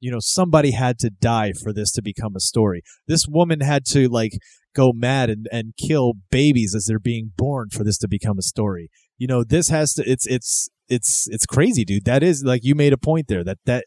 you 0.00 0.10
know, 0.10 0.18
somebody 0.18 0.72
had 0.72 0.98
to 0.98 1.10
die 1.10 1.52
for 1.52 1.72
this 1.72 1.92
to 1.92 2.02
become 2.02 2.34
a 2.34 2.40
story. 2.40 2.82
This 3.06 3.24
woman 3.28 3.60
had 3.60 3.84
to 3.90 4.08
like 4.08 4.32
go 4.74 4.92
mad 4.92 5.30
and 5.30 5.46
and 5.52 5.74
kill 5.80 6.14
babies 6.32 6.74
as 6.74 6.86
they're 6.86 6.98
being 6.98 7.30
born 7.36 7.68
for 7.70 7.84
this 7.84 7.98
to 7.98 8.08
become 8.08 8.36
a 8.36 8.42
story. 8.42 8.90
You 9.20 9.28
know, 9.28 9.44
this 9.44 9.68
has 9.68 9.94
to. 9.94 10.10
It's 10.10 10.26
it's 10.26 10.68
it's 10.88 11.28
it's 11.28 11.46
crazy, 11.46 11.84
dude. 11.84 12.06
That 12.06 12.24
is 12.24 12.42
like 12.42 12.64
you 12.64 12.74
made 12.74 12.92
a 12.92 12.98
point 12.98 13.28
there. 13.28 13.44
That 13.44 13.58
that 13.66 13.84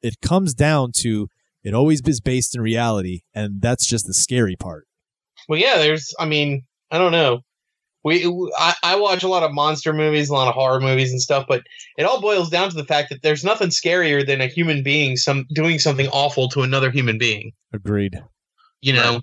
it 0.00 0.20
comes 0.20 0.54
down 0.54 0.92
to 0.98 1.28
it 1.64 1.74
always 1.74 2.02
is 2.06 2.20
based 2.20 2.54
in 2.54 2.60
reality, 2.60 3.22
and 3.34 3.60
that's 3.60 3.86
just 3.86 4.06
the 4.06 4.14
scary 4.14 4.54
part. 4.54 4.86
well 5.48 5.58
yeah 5.58 5.78
there's 5.78 6.14
i 6.20 6.24
mean 6.26 6.62
i 6.90 6.98
don't 6.98 7.12
know 7.12 7.40
we 8.04 8.26
I, 8.58 8.74
I 8.82 8.96
watch 8.96 9.22
a 9.22 9.28
lot 9.28 9.42
of 9.42 9.52
monster 9.52 9.92
movies 9.92 10.28
a 10.28 10.34
lot 10.34 10.48
of 10.48 10.54
horror 10.54 10.80
movies 10.80 11.10
and 11.10 11.20
stuff 11.20 11.46
but 11.48 11.62
it 11.98 12.04
all 12.04 12.20
boils 12.20 12.50
down 12.50 12.68
to 12.70 12.76
the 12.76 12.84
fact 12.84 13.10
that 13.10 13.22
there's 13.22 13.44
nothing 13.44 13.70
scarier 13.70 14.26
than 14.26 14.40
a 14.40 14.46
human 14.46 14.82
being 14.82 15.16
some 15.16 15.46
doing 15.54 15.78
something 15.78 16.08
awful 16.08 16.48
to 16.50 16.62
another 16.62 16.90
human 16.90 17.18
being 17.18 17.52
Agreed. 17.72 18.22
you 18.82 18.92
know 18.92 19.20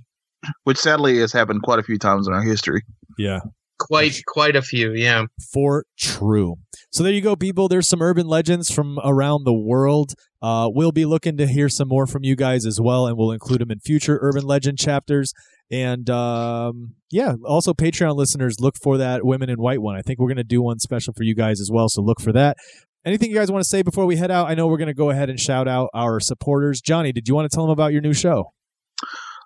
Which 0.63 0.77
sadly 0.79 1.19
has 1.19 1.31
happened 1.31 1.61
quite 1.61 1.79
a 1.79 1.83
few 1.83 1.99
times 1.99 2.27
in 2.27 2.33
our 2.33 2.41
history. 2.41 2.81
Yeah. 3.17 3.41
Quite 3.81 4.21
quite 4.27 4.55
a 4.55 4.61
few 4.61 4.93
yeah 4.93 5.23
For 5.51 5.85
true. 5.97 6.55
So 6.91 7.03
there 7.03 7.13
you 7.13 7.21
go, 7.21 7.35
people. 7.35 7.67
There's 7.67 7.87
some 7.87 8.01
urban 8.01 8.27
legends 8.27 8.69
from 8.69 8.99
around 9.03 9.45
the 9.45 9.53
world. 9.53 10.13
Uh, 10.41 10.69
we'll 10.69 10.91
be 10.91 11.05
looking 11.05 11.37
to 11.37 11.47
hear 11.47 11.69
some 11.69 11.87
more 11.87 12.05
from 12.05 12.23
you 12.23 12.35
guys 12.35 12.65
as 12.65 12.81
well, 12.81 13.07
and 13.07 13.17
we'll 13.17 13.31
include 13.31 13.61
them 13.61 13.71
in 13.71 13.79
future 13.79 14.19
urban 14.21 14.43
legend 14.43 14.77
chapters. 14.77 15.33
And 15.71 16.09
um, 16.09 16.95
yeah, 17.09 17.35
also 17.45 17.73
Patreon 17.73 18.15
listeners, 18.15 18.57
look 18.59 18.75
for 18.81 18.97
that 18.97 19.23
women 19.23 19.49
in 19.49 19.57
white 19.57 19.81
one. 19.81 19.95
I 19.95 20.01
think 20.01 20.19
we're 20.19 20.27
going 20.27 20.37
to 20.37 20.43
do 20.43 20.61
one 20.61 20.79
special 20.79 21.13
for 21.13 21.23
you 21.23 21.33
guys 21.33 21.61
as 21.61 21.69
well. 21.71 21.87
So 21.87 22.01
look 22.01 22.19
for 22.19 22.33
that. 22.33 22.57
Anything 23.05 23.29
you 23.31 23.37
guys 23.37 23.51
want 23.51 23.63
to 23.63 23.69
say 23.69 23.81
before 23.81 24.05
we 24.05 24.17
head 24.17 24.29
out? 24.29 24.49
I 24.49 24.53
know 24.53 24.67
we're 24.67 24.77
going 24.77 24.87
to 24.87 24.93
go 24.93 25.09
ahead 25.09 25.29
and 25.29 25.39
shout 25.39 25.67
out 25.67 25.89
our 25.93 26.19
supporters. 26.19 26.81
Johnny, 26.81 27.11
did 27.11 27.27
you 27.27 27.35
want 27.35 27.49
to 27.49 27.55
tell 27.55 27.63
them 27.63 27.71
about 27.71 27.93
your 27.93 28.01
new 28.01 28.13
show? 28.13 28.51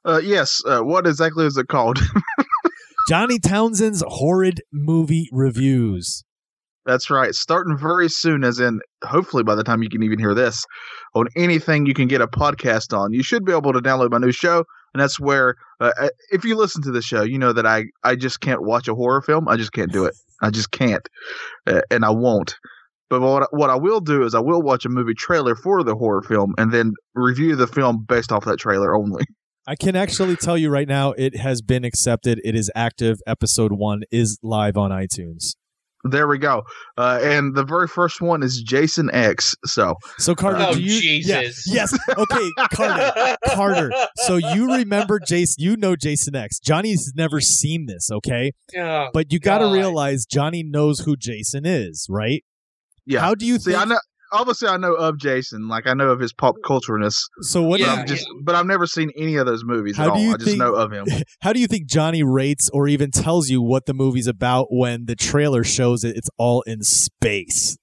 Uh, 0.03 0.19
yes. 0.23 0.61
Uh, 0.65 0.81
what 0.81 1.07
exactly 1.07 1.45
is 1.45 1.57
it 1.57 1.67
called? 1.67 1.99
Johnny 3.07 3.37
Townsend's 3.37 4.03
horrid 4.07 4.61
movie 4.73 5.29
reviews. 5.31 6.23
That's 6.87 7.11
right. 7.11 7.35
Starting 7.35 7.77
very 7.77 8.09
soon, 8.09 8.43
as 8.43 8.59
in 8.59 8.79
hopefully 9.03 9.43
by 9.43 9.53
the 9.53 9.63
time 9.63 9.83
you 9.83 9.89
can 9.89 10.01
even 10.01 10.17
hear 10.17 10.33
this, 10.33 10.65
on 11.13 11.27
anything 11.35 11.85
you 11.85 11.93
can 11.93 12.07
get 12.07 12.21
a 12.21 12.27
podcast 12.27 12.97
on. 12.97 13.13
You 13.13 13.21
should 13.21 13.45
be 13.45 13.51
able 13.51 13.73
to 13.73 13.79
download 13.79 14.09
my 14.09 14.17
new 14.17 14.31
show, 14.31 14.63
and 14.93 15.01
that's 15.01 15.19
where 15.19 15.53
uh, 15.79 15.91
uh, 15.99 16.09
if 16.31 16.43
you 16.43 16.55
listen 16.55 16.81
to 16.81 16.91
the 16.91 17.01
show, 17.03 17.21
you 17.21 17.37
know 17.37 17.53
that 17.53 17.67
I 17.67 17.85
I 18.03 18.15
just 18.15 18.39
can't 18.39 18.63
watch 18.63 18.87
a 18.87 18.95
horror 18.95 19.21
film. 19.21 19.47
I 19.47 19.55
just 19.55 19.71
can't 19.71 19.91
do 19.91 20.05
it. 20.05 20.15
I 20.41 20.49
just 20.49 20.71
can't, 20.71 21.07
uh, 21.67 21.81
and 21.91 22.05
I 22.05 22.09
won't. 22.09 22.55
But 23.11 23.21
what 23.21 23.49
what 23.51 23.69
I 23.69 23.75
will 23.75 24.01
do 24.01 24.23
is 24.23 24.33
I 24.33 24.39
will 24.39 24.63
watch 24.63 24.83
a 24.83 24.89
movie 24.89 25.13
trailer 25.13 25.55
for 25.55 25.83
the 25.83 25.95
horror 25.95 26.23
film 26.23 26.55
and 26.57 26.71
then 26.71 26.93
review 27.13 27.55
the 27.55 27.67
film 27.67 28.03
based 28.07 28.31
off 28.31 28.45
that 28.45 28.57
trailer 28.57 28.95
only. 28.95 29.25
I 29.67 29.75
can 29.75 29.95
actually 29.95 30.35
tell 30.35 30.57
you 30.57 30.69
right 30.69 30.87
now, 30.87 31.11
it 31.13 31.37
has 31.37 31.61
been 31.61 31.83
accepted. 31.83 32.39
It 32.43 32.55
is 32.55 32.71
active. 32.75 33.19
Episode 33.25 33.71
one 33.71 34.03
is 34.11 34.37
live 34.43 34.77
on 34.77 34.91
iTunes. 34.91 35.55
There 36.07 36.27
we 36.27 36.37
go. 36.37 36.61
Uh, 36.99 37.19
and 37.23 37.55
the 37.55 37.63
very 37.63 37.87
first 37.87 38.21
one 38.21 38.43
is 38.43 38.61
Jason 38.61 39.09
X. 39.11 39.55
So 39.65 39.95
So 40.19 40.35
Carter, 40.35 40.59
Oh, 40.69 40.73
do 40.75 40.79
you? 40.79 40.91
yeah, 41.23 41.41
Jesus. 41.41 41.65
yes. 41.67 41.97
Okay, 42.15 42.49
Carter. 42.71 43.37
Carter. 43.55 43.91
So 44.17 44.35
you 44.35 44.71
remember 44.75 45.19
Jason? 45.19 45.55
You 45.63 45.75
know 45.77 45.95
Jason 45.95 46.35
X. 46.35 46.59
Johnny's 46.59 47.11
never 47.15 47.41
seen 47.41 47.87
this, 47.87 48.11
okay? 48.11 48.51
Yeah. 48.71 49.07
But 49.13 49.31
you 49.33 49.39
got 49.39 49.57
to 49.59 49.71
realize 49.73 50.25
Johnny 50.27 50.61
knows 50.61 50.99
who 50.99 51.15
Jason 51.17 51.65
is, 51.65 52.05
right? 52.07 52.43
yeah. 53.07 53.21
How 53.21 53.33
do 53.33 53.45
you 53.47 53.57
See, 53.57 53.71
think? 53.71 53.81
I 53.81 53.85
know. 53.85 53.99
Obviously, 54.31 54.67
I 54.67 54.77
know 54.77 54.93
of 54.93 55.17
Jason. 55.17 55.67
Like 55.67 55.87
I 55.87 55.93
know 55.93 56.09
of 56.09 56.19
his 56.19 56.33
pop 56.33 56.55
cultureness. 56.65 57.15
so 57.41 57.61
what? 57.63 57.79
But, 57.79 57.85
Yeah, 57.87 57.93
I'm 57.93 57.99
you, 58.01 58.05
just, 58.05 58.27
but 58.43 58.55
I've 58.55 58.65
never 58.65 58.87
seen 58.87 59.11
any 59.17 59.35
of 59.35 59.45
those 59.45 59.63
movies 59.63 59.97
How 59.97 60.03
at 60.03 60.07
do 60.07 60.11
all. 60.13 60.19
you 60.21 60.29
I 60.33 60.37
just 60.37 60.45
think- 60.45 60.59
know 60.59 60.73
of 60.73 60.91
him. 60.91 61.05
How 61.41 61.53
do 61.53 61.59
you 61.59 61.67
think 61.67 61.87
Johnny 61.87 62.23
rates 62.23 62.69
or 62.73 62.87
even 62.87 63.11
tells 63.11 63.49
you 63.49 63.61
what 63.61 63.85
the 63.85 63.93
movie's 63.93 64.27
about 64.27 64.67
when 64.71 65.05
the 65.05 65.15
trailer 65.15 65.63
shows 65.63 66.03
it? 66.03 66.15
It's 66.17 66.29
all 66.37 66.61
in 66.63 66.81
space. 66.83 67.77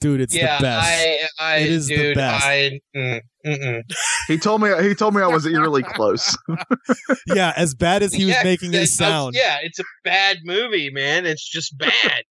Dude, 0.00 0.20
it's 0.20 0.32
yeah, 0.32 0.58
the 0.58 0.62
best. 0.62 0.86
I, 0.88 1.18
I, 1.40 1.56
It 1.56 1.70
is 1.70 1.88
the 1.88 2.14
best. 2.14 2.46
I, 2.46 2.80
mm, 2.96 3.20
mm-mm. 3.44 3.82
He 4.28 4.38
told 4.38 4.62
me. 4.62 4.70
He 4.80 4.94
told 4.94 5.12
me 5.12 5.22
I 5.22 5.26
was 5.26 5.44
eerily 5.44 5.82
close. 5.82 6.36
yeah, 7.26 7.52
as 7.56 7.74
bad 7.74 8.04
as 8.04 8.14
he 8.14 8.26
was 8.26 8.36
making 8.44 8.72
it 8.74 8.86
sound, 8.86 9.34
Yeah, 9.34 9.56
it's 9.60 9.80
a 9.80 9.84
bad 10.04 10.38
movie, 10.44 10.90
man. 10.92 11.26
It's 11.26 11.44
just 11.50 11.76
bad. 11.76 12.22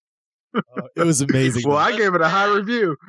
Uh, 0.55 0.81
it 0.95 1.05
was 1.05 1.21
amazing. 1.21 1.67
well, 1.67 1.77
I 1.77 1.95
gave 1.95 2.13
it 2.13 2.21
a 2.21 2.29
high 2.29 2.53
review. 2.53 2.95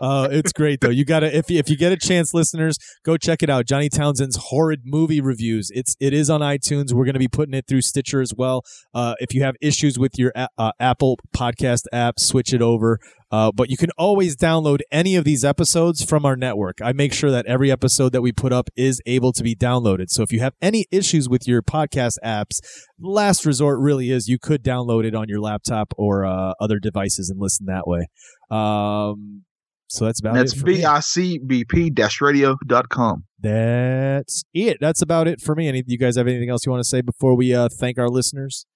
uh, 0.00 0.28
it's 0.30 0.52
great 0.52 0.80
though. 0.80 0.90
You 0.90 1.04
gotta 1.04 1.36
if 1.36 1.50
you, 1.50 1.58
if 1.58 1.68
you 1.68 1.76
get 1.76 1.92
a 1.92 1.96
chance, 1.96 2.34
listeners, 2.34 2.78
go 3.04 3.16
check 3.16 3.42
it 3.42 3.50
out. 3.50 3.66
Johnny 3.66 3.88
Townsend's 3.88 4.36
horrid 4.48 4.80
movie 4.84 5.20
reviews. 5.20 5.70
It's 5.74 5.96
it 6.00 6.12
is 6.12 6.30
on 6.30 6.40
iTunes. 6.40 6.92
We're 6.92 7.04
gonna 7.04 7.18
be 7.18 7.28
putting 7.28 7.54
it 7.54 7.66
through 7.68 7.82
Stitcher 7.82 8.20
as 8.20 8.32
well. 8.36 8.62
Uh, 8.94 9.14
if 9.18 9.34
you 9.34 9.42
have 9.42 9.54
issues 9.60 9.98
with 9.98 10.12
your 10.16 10.32
uh, 10.34 10.72
Apple 10.80 11.18
Podcast 11.36 11.82
app, 11.92 12.18
switch 12.18 12.52
it 12.52 12.62
over. 12.62 12.98
Uh, 13.30 13.52
but 13.52 13.68
you 13.68 13.76
can 13.76 13.90
always 13.98 14.36
download 14.36 14.80
any 14.90 15.14
of 15.14 15.24
these 15.24 15.44
episodes 15.44 16.02
from 16.02 16.24
our 16.24 16.34
network. 16.36 16.78
I 16.82 16.92
make 16.92 17.12
sure 17.12 17.30
that 17.30 17.44
every 17.46 17.70
episode 17.70 18.12
that 18.12 18.22
we 18.22 18.32
put 18.32 18.52
up 18.52 18.70
is 18.74 19.02
able 19.04 19.32
to 19.34 19.42
be 19.42 19.54
downloaded. 19.54 20.06
So 20.08 20.22
if 20.22 20.32
you 20.32 20.40
have 20.40 20.54
any 20.62 20.86
issues 20.90 21.28
with 21.28 21.46
your 21.46 21.60
podcast 21.60 22.14
apps, 22.24 22.60
last 22.98 23.44
resort 23.44 23.80
really 23.80 24.10
is 24.10 24.28
you 24.28 24.38
could 24.38 24.64
download 24.64 25.04
it 25.04 25.14
on 25.14 25.28
your 25.28 25.40
laptop 25.40 25.92
or 25.98 26.24
uh, 26.24 26.54
other 26.60 26.78
devices 26.78 27.28
and 27.28 27.38
listen 27.38 27.66
that 27.66 27.86
way. 27.86 28.06
Um, 28.50 29.44
so 29.88 30.04
that's 30.04 30.20
about 30.20 30.34
That's 30.34 30.54
it. 30.54 30.60
for 30.60 30.66
me. 30.66 30.76
b 30.76 30.84
i 30.84 31.00
c 31.00 31.38
b 31.38 31.64
p 31.64 31.90
dash 31.90 32.20
radio 32.20 32.56
dot 32.66 32.88
com. 32.90 33.24
That's 33.40 34.44
it. 34.52 34.78
That's 34.80 35.00
about 35.00 35.28
it 35.28 35.40
for 35.40 35.54
me. 35.54 35.68
Any 35.68 35.82
you 35.86 35.98
guys 35.98 36.16
have 36.16 36.26
anything 36.26 36.50
else 36.50 36.66
you 36.66 36.72
want 36.72 36.82
to 36.82 36.88
say 36.88 37.00
before 37.00 37.34
we 37.34 37.54
uh, 37.54 37.68
thank 37.80 37.98
our 37.98 38.08
listeners? 38.08 38.66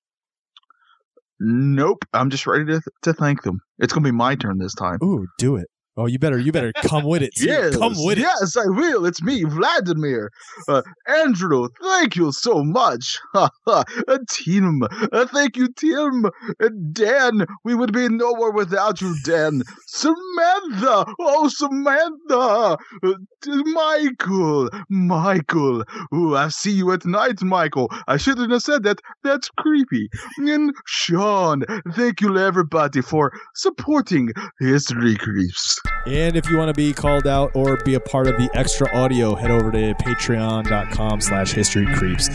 Nope. 1.45 2.05
I'm 2.13 2.31
just 2.31 2.47
ready 2.47 2.67
to 2.67 2.81
to 3.03 3.13
thank 3.13 3.43
them. 3.43 3.61
It's 3.81 3.93
gonna 3.93 4.05
be 4.05 4.13
my 4.13 4.37
turn 4.37 4.59
this 4.59 4.75
time. 4.75 4.99
Ooh, 5.03 5.27
do 5.39 5.57
it. 5.57 5.67
Oh, 5.95 6.07
you 6.07 6.19
better 6.19 6.39
you 6.39 6.53
better 6.53 6.73
come 6.85 7.05
with 7.05 7.23
it. 7.23 7.33
Yes, 7.37 7.77
come 7.77 7.93
with 7.97 8.17
it. 8.19 8.23
yes, 8.23 8.57
I 8.57 8.65
will. 8.67 9.05
It's 9.05 9.23
me, 9.23 9.45
Vladimir. 9.45 10.31
Uh, 10.67 10.81
Andrew, 11.07 11.69
thank 11.83 12.17
you 12.17 12.33
so 12.33 12.65
much. 12.65 13.19
Uh, 13.67 13.85
Tim, 14.29 14.83
uh, 14.83 15.27
thank 15.27 15.57
you, 15.57 15.69
Tim. 15.69 16.27
Uh, 16.27 16.69
Dan, 16.93 17.47
we 17.65 17.75
would 17.75 17.93
be 17.93 18.09
nowhere 18.09 18.51
without 18.51 19.01
you, 19.01 19.15
Dan. 19.25 19.63
Samantha, 19.87 21.07
oh 21.21 21.49
Samantha. 21.49 22.77
Uh, 23.03 23.15
Michael, 23.47 24.69
Michael. 24.89 25.85
Ooh, 26.15 26.37
I 26.37 26.49
see 26.49 26.73
you 26.73 26.93
at 26.93 27.05
night, 27.07 27.43
Michael. 27.43 27.91
I 28.09 28.17
shouldn't 28.17 28.53
have 28.53 28.63
said 28.63 28.83
that. 28.85 29.01
That's 29.23 29.49
creepy. 29.59 30.09
And 30.39 30.73
Sean, 30.87 31.63
thank 31.95 32.21
you 32.21 32.37
everybody 32.39 33.01
for 33.01 33.33
supporting 33.55 34.31
History 34.61 35.17
Creeps. 35.17 35.81
And 36.07 36.37
if 36.37 36.51
you 36.51 36.57
want 36.57 36.69
to 36.69 36.75
be 36.75 36.93
called 36.93 37.27
out 37.29 37.53
or 37.55 37.77
be 37.85 37.95
a 37.95 38.01
part 38.01 38.27
of 38.27 38.37
the 38.37 38.51
extra 38.55 38.93
audio, 38.97 39.37
head 39.37 39.51
over 39.53 39.71
to 39.71 39.95
patreon.com 39.95 41.21
slash 41.21 41.53
history 41.53 41.87
creeps. 41.95 42.29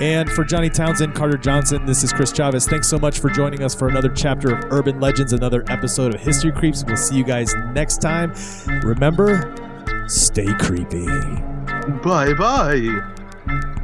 And 0.00 0.30
for 0.30 0.44
Johnny 0.44 0.68
Townsend, 0.68 1.14
Carter 1.14 1.38
Johnson, 1.38 1.86
this 1.86 2.04
is 2.04 2.12
Chris 2.12 2.32
Chavez. 2.32 2.66
Thanks 2.66 2.86
so 2.88 2.98
much 2.98 3.20
for 3.20 3.30
joining 3.30 3.62
us 3.62 3.74
for 3.74 3.88
another 3.88 4.10
chapter 4.10 4.54
of 4.54 4.72
Urban 4.72 5.00
Legends, 5.00 5.32
another 5.32 5.64
episode 5.68 6.14
of 6.14 6.20
History 6.20 6.52
Creeps. 6.52 6.84
We'll 6.84 6.96
see 6.96 7.16
you 7.16 7.24
guys 7.24 7.54
next 7.72 8.02
time. 8.02 8.34
Remember, 8.82 9.54
stay 10.06 10.52
creepy. 10.58 11.06
Bye 12.02 12.34
bye. 12.34 13.83